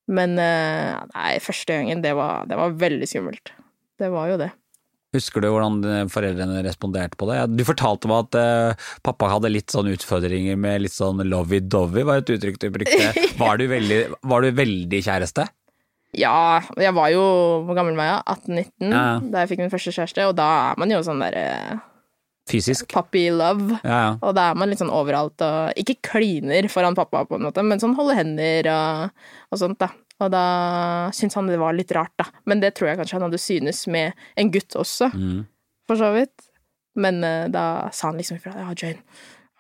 Men 0.08 0.38
nei, 0.40 1.34
første 1.44 1.74
gangen, 1.74 2.06
det 2.06 2.14
var, 2.16 2.46
det 2.48 2.56
var 2.56 2.78
veldig 2.80 3.10
skummelt. 3.12 3.52
Det 4.00 4.08
var 4.14 4.30
jo 4.32 4.38
det. 4.46 4.54
Husker 5.16 5.44
du 5.44 5.48
hvordan 5.54 6.08
foreldrene 6.12 6.60
responderte 6.66 7.16
på 7.20 7.30
det? 7.30 7.40
Du 7.56 7.64
fortalte 7.68 8.10
meg 8.12 8.26
at 8.26 8.38
uh, 8.76 8.90
pappa 9.08 9.30
hadde 9.32 9.54
litt 9.54 9.72
sånn 9.72 9.88
utfordringer 9.94 10.60
med 10.60 10.84
litt 10.84 10.96
sånn 10.96 11.24
lovey-dovey, 11.24 12.04
var 12.08 12.24
et 12.24 12.34
uttrykk 12.36 12.60
du 12.60 12.68
brukte. 12.76 13.14
Var 13.42 13.62
du 13.62 13.68
veldig, 13.72 14.00
var 14.28 14.44
du 14.44 14.52
veldig 14.58 15.00
kjæreste? 15.06 15.46
Ja, 16.18 16.62
jeg 16.80 16.94
var 16.96 17.12
jo 17.12 17.22
Hvor 17.68 17.76
gammel 17.78 17.98
var 18.00 18.08
jeg? 18.08 18.22
18-19 18.80 18.94
ja. 18.96 19.04
da 19.22 19.44
jeg 19.44 19.52
fikk 19.52 19.62
min 19.62 19.74
første 19.74 19.92
kjæreste, 19.94 20.26
og 20.30 20.38
da 20.40 20.48
er 20.72 20.80
man 20.82 20.94
jo 20.94 21.02
sånn 21.06 21.22
derre 21.22 21.44
uh, 21.76 21.84
Fysisk? 22.48 22.88
Puppy 22.94 23.26
love. 23.36 23.76
Ja, 23.84 23.98
ja. 23.98 24.12
Og 24.24 24.32
da 24.38 24.50
er 24.50 24.60
man 24.60 24.72
litt 24.72 24.80
sånn 24.80 24.94
overalt 24.94 25.44
og 25.44 25.80
Ikke 25.80 25.98
kliner 26.14 26.70
foran 26.72 26.96
pappa, 26.98 27.26
på 27.28 27.36
en 27.38 27.44
måte, 27.48 27.64
men 27.66 27.82
sånn 27.84 27.98
holde 27.98 28.16
hender 28.18 28.72
og, 28.72 29.26
og 29.52 29.62
sånt, 29.62 29.80
da. 29.84 29.92
Og 30.18 30.32
da 30.34 30.44
syntes 31.14 31.38
han 31.38 31.50
det 31.50 31.60
var 31.62 31.76
litt 31.78 31.94
rart, 31.94 32.14
da. 32.18 32.26
Men 32.50 32.62
det 32.64 32.74
tror 32.78 32.90
jeg 32.90 33.00
kanskje 33.00 33.20
han 33.20 33.28
hadde 33.28 33.42
synes 33.42 33.84
med 33.94 34.18
en 34.40 34.52
gutt 34.54 34.78
også, 34.80 35.12
mm. 35.14 35.42
for 35.90 36.00
så 36.00 36.10
vidt. 36.16 36.48
Men 36.98 37.22
uh, 37.22 37.46
da 37.54 37.66
sa 37.94 38.10
han 38.10 38.18
liksom 38.18 38.40
ifra. 38.40 38.56
Ja, 38.58 38.74
Jane, 38.74 39.04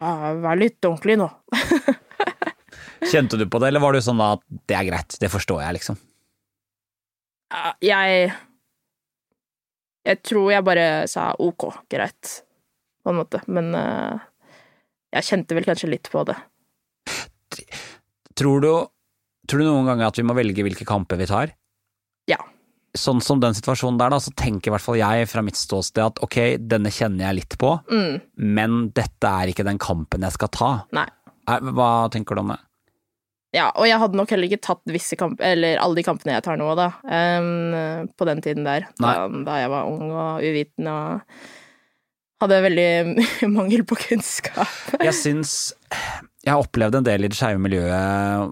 ja, 0.01 0.33
vær 0.41 0.57
litt 0.57 0.81
ordentlig 0.81 1.19
nå. 1.21 1.29
Kjente 3.11 3.37
du 3.37 3.45
på 3.45 3.61
det, 3.61 3.69
eller 3.69 3.83
var 3.83 3.93
du 3.93 4.01
sånn 4.01 4.21
at 4.25 4.41
det 4.69 4.79
er 4.79 4.89
greit, 4.89 5.19
det 5.21 5.29
forstår 5.31 5.61
jeg, 5.67 5.77
liksom? 5.77 6.01
Ja, 7.53 7.71
Jeg 7.79 8.33
Jeg 10.07 10.21
tror 10.23 10.51
jeg 10.51 10.63
bare 10.63 11.07
sa 11.07 11.29
ok, 11.37 11.69
greit, 11.91 12.41
på 13.03 13.13
en 13.13 13.21
måte. 13.21 13.43
Men 13.51 13.73
uh, 13.75 14.17
jeg 15.13 15.29
kjente 15.29 15.55
vel 15.55 15.67
kanskje 15.67 15.89
litt 15.91 16.09
på 16.11 16.23
det. 16.27 16.37
Tror 18.37 18.61
du, 18.63 18.71
tror 19.47 19.63
du 19.63 19.67
noen 19.69 19.87
ganger 19.89 20.09
at 20.11 20.19
vi 20.19 20.25
må 20.27 20.35
velge 20.37 20.63
hvilke 20.67 20.85
kamper 20.87 21.19
vi 21.19 21.27
tar? 21.29 21.53
Ja. 22.29 22.37
Sånn 22.97 23.19
som 23.21 23.39
den 23.43 23.53
situasjonen 23.53 23.99
der, 23.99 24.09
da, 24.15 24.19
så 24.23 24.31
tenker 24.35 24.71
i 24.71 24.73
hvert 24.73 24.83
fall 24.83 24.97
jeg 24.99 25.27
fra 25.29 25.43
mitt 25.45 25.57
ståsted 25.59 26.01
at 26.05 26.21
ok, 26.25 26.37
denne 26.65 26.89
kjenner 26.93 27.27
jeg 27.29 27.39
litt 27.43 27.57
på, 27.61 27.75
Mm, 27.91 28.21
men 28.57 28.77
dette 28.97 29.29
er 29.29 29.51
ikke 29.51 29.65
den 29.67 29.77
kampen 29.81 30.25
jeg 30.25 30.35
skal 30.37 30.49
ta. 30.55 30.71
nei. 30.97 31.07
Hva 31.47 32.09
tenker 32.11 32.35
du 32.35 32.41
om 32.41 32.49
det? 32.51 32.57
Ja, 33.55 33.69
og 33.79 33.85
jeg 33.87 33.95
hadde 34.01 34.17
nok 34.19 34.29
heller 34.33 34.49
ikke 34.49 34.59
tatt 34.65 34.81
visse 34.91 35.15
kamp, 35.15 35.39
eller 35.39 35.79
alle 35.79 35.95
de 35.95 36.03
kampene 36.03 36.33
jeg 36.35 36.43
tar 36.43 36.57
nå, 36.59 36.67
da, 36.75 36.89
um, 37.07 38.09
på 38.19 38.27
den 38.27 38.41
tiden 38.43 38.65
der, 38.67 38.89
da, 38.99 39.13
da 39.47 39.55
jeg 39.61 39.69
var 39.71 39.87
ung 39.87 40.09
og 40.11 40.43
uviten 40.43 40.89
og 40.91 41.21
hadde 42.43 42.59
veldig 42.67 42.89
mangel 43.55 43.85
på 43.87 43.95
kunnskap. 44.01 44.67
Jeg 44.99 45.15
syns 45.15 45.53
Jeg 46.43 46.51
har 46.53 46.59
opplevd 46.65 46.99
en 46.99 47.07
del 47.07 47.23
i 47.25 47.31
det 47.31 47.37
skeive 47.39 47.61
miljøet 47.63 48.51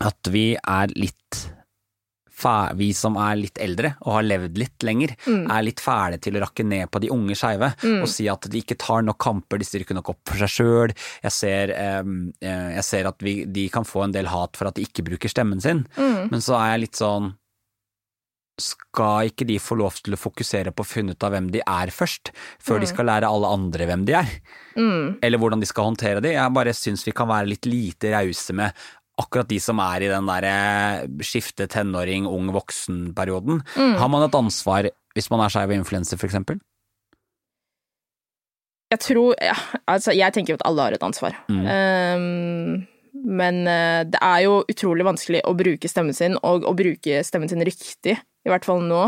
at 0.00 0.28
vi 0.32 0.54
er 0.56 0.88
litt 0.96 1.48
vi 2.74 2.88
som 2.92 3.14
er 3.22 3.36
litt 3.38 3.58
eldre 3.62 3.92
og 4.02 4.16
har 4.16 4.24
levd 4.26 4.56
litt 4.58 4.82
lenger, 4.82 5.12
Mm. 5.28 5.44
er 5.48 5.62
litt 5.62 5.78
fæle 5.78 6.18
til 6.20 6.34
å 6.34 6.40
rakke 6.42 6.64
ned 6.66 6.90
på 6.90 6.98
de 6.98 7.08
unge 7.14 7.36
skeive 7.38 7.68
og 8.02 8.08
si 8.08 8.26
at 8.28 8.40
de 8.50 8.58
ikke 8.60 8.76
tar 8.76 9.02
nok 9.06 9.16
kamper, 9.18 9.58
de 9.58 9.64
styrker 9.64 9.94
nok 9.94 10.08
opp 10.10 10.18
for 10.26 10.34
seg 10.38 10.48
sjøl. 10.50 10.90
Jeg, 11.22 11.30
ser, 11.30 11.70
eh, 11.70 12.02
jeg 12.74 12.82
ser 12.82 13.06
at 13.06 13.18
vi, 13.22 13.44
de 13.44 13.68
kan 13.68 13.84
få 13.84 14.02
en 14.04 14.10
del 14.12 14.26
hat 14.26 14.56
for 14.56 14.66
at 14.66 14.74
de 14.74 14.82
ikke 14.82 15.04
bruker 15.06 15.28
stemmen 15.30 15.60
sin, 15.62 15.86
Mm. 15.96 16.30
men 16.32 16.40
så 16.40 16.58
er 16.58 16.72
jeg 16.72 16.80
litt 16.88 16.96
sånn 16.98 17.34
skal 18.60 19.30
ikke 19.30 19.46
de 19.46 19.56
få 19.58 19.76
lov 19.78 19.94
til 20.02 20.12
å 20.14 20.18
fokusere 20.20 20.72
på 20.76 20.82
å 20.84 20.86
finne 20.86 21.14
ut 21.16 21.22
av 21.24 21.32
hvem 21.32 21.46
de 21.50 21.62
er 21.66 21.86
først, 21.94 22.32
før 22.60 22.80
de 22.80 22.86
skal 22.86 23.06
lære 23.06 23.24
alle 23.30 23.48
andre 23.48 23.86
hvem 23.86 24.04
de 24.04 24.12
er? 24.18 24.28
Mm. 24.76 25.18
eller 25.22 25.38
hvordan 25.38 25.60
de 25.60 25.66
skal 25.66 25.84
håndtere 25.84 26.20
det. 26.24 26.32
Jeg 26.32 26.52
bare 26.52 26.72
syns 26.72 27.04
vi 27.04 27.12
kan 27.12 27.28
være 27.28 27.46
litt 27.48 27.66
lite 27.66 28.10
rause 28.12 28.52
med 28.56 28.72
akkurat 29.22 29.48
de 29.48 29.60
som 29.62 29.80
er 29.82 30.04
i 30.04 30.10
den 30.10 30.28
derre 30.28 30.56
skifte 31.24 31.68
tenåring, 31.70 32.26
ung 32.28 32.50
voksen-perioden. 32.54 33.62
Har 34.00 34.12
man 34.12 34.26
et 34.26 34.36
ansvar 34.38 34.90
hvis 35.16 35.30
man 35.32 35.44
er 35.44 35.52
skeiv 35.52 35.72
og 35.72 35.78
influenser, 35.80 36.20
for 36.20 36.28
eksempel? 36.28 36.60
Jeg 38.92 39.00
tror 39.06 39.36
ja, 39.40 39.56
Altså, 39.88 40.12
jeg 40.16 40.34
tenker 40.34 40.54
jo 40.54 40.60
at 40.60 40.66
alle 40.68 40.88
har 40.88 40.96
et 40.96 41.04
ansvar. 41.06 41.36
Mm. 41.48 41.64
Um, 41.68 42.88
men 43.12 43.62
eh, 43.68 44.02
det 44.08 44.18
er 44.24 44.40
jo 44.46 44.62
utrolig 44.72 45.04
vanskelig 45.06 45.42
å 45.46 45.52
bruke 45.56 45.88
stemmen 45.90 46.16
sin, 46.16 46.34
og 46.42 46.64
å 46.66 46.72
bruke 46.76 47.20
stemmen 47.26 47.50
sin 47.50 47.62
riktig, 47.64 48.16
i 48.18 48.50
hvert 48.50 48.66
fall 48.66 48.82
nå. 48.82 49.04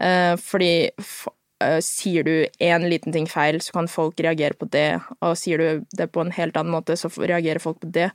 Uh, 0.00 0.34
fordi 0.40 0.86
eh, 0.86 1.78
sier 1.84 2.26
du 2.26 2.34
én 2.62 2.86
liten 2.88 3.12
ting 3.12 3.26
feil, 3.28 3.58
så 3.64 3.76
kan 3.76 3.90
folk 3.90 4.22
reagere 4.24 4.56
på 4.56 4.68
det, 4.72 5.00
og 5.20 5.36
sier 5.40 5.60
du 5.60 5.88
det 5.98 6.08
på 6.14 6.22
en 6.22 6.32
helt 6.36 6.56
annen 6.56 6.74
måte, 6.76 6.96
så 6.96 7.10
reagerer 7.18 7.62
folk 7.62 7.82
på 7.82 7.90
det. 7.92 8.10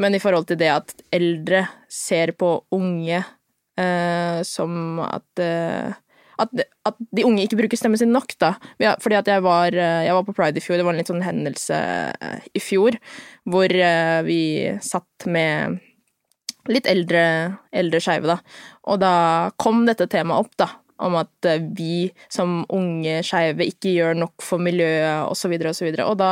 Men 0.00 0.16
i 0.16 0.22
forhold 0.22 0.48
til 0.48 0.60
det 0.60 0.70
at 0.72 0.94
eldre 1.12 1.66
ser 1.92 2.32
på 2.38 2.54
unge 2.72 3.18
eh, 3.20 4.38
som 4.46 5.02
at 5.04 5.42
eh, 5.42 5.98
at, 6.42 6.64
at 6.88 6.98
de 7.14 7.24
unge 7.26 7.44
ikke 7.44 7.58
bruker 7.60 7.78
stemmen 7.78 8.00
sin 8.00 8.12
nok, 8.14 8.34
da. 8.40 8.54
Fordi 9.02 9.18
at 9.18 9.30
jeg 9.30 9.44
var, 9.44 9.74
eh, 9.74 10.04
jeg 10.06 10.16
var 10.16 10.26
på 10.26 10.34
Pride 10.36 10.58
i 10.58 10.64
fjor, 10.64 10.78
det 10.80 10.86
var 10.86 10.96
en 10.96 11.00
litt 11.02 11.12
sånn 11.12 11.24
hendelse 11.24 11.78
eh, 11.78 12.50
i 12.56 12.62
fjor, 12.62 12.98
hvor 13.48 13.72
eh, 13.72 14.18
vi 14.26 14.42
satt 14.84 15.28
med 15.30 15.80
litt 16.70 16.86
eldre, 16.86 17.24
eldre 17.74 18.00
skeive, 18.02 18.36
da. 18.36 18.38
Og 18.90 19.00
da 19.02 19.14
kom 19.60 19.84
dette 19.88 20.08
temaet 20.10 20.46
opp, 20.46 20.56
da. 20.60 20.70
Om 21.02 21.16
at 21.18 21.48
eh, 21.48 21.64
vi 21.74 22.06
som 22.32 22.60
unge 22.72 23.18
skeive 23.26 23.66
ikke 23.66 23.92
gjør 23.96 24.18
nok 24.22 24.44
for 24.44 24.62
miljøet, 24.62 25.26
og 25.26 25.36
så 25.38 25.50
videre 25.50 25.72
og 25.72 25.78
så. 25.78 25.88
Og 26.06 26.16
da 26.20 26.30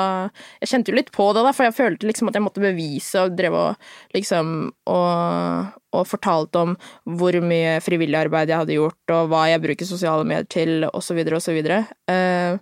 Jeg 0.61 0.71
kjente 0.71 0.93
jo 0.93 0.99
litt 0.99 1.11
på 1.15 1.27
det, 1.35 1.45
da, 1.47 1.53
for 1.57 1.67
jeg 1.67 1.77
følte 1.77 2.09
liksom 2.09 2.31
at 2.31 2.39
jeg 2.39 2.45
måtte 2.45 2.63
bevise, 2.63 3.25
og 3.25 3.37
drev 3.39 3.57
og 3.59 3.91
liksom 4.15 4.55
og, 4.91 5.75
og 5.97 6.07
fortalte 6.09 6.63
om 6.63 6.77
hvor 7.19 7.37
mye 7.43 7.79
frivillig 7.85 8.19
arbeid 8.21 8.53
jeg 8.53 8.63
hadde 8.63 8.79
gjort, 8.79 9.15
og 9.17 9.31
hva 9.33 9.45
jeg 9.51 9.65
bruker 9.65 9.89
sosiale 9.89 10.27
medier 10.29 10.49
til, 10.51 10.89
så 11.01 11.55
videre. 11.57 11.85
Eh, 12.11 12.59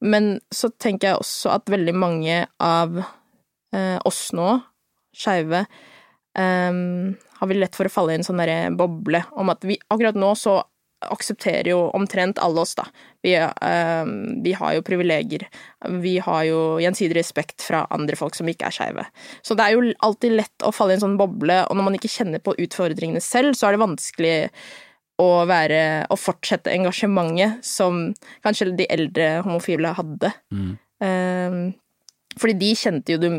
Men 0.00 0.38
så 0.54 0.70
tenker 0.78 1.08
jeg 1.08 1.22
også 1.22 1.50
at 1.56 1.70
veldig 1.70 1.94
mange 1.94 2.42
av 2.62 3.00
eh, 3.02 3.98
oss 4.06 4.28
nå, 4.36 4.60
skeive, 5.16 5.66
har 6.38 7.48
vi 7.50 7.54
lett 7.56 7.74
for 7.74 7.88
å 7.88 7.90
falle 7.90 8.12
i 8.14 8.18
en 8.20 8.26
sånn 8.26 8.38
derre 8.38 8.68
boble 8.76 9.24
om 9.34 9.48
at 9.50 9.64
vi 9.66 9.74
akkurat 9.90 10.14
nå 10.14 10.28
så 10.38 10.60
aksepterer 11.06 11.70
jo 11.72 11.78
omtrent 11.94 12.40
alle 12.42 12.62
oss, 12.62 12.74
da. 12.78 12.86
Vi, 13.22 13.34
eh, 13.34 14.04
vi 14.42 14.52
har 14.52 14.74
jo 14.74 14.84
privilegier. 14.86 15.46
Vi 16.02 16.16
har 16.18 16.42
jo 16.48 16.60
gjensidig 16.82 17.18
respekt 17.20 17.62
fra 17.62 17.84
andre 17.94 18.18
folk 18.18 18.34
som 18.34 18.48
ikke 18.50 18.68
er 18.68 18.74
skeive. 18.74 19.06
Så 19.42 19.56
det 19.58 19.66
er 19.66 19.76
jo 19.76 19.94
alltid 20.06 20.36
lett 20.40 20.66
å 20.66 20.74
falle 20.74 20.96
i 20.96 20.98
en 20.98 21.06
sånn 21.06 21.18
boble, 21.20 21.62
og 21.66 21.76
når 21.76 21.88
man 21.88 21.98
ikke 21.98 22.12
kjenner 22.12 22.42
på 22.42 22.56
utfordringene 22.58 23.22
selv, 23.22 23.54
så 23.54 23.68
er 23.68 23.76
det 23.76 23.86
vanskelig 23.86 24.36
å 25.18 25.46
være 25.50 26.06
Å 26.06 26.14
fortsette 26.14 26.70
engasjementet 26.70 27.64
som 27.66 28.12
kanskje 28.46 28.70
de 28.78 28.86
eldre 28.86 29.40
homofile 29.42 29.90
hadde. 29.96 30.30
Mm. 30.54 30.76
Eh, 31.02 31.56
fordi 32.38 32.54
de 32.60 32.68
kjente 32.78 33.16
jo 33.16 33.18
det 33.18 33.32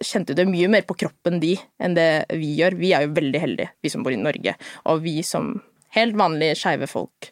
kjente 0.00 0.34
det 0.36 0.46
mye 0.48 0.68
mer 0.70 0.84
på 0.88 0.96
kroppen, 0.96 1.40
de, 1.42 1.54
enn 1.82 1.94
det 1.96 2.24
vi 2.38 2.54
gjør. 2.60 2.76
Vi 2.80 2.92
er 2.96 3.04
jo 3.04 3.14
veldig 3.16 3.42
heldige, 3.42 3.72
vi 3.82 3.92
som 3.92 4.04
bor 4.06 4.14
i 4.14 4.20
Norge. 4.20 4.54
Og 4.88 5.02
vi 5.04 5.20
som 5.26 5.52
helt 5.96 6.16
vanlige 6.18 6.56
skeive 6.60 6.88
folk 6.90 7.30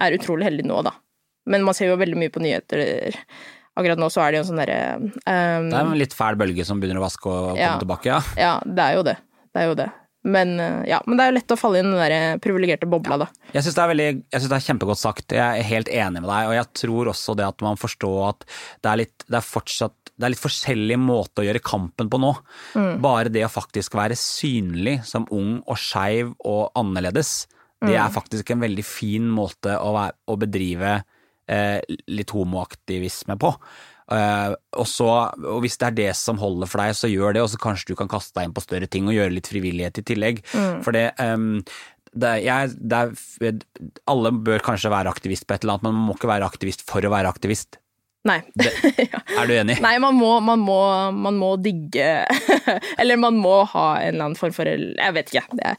er 0.00 0.16
utrolig 0.16 0.46
heldige 0.48 0.68
nå, 0.70 0.80
da. 0.86 0.92
Men 1.50 1.64
man 1.66 1.74
ser 1.76 1.90
jo 1.90 1.96
veldig 2.00 2.18
mye 2.20 2.32
på 2.32 2.40
nyheter. 2.44 3.14
Akkurat 3.78 4.00
nå 4.00 4.08
så 4.12 4.22
er 4.24 4.32
det 4.34 4.40
jo 4.40 4.44
en 4.44 4.50
sånn 4.50 4.60
derre 4.60 4.78
um, 4.98 5.70
Det 5.70 5.76
er 5.78 5.80
en 5.80 5.96
litt 6.00 6.14
fæl 6.16 6.36
bølge 6.40 6.64
som 6.68 6.80
begynner 6.82 7.00
å 7.00 7.06
vaske 7.06 7.30
og 7.30 7.50
komme 7.52 7.60
Ja. 7.62 7.72
tilbake, 7.80 8.10
ja. 8.12 8.20
Ja, 8.40 8.52
det 8.66 8.84
er 8.86 8.96
jo 8.98 9.04
det. 9.06 9.16
Det 9.54 9.62
er 9.62 9.68
jo 9.70 9.76
det. 9.78 9.88
Men 10.30 10.50
uh, 10.60 10.82
ja, 10.84 10.98
men 11.06 11.16
det 11.16 11.24
er 11.24 11.30
jo 11.30 11.36
lett 11.38 11.54
å 11.54 11.58
falle 11.60 11.80
i 11.80 11.84
den 11.86 11.94
der 11.96 12.40
privilegerte 12.44 12.88
bobla, 12.90 13.16
da. 13.22 13.28
Jeg 13.54 13.64
syns 13.64 13.78
det, 13.78 13.82
er 13.84 13.92
veldig- 13.94 14.08
jeg 14.20 14.36
synes 14.42 14.50
det 14.52 14.58
er 14.58 14.66
kjempegodt 14.66 15.00
sagt, 15.00 15.32
jeg 15.38 15.62
er 15.62 15.68
helt 15.70 15.88
enig 15.88 16.20
med 16.20 16.28
deg, 16.28 16.50
og 16.50 16.56
jeg 16.58 16.68
tror 16.82 17.12
også 17.14 17.36
det 17.40 17.46
at 17.48 17.64
man 17.64 17.80
forstår 17.80 18.18
at 18.28 18.44
det 18.84 18.90
er 18.92 19.00
litt, 19.04 19.24
det 19.30 19.38
er 19.40 19.46
fortsatt 19.48 19.96
det 20.20 20.26
er 20.28 20.34
litt 20.34 20.42
forskjellig 20.42 20.98
måte 21.00 21.40
å 21.40 21.46
gjøre 21.46 21.62
kampen 21.64 22.10
på 22.12 22.18
nå. 22.20 22.34
Bare 23.00 23.30
det 23.32 23.40
å 23.46 23.48
faktisk 23.48 23.94
være 23.96 24.12
synlig 24.20 24.98
som 25.08 25.24
ung 25.32 25.62
og 25.64 25.78
skeiv 25.80 26.34
og 26.44 26.74
annerledes, 26.76 27.46
det 27.86 27.96
er 27.96 28.10
faktisk 28.12 28.50
en 28.52 28.60
veldig 28.60 28.84
fin 28.84 29.28
måte 29.32 29.76
å, 29.80 29.92
være, 29.96 30.16
å 30.28 30.36
bedrive 30.40 30.90
eh, 31.48 31.78
litt 32.12 32.30
homoaktivisme 32.36 33.36
på. 33.40 33.54
Eh, 34.10 34.52
og, 34.76 34.86
så, 34.90 35.06
og 35.38 35.60
hvis 35.64 35.78
det 35.80 35.86
er 35.88 35.96
det 36.00 36.08
som 36.18 36.40
holder 36.42 36.68
for 36.70 36.82
deg, 36.82 36.96
så 36.98 37.08
gjør 37.10 37.36
det, 37.38 37.44
og 37.46 37.52
så 37.52 37.60
kanskje 37.62 37.92
du 37.92 37.96
kan 38.00 38.10
kaste 38.10 38.36
deg 38.36 38.48
inn 38.50 38.56
på 38.56 38.64
større 38.64 38.90
ting 38.90 39.08
og 39.08 39.16
gjøre 39.16 39.32
litt 39.36 39.48
frivillighet 39.50 40.02
i 40.02 40.06
tillegg. 40.12 40.42
For 40.84 40.92
det, 40.96 41.06
um, 41.22 41.60
det, 42.12 42.32
er- 42.36 42.42
jeg, 42.44 42.72
det 42.90 43.04
er, 43.04 43.60
alle 44.10 44.32
bør 44.34 44.64
kanskje 44.66 44.90
være 44.92 45.12
aktivist 45.14 45.46
på 45.46 45.54
et 45.56 45.62
eller 45.64 45.78
annet, 45.78 45.86
men 45.88 45.96
man 46.00 46.08
må 46.10 46.18
ikke 46.18 46.32
være 46.32 46.48
aktivist 46.50 46.82
for 46.90 47.06
å 47.06 47.12
være 47.14 47.30
aktivist. 47.30 47.78
Nei. 48.28 48.42
Det, 48.52 48.68
Er 49.40 49.46
du 49.48 49.54
enig? 49.56 49.78
Nei, 49.80 49.94
man 50.02 50.12
må, 50.18 50.34
man 50.44 50.60
må, 50.60 50.74
man 51.16 51.38
må 51.40 51.54
digge 51.56 52.26
Eller 53.00 53.16
man 53.16 53.38
må 53.40 53.62
ha 53.72 53.84
en 54.02 54.10
eller 54.10 54.26
annen 54.26 54.36
form 54.36 54.52
for 54.52 54.68
Jeg 54.68 55.14
vet 55.16 55.32
ikke. 55.32 55.46
Det, 55.56 55.70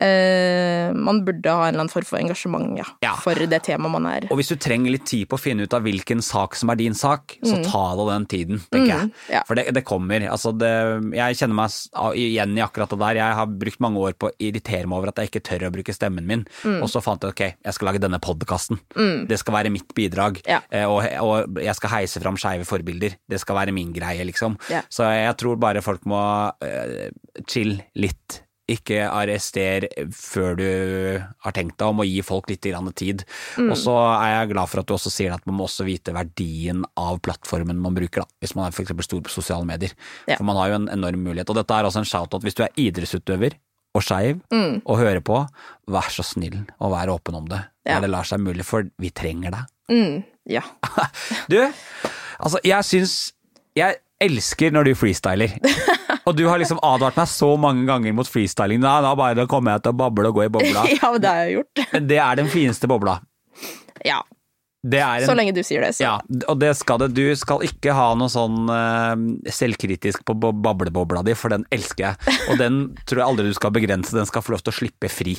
eh, 0.00 0.92
man 0.94 1.22
burde 1.26 1.50
ha 1.50 1.66
en 1.66 1.74
eller 1.74 1.82
annen 1.84 1.92
form 1.92 2.06
for 2.08 2.18
engasjement 2.18 2.78
ja, 2.78 2.86
Ja. 3.04 3.14
for 3.20 3.34
det 3.34 3.62
temaet 3.66 3.92
man 3.92 4.06
er 4.06 4.26
Og 4.30 4.38
hvis 4.38 4.48
du 4.52 4.56
trenger 4.56 4.92
litt 4.94 5.04
tid 5.08 5.28
på 5.28 5.36
å 5.36 5.40
finne 5.40 5.66
ut 5.66 5.74
av 5.76 5.82
hvilken 5.84 6.22
sak 6.24 6.54
som 6.56 6.70
er 6.72 6.76
din 6.80 6.94
sak, 6.94 7.36
så 7.44 7.58
ta 7.64 7.82
deg 7.98 8.08
den 8.12 8.26
tiden, 8.26 8.60
tenker 8.72 8.92
jeg. 8.92 9.08
Mm, 9.10 9.12
ja. 9.34 9.42
For 9.48 9.58
det, 9.58 9.66
det 9.74 9.84
kommer. 9.88 10.24
Altså 10.30 10.52
det, 10.56 10.70
jeg 11.16 11.38
kjenner 11.40 11.58
meg 11.58 12.16
igjen 12.18 12.56
i 12.58 12.62
akkurat 12.64 12.90
det 12.92 12.98
der. 13.02 13.20
Jeg 13.20 13.38
har 13.40 13.46
brukt 13.46 13.80
mange 13.84 13.98
år 14.00 14.14
på 14.18 14.30
å 14.30 14.34
irritere 14.38 14.86
meg 14.88 14.98
over 14.98 15.12
at 15.12 15.20
jeg 15.22 15.30
ikke 15.32 15.44
tør 15.50 15.66
å 15.68 15.72
bruke 15.74 15.94
stemmen 15.96 16.26
min, 16.28 16.46
Mm. 16.62 16.82
og 16.84 16.88
så 16.90 17.00
fant 17.02 17.22
jeg 17.22 17.32
ok, 17.32 17.42
jeg 17.64 17.74
skal 17.74 17.88
lage 17.88 18.00
denne 18.02 18.18
podkasten. 18.22 18.78
Det 19.28 19.38
skal 19.40 19.54
være 19.54 19.70
mitt 19.72 19.90
bidrag, 19.96 20.40
eh, 20.46 20.84
og, 20.86 21.02
og 21.22 21.58
jeg 21.62 21.74
skal 21.78 21.90
heise 21.96 22.20
fram 22.22 22.36
skeive 22.38 22.64
forbilder. 22.68 23.16
Det 23.28 23.40
skal 23.40 23.56
være 23.56 23.72
min 23.74 23.92
greie, 23.92 24.22
liksom. 24.28 24.56
Så 24.92 25.06
jeg 25.10 25.36
tror 25.40 25.56
bare 25.62 25.82
folk 25.82 26.04
må 26.08 26.20
uh, 26.62 27.10
chill 27.48 27.80
litt. 27.98 28.42
Ikke 28.70 29.00
arrester 29.10 29.88
før 30.14 30.54
du 30.56 30.66
har 31.42 31.52
tenkt 31.56 31.74
deg 31.80 31.88
om, 31.90 31.98
og 32.00 32.06
gi 32.06 32.20
folk 32.22 32.46
litt 32.48 32.62
grann 32.70 32.92
tid. 32.94 33.24
Mm. 33.58 33.72
Og 33.72 33.76
så 33.80 33.94
er 34.14 34.28
jeg 34.36 34.52
glad 34.52 34.70
for 34.70 34.80
at 34.80 34.86
du 34.86 34.94
også 34.94 35.10
sier 35.12 35.34
at 35.34 35.44
man 35.50 35.56
må 35.58 35.66
også 35.66 35.84
vite 35.88 36.14
verdien 36.14 36.84
av 36.96 37.18
plattformen 37.26 37.80
man 37.82 37.96
bruker, 37.98 38.22
da. 38.22 38.28
hvis 38.40 38.54
man 38.54 38.68
er 38.68 38.72
f.eks. 38.76 38.94
stor 39.08 39.20
på 39.26 39.34
sosiale 39.34 39.66
medier. 39.68 39.92
Ja. 40.30 40.36
For 40.38 40.46
man 40.46 40.56
har 40.60 40.70
jo 40.70 40.78
en 40.78 40.88
enorm 40.94 41.24
mulighet. 41.26 41.50
Og 41.50 41.58
dette 41.58 41.74
er 41.74 41.88
også 41.90 42.04
en 42.04 42.08
shout-out 42.08 42.46
hvis 42.46 42.54
du 42.56 42.62
er 42.64 42.72
idrettsutøver 42.78 43.58
og 43.98 44.02
skeiv 44.06 44.38
Mm. 44.54 44.78
og 44.86 44.96
hører 45.02 45.20
på, 45.20 45.42
vær 45.92 46.08
så 46.14 46.22
snill 46.24 46.62
og 46.80 46.94
vær 46.94 47.10
åpen 47.12 47.34
om 47.36 47.50
det. 47.50 47.60
Ja. 47.84 47.96
Der 47.98 48.06
det 48.06 48.10
lar 48.14 48.24
seg 48.24 48.40
mulig, 48.40 48.64
for 48.64 48.86
vi 49.02 49.10
trenger 49.10 49.50
deg. 49.58 49.66
mm, 49.90 50.22
Ja. 50.54 50.62
Du, 51.50 51.58
altså 52.38 52.58
jeg 52.64 52.84
syns 52.88 53.32
jeg, 53.76 53.96
elsker 54.22 54.74
når 54.74 54.90
du 54.90 54.94
freestyler. 54.98 55.56
Og 56.28 56.36
du 56.38 56.44
har 56.46 56.60
liksom 56.62 56.78
advart 56.86 57.16
meg 57.18 57.30
så 57.30 57.48
mange 57.58 57.82
ganger 57.88 58.14
mot 58.14 58.28
freestyling. 58.28 58.78
Nei, 58.82 58.98
da 59.02 59.14
bare 59.18 59.46
kommer 59.50 59.74
jeg 59.76 59.86
til 59.86 59.94
å 59.94 59.98
bable 60.04 60.30
og 60.30 60.36
gå 60.38 60.44
i 60.46 60.52
bobla. 60.54 60.84
Ja, 61.00 61.10
det 61.18 61.32
har 61.32 61.40
jeg 61.48 61.56
gjort. 61.56 61.82
Men 61.96 62.06
det 62.12 62.20
er 62.22 62.38
den 62.38 62.52
fineste 62.52 62.90
bobla. 62.90 63.16
Ja, 64.06 64.20
Det 64.82 64.98
en, 64.98 65.24
så 65.26 65.34
lenge 65.38 65.52
du 65.54 65.60
sier 65.62 65.82
det, 65.84 65.92
så. 65.94 66.02
Ja, 66.02 66.14
og 66.50 66.58
det 66.58 66.72
skal 66.74 66.98
det. 67.02 67.12
Du 67.14 67.22
skal 67.38 67.62
ikke 67.66 67.94
ha 67.94 68.08
noe 68.18 68.30
sånn 68.32 68.70
eh, 68.70 69.50
selvkritisk 69.54 70.24
på 70.26 70.34
bablebobla 70.38 71.22
di, 71.26 71.36
for 71.38 71.54
den 71.54 71.66
elsker 71.74 72.08
jeg. 72.08 72.38
Og 72.50 72.58
den 72.62 72.80
tror 73.06 73.22
jeg 73.22 73.28
aldri 73.28 73.50
du 73.50 73.58
skal 73.58 73.74
begrense, 73.74 74.14
den 74.14 74.26
skal 74.30 74.42
få 74.46 74.56
lov 74.56 74.64
til 74.66 74.74
å 74.74 74.78
slippe 74.80 75.10
fri. 75.10 75.36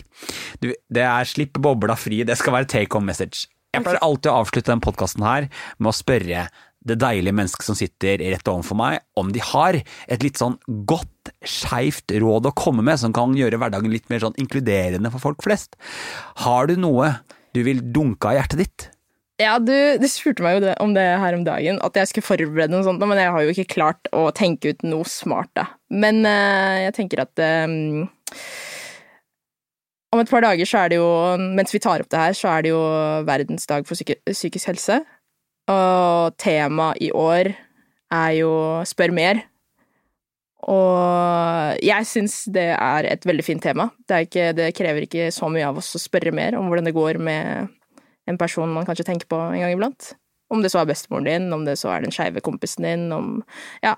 Du, 0.63 0.71
det 0.71 1.03
er 1.07 1.27
slipp 1.27 1.59
bobla 1.63 1.95
fri, 1.99 2.23
det 2.27 2.39
skal 2.39 2.59
være 2.59 2.71
take 2.75 2.91
home 2.95 3.11
message. 3.11 3.47
Jeg 3.73 3.81
pleier 3.81 4.03
alltid 4.05 4.29
å 4.29 4.39
avslutte 4.43 4.69
den 4.69 4.83
podkasten 4.85 5.23
her 5.25 5.47
med 5.79 5.89
å 5.89 5.95
spørre 5.97 6.45
det 6.87 6.99
deilige 7.01 7.35
mennesket 7.35 7.67
som 7.67 7.77
sitter 7.77 8.21
rett 8.33 8.49
overfor 8.51 8.77
meg, 8.79 9.03
om 9.19 9.31
de 9.33 9.41
har 9.43 9.79
et 9.79 10.25
litt 10.25 10.39
sånn 10.39 10.57
godt, 10.89 11.09
skeivt 11.47 12.11
råd 12.19 12.49
å 12.49 12.55
komme 12.57 12.83
med 12.83 12.99
som 12.99 13.13
kan 13.15 13.35
gjøre 13.37 13.59
hverdagen 13.61 13.91
litt 13.93 14.09
mer 14.11 14.23
sånn 14.23 14.35
inkluderende 14.39 15.11
for 15.13 15.23
folk 15.23 15.43
flest. 15.45 15.77
Har 16.43 16.67
du 16.67 16.75
noe 16.79 17.13
du 17.55 17.61
vil 17.65 17.79
dunke 17.95 18.31
av 18.31 18.39
hjertet 18.39 18.63
ditt? 18.63 18.89
Ja, 19.41 19.55
du, 19.57 19.73
du 19.97 20.05
spurte 20.11 20.43
meg 20.45 20.57
jo 20.57 20.65
det, 20.67 20.75
om 20.83 20.91
det 20.93 21.05
her 21.19 21.35
om 21.35 21.45
dagen, 21.45 21.79
at 21.83 21.95
jeg 21.97 22.11
skulle 22.11 22.27
forberede 22.27 22.71
noe 22.73 22.85
sånt, 22.85 23.01
men 23.01 23.19
jeg 23.19 23.31
har 23.33 23.45
jo 23.45 23.55
ikke 23.55 23.71
klart 23.73 24.11
å 24.13 24.27
tenke 24.35 24.75
ut 24.75 24.85
noe 24.85 25.07
smart, 25.09 25.49
da. 25.57 25.65
Men 25.89 26.21
eh, 26.27 26.83
jeg 26.85 26.95
tenker 26.99 27.23
at 27.23 27.41
eh, 27.41 27.65
om 30.13 30.21
et 30.21 30.29
par 30.29 30.45
dager 30.45 30.69
så 30.69 30.83
er 30.83 30.93
det 30.93 30.99
jo, 30.99 31.09
mens 31.57 31.73
vi 31.73 31.81
tar 31.81 32.03
opp 32.03 32.11
det 32.13 32.21
her, 32.21 32.37
så 32.37 32.51
er 32.53 32.65
det 32.65 32.73
jo 32.75 32.83
verdensdag 33.25 33.87
for 33.89 33.97
psyki 33.97 34.19
psykisk 34.29 34.69
helse. 34.69 35.01
Og 35.71 36.35
temaet 36.41 36.99
i 37.05 37.11
år 37.15 37.53
er 38.13 38.31
jo 38.37 38.53
Spør 38.87 39.13
mer. 39.15 39.43
Og 40.63 41.79
jeg 41.83 42.07
syns 42.07 42.43
det 42.55 42.69
er 42.71 43.07
et 43.09 43.25
veldig 43.27 43.43
fint 43.43 43.63
tema. 43.63 43.89
Det, 44.07 44.25
ikke, 44.27 44.51
det 44.55 44.71
krever 44.77 45.07
ikke 45.07 45.31
så 45.35 45.49
mye 45.51 45.67
av 45.67 45.79
oss 45.81 45.91
å 45.97 46.01
spørre 46.01 46.31
mer 46.35 46.55
om 46.55 46.69
hvordan 46.71 46.87
det 46.87 46.95
går 46.95 47.19
med 47.19 47.71
en 48.29 48.39
person 48.39 48.71
man 48.71 48.87
kanskje 48.87 49.07
tenker 49.09 49.27
på 49.27 49.39
en 49.49 49.59
gang 49.59 49.75
iblant. 49.75 50.13
Om 50.53 50.63
det 50.63 50.71
så 50.71 50.83
er 50.83 50.87
bestemoren 50.87 51.27
din, 51.27 51.51
om 51.55 51.65
det 51.67 51.75
så 51.81 51.91
er 51.91 52.03
den 52.03 52.15
skeive 52.15 52.43
kompisen 52.43 52.87
din, 52.87 53.11
om 53.11 53.37
Ja. 53.83 53.97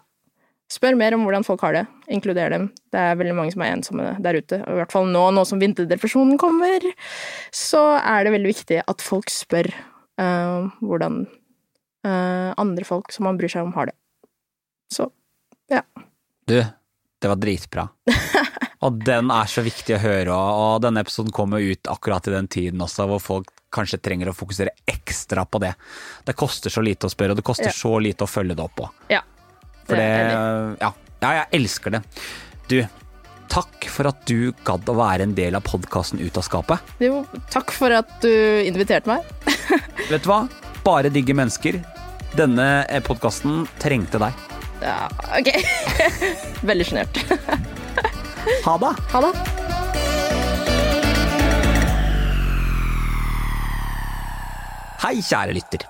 Spør 0.66 0.96
mer 0.98 1.14
om 1.14 1.22
hvordan 1.22 1.44
folk 1.46 1.62
har 1.62 1.76
det. 1.76 1.84
Inkluder 2.10 2.50
dem. 2.50 2.72
Det 2.90 2.98
er 2.98 3.18
veldig 3.20 3.36
mange 3.38 3.54
som 3.54 3.62
er 3.62 3.76
ensomme 3.76 4.06
der 4.18 4.40
ute. 4.42 4.58
Og 4.66 4.74
I 4.74 4.80
hvert 4.80 4.96
fall 4.96 5.06
nå, 5.14 5.22
nå 5.38 5.44
som 5.46 5.60
vinterdepresjonen 5.62 6.40
kommer, 6.42 6.82
så 7.54 7.84
er 8.00 8.26
det 8.26 8.34
veldig 8.34 8.50
viktig 8.50 8.80
at 8.82 9.06
folk 9.06 9.30
spør 9.30 9.70
uh, 10.18 10.66
hvordan 10.82 11.28
andre 12.08 12.86
folk 12.88 13.12
som 13.14 13.26
man 13.30 13.38
bryr 13.40 13.52
seg 13.52 13.66
om, 13.66 13.74
har 13.78 13.90
det. 13.92 13.96
Så 14.94 15.08
ja. 15.72 15.82
Du, 16.46 16.58
det 16.62 17.28
var 17.32 17.40
dritbra. 17.42 17.88
Og 18.86 19.00
den 19.02 19.32
er 19.34 19.48
så 19.50 19.64
viktig 19.66 19.96
å 19.96 20.02
høre, 20.04 20.34
og 20.36 20.82
denne 20.84 21.02
episoden 21.02 21.32
kommer 21.34 21.64
ut 21.64 21.88
akkurat 21.90 22.28
i 22.30 22.34
den 22.36 22.46
tiden 22.52 22.84
også, 22.84 23.08
hvor 23.10 23.22
folk 23.24 23.48
kanskje 23.74 23.98
trenger 24.04 24.30
å 24.30 24.34
fokusere 24.36 24.76
ekstra 24.86 25.42
på 25.50 25.58
det. 25.64 25.72
Det 26.28 26.36
koster 26.38 26.70
så 26.70 26.84
lite 26.86 27.08
å 27.08 27.10
spørre, 27.10 27.34
og 27.34 27.40
det 27.40 27.46
koster 27.48 27.72
Ja. 27.72 27.74
så 27.74 27.96
lite 28.04 28.28
å 28.28 28.30
følge 28.30 28.54
det 28.54 28.62
opp 28.62 28.76
på. 28.78 28.90
ja. 29.10 29.24
For 29.88 29.96
det, 29.98 30.06
ja, 30.82 30.92
ja, 31.22 31.32
jeg 31.40 31.48
elsker 31.62 31.92
det. 31.96 32.04
Du, 32.70 32.78
takk 33.50 33.86
for 33.90 34.10
at 34.12 34.22
du 34.30 34.52
gadd 34.68 34.86
å 34.90 34.96
være 34.98 35.24
en 35.30 35.36
del 35.38 35.56
av 35.58 35.62
podkasten 35.66 36.20
Ut 36.22 36.38
av 36.38 36.46
skapet. 36.46 36.94
Jo, 37.02 37.24
takk 37.54 37.72
for 37.74 37.90
at 37.94 38.16
du 38.22 38.30
inviterte 38.66 39.10
meg. 39.10 39.26
Vet 40.12 40.22
du 40.26 40.30
hva? 40.30 40.44
Bare 40.86 41.10
digge 41.14 41.34
mennesker. 41.38 41.82
Denne 42.36 42.84
podkasten 43.08 43.62
trengte 43.80 44.20
deg. 44.20 44.40
Ja, 44.84 45.06
ok. 45.38 45.48
Veldig 46.68 46.88
sjenert. 46.90 47.20
Ha 48.66 48.74
det! 48.82 48.90
Ha 49.14 49.22
det. 49.24 49.30
Hei, 55.06 55.14
kjære 55.24 55.56
lytter. 55.56 55.88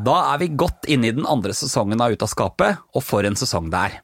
Da 0.00 0.16
er 0.32 0.40
vi 0.40 0.48
godt 0.56 0.88
inne 0.88 1.10
i 1.10 1.14
den 1.18 1.28
andre 1.28 1.52
sesongen 1.52 2.00
av 2.00 2.16
Ut 2.16 2.24
av 2.24 2.32
skapet, 2.32 2.80
og 2.96 3.04
for 3.04 3.28
en 3.28 3.36
sesong 3.36 3.68
det 3.68 3.84
er. 3.90 4.00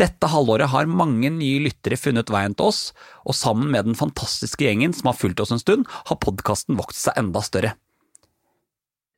Dette 0.00 0.32
halvåret 0.32 0.72
har 0.72 0.88
mange 0.88 1.28
nye 1.36 1.60
lyttere 1.66 2.00
funnet 2.00 2.32
veien 2.32 2.56
til 2.56 2.72
oss, 2.72 2.84
og 3.28 3.36
sammen 3.36 3.68
med 3.74 3.90
den 3.90 3.98
fantastiske 3.98 4.64
gjengen 4.64 4.96
som 4.96 5.12
har 5.12 5.20
fulgt 5.20 5.44
oss 5.44 5.52
en 5.52 5.60
stund, 5.60 5.84
har 6.08 6.22
podkasten 6.22 6.80
vokst 6.80 7.04
seg 7.04 7.20
enda 7.20 7.44
større. 7.44 7.76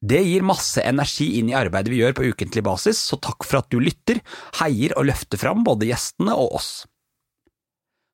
Det 0.05 0.21
gir 0.21 0.45
masse 0.45 0.83
energi 0.85 1.39
inn 1.39 1.49
i 1.49 1.57
arbeidet 1.57 1.89
vi 1.93 2.03
gjør 2.03 2.17
på 2.19 2.27
ukentlig 2.29 2.65
basis, 2.67 2.99
så 3.01 3.17
takk 3.17 3.47
for 3.47 3.63
at 3.63 3.71
du 3.73 3.79
lytter, 3.81 4.21
heier 4.61 4.93
og 4.99 5.07
løfter 5.09 5.41
fram 5.41 5.65
både 5.65 5.89
gjestene 5.89 6.35
og 6.37 6.59
oss. 6.59 6.73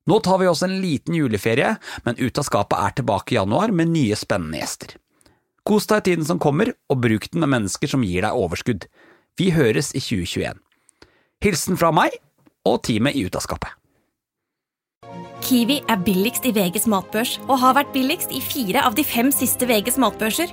Nå 0.06 0.20
tar 0.22 0.38
vi 0.38 0.48
oss 0.50 0.62
en 0.62 0.76
liten 0.82 1.16
juleferie, 1.18 1.74
men 2.06 2.18
Ut 2.18 2.38
av 2.38 2.46
skapet 2.46 2.78
er 2.78 2.94
tilbake 2.98 3.34
i 3.34 3.40
januar 3.40 3.74
med 3.74 3.90
nye 3.90 4.18
spennende 4.18 4.62
gjester. 4.62 4.94
Kos 5.66 5.90
deg 5.90 6.00
i 6.00 6.06
tiden 6.10 6.26
som 6.26 6.40
kommer, 6.42 6.72
og 6.90 7.02
bruk 7.02 7.26
den 7.30 7.42
med 7.42 7.52
mennesker 7.56 7.90
som 7.90 8.06
gir 8.06 8.24
deg 8.24 8.38
overskudd. 8.38 8.86
Vi 9.38 9.50
høres 9.54 9.92
i 9.94 10.00
2021. 10.02 10.62
Hilsen 11.42 11.78
fra 11.80 11.90
meg 11.94 12.16
og 12.68 12.82
teamet 12.86 13.18
i 13.18 13.26
Ut 13.26 13.36
av 13.38 13.44
skapet. 13.44 13.76
Kiwi 15.42 15.80
er 15.88 16.02
billigst 16.06 16.44
i 16.46 16.52
VGs 16.54 16.86
matbørs 16.90 17.38
og 17.48 17.56
har 17.62 17.74
vært 17.78 17.94
billigst 17.94 18.30
i 18.30 18.42
fire 18.44 18.84
av 18.86 18.94
de 18.94 19.02
fem 19.06 19.32
siste 19.34 19.66
VGs 19.66 19.96
matbørser. 19.98 20.52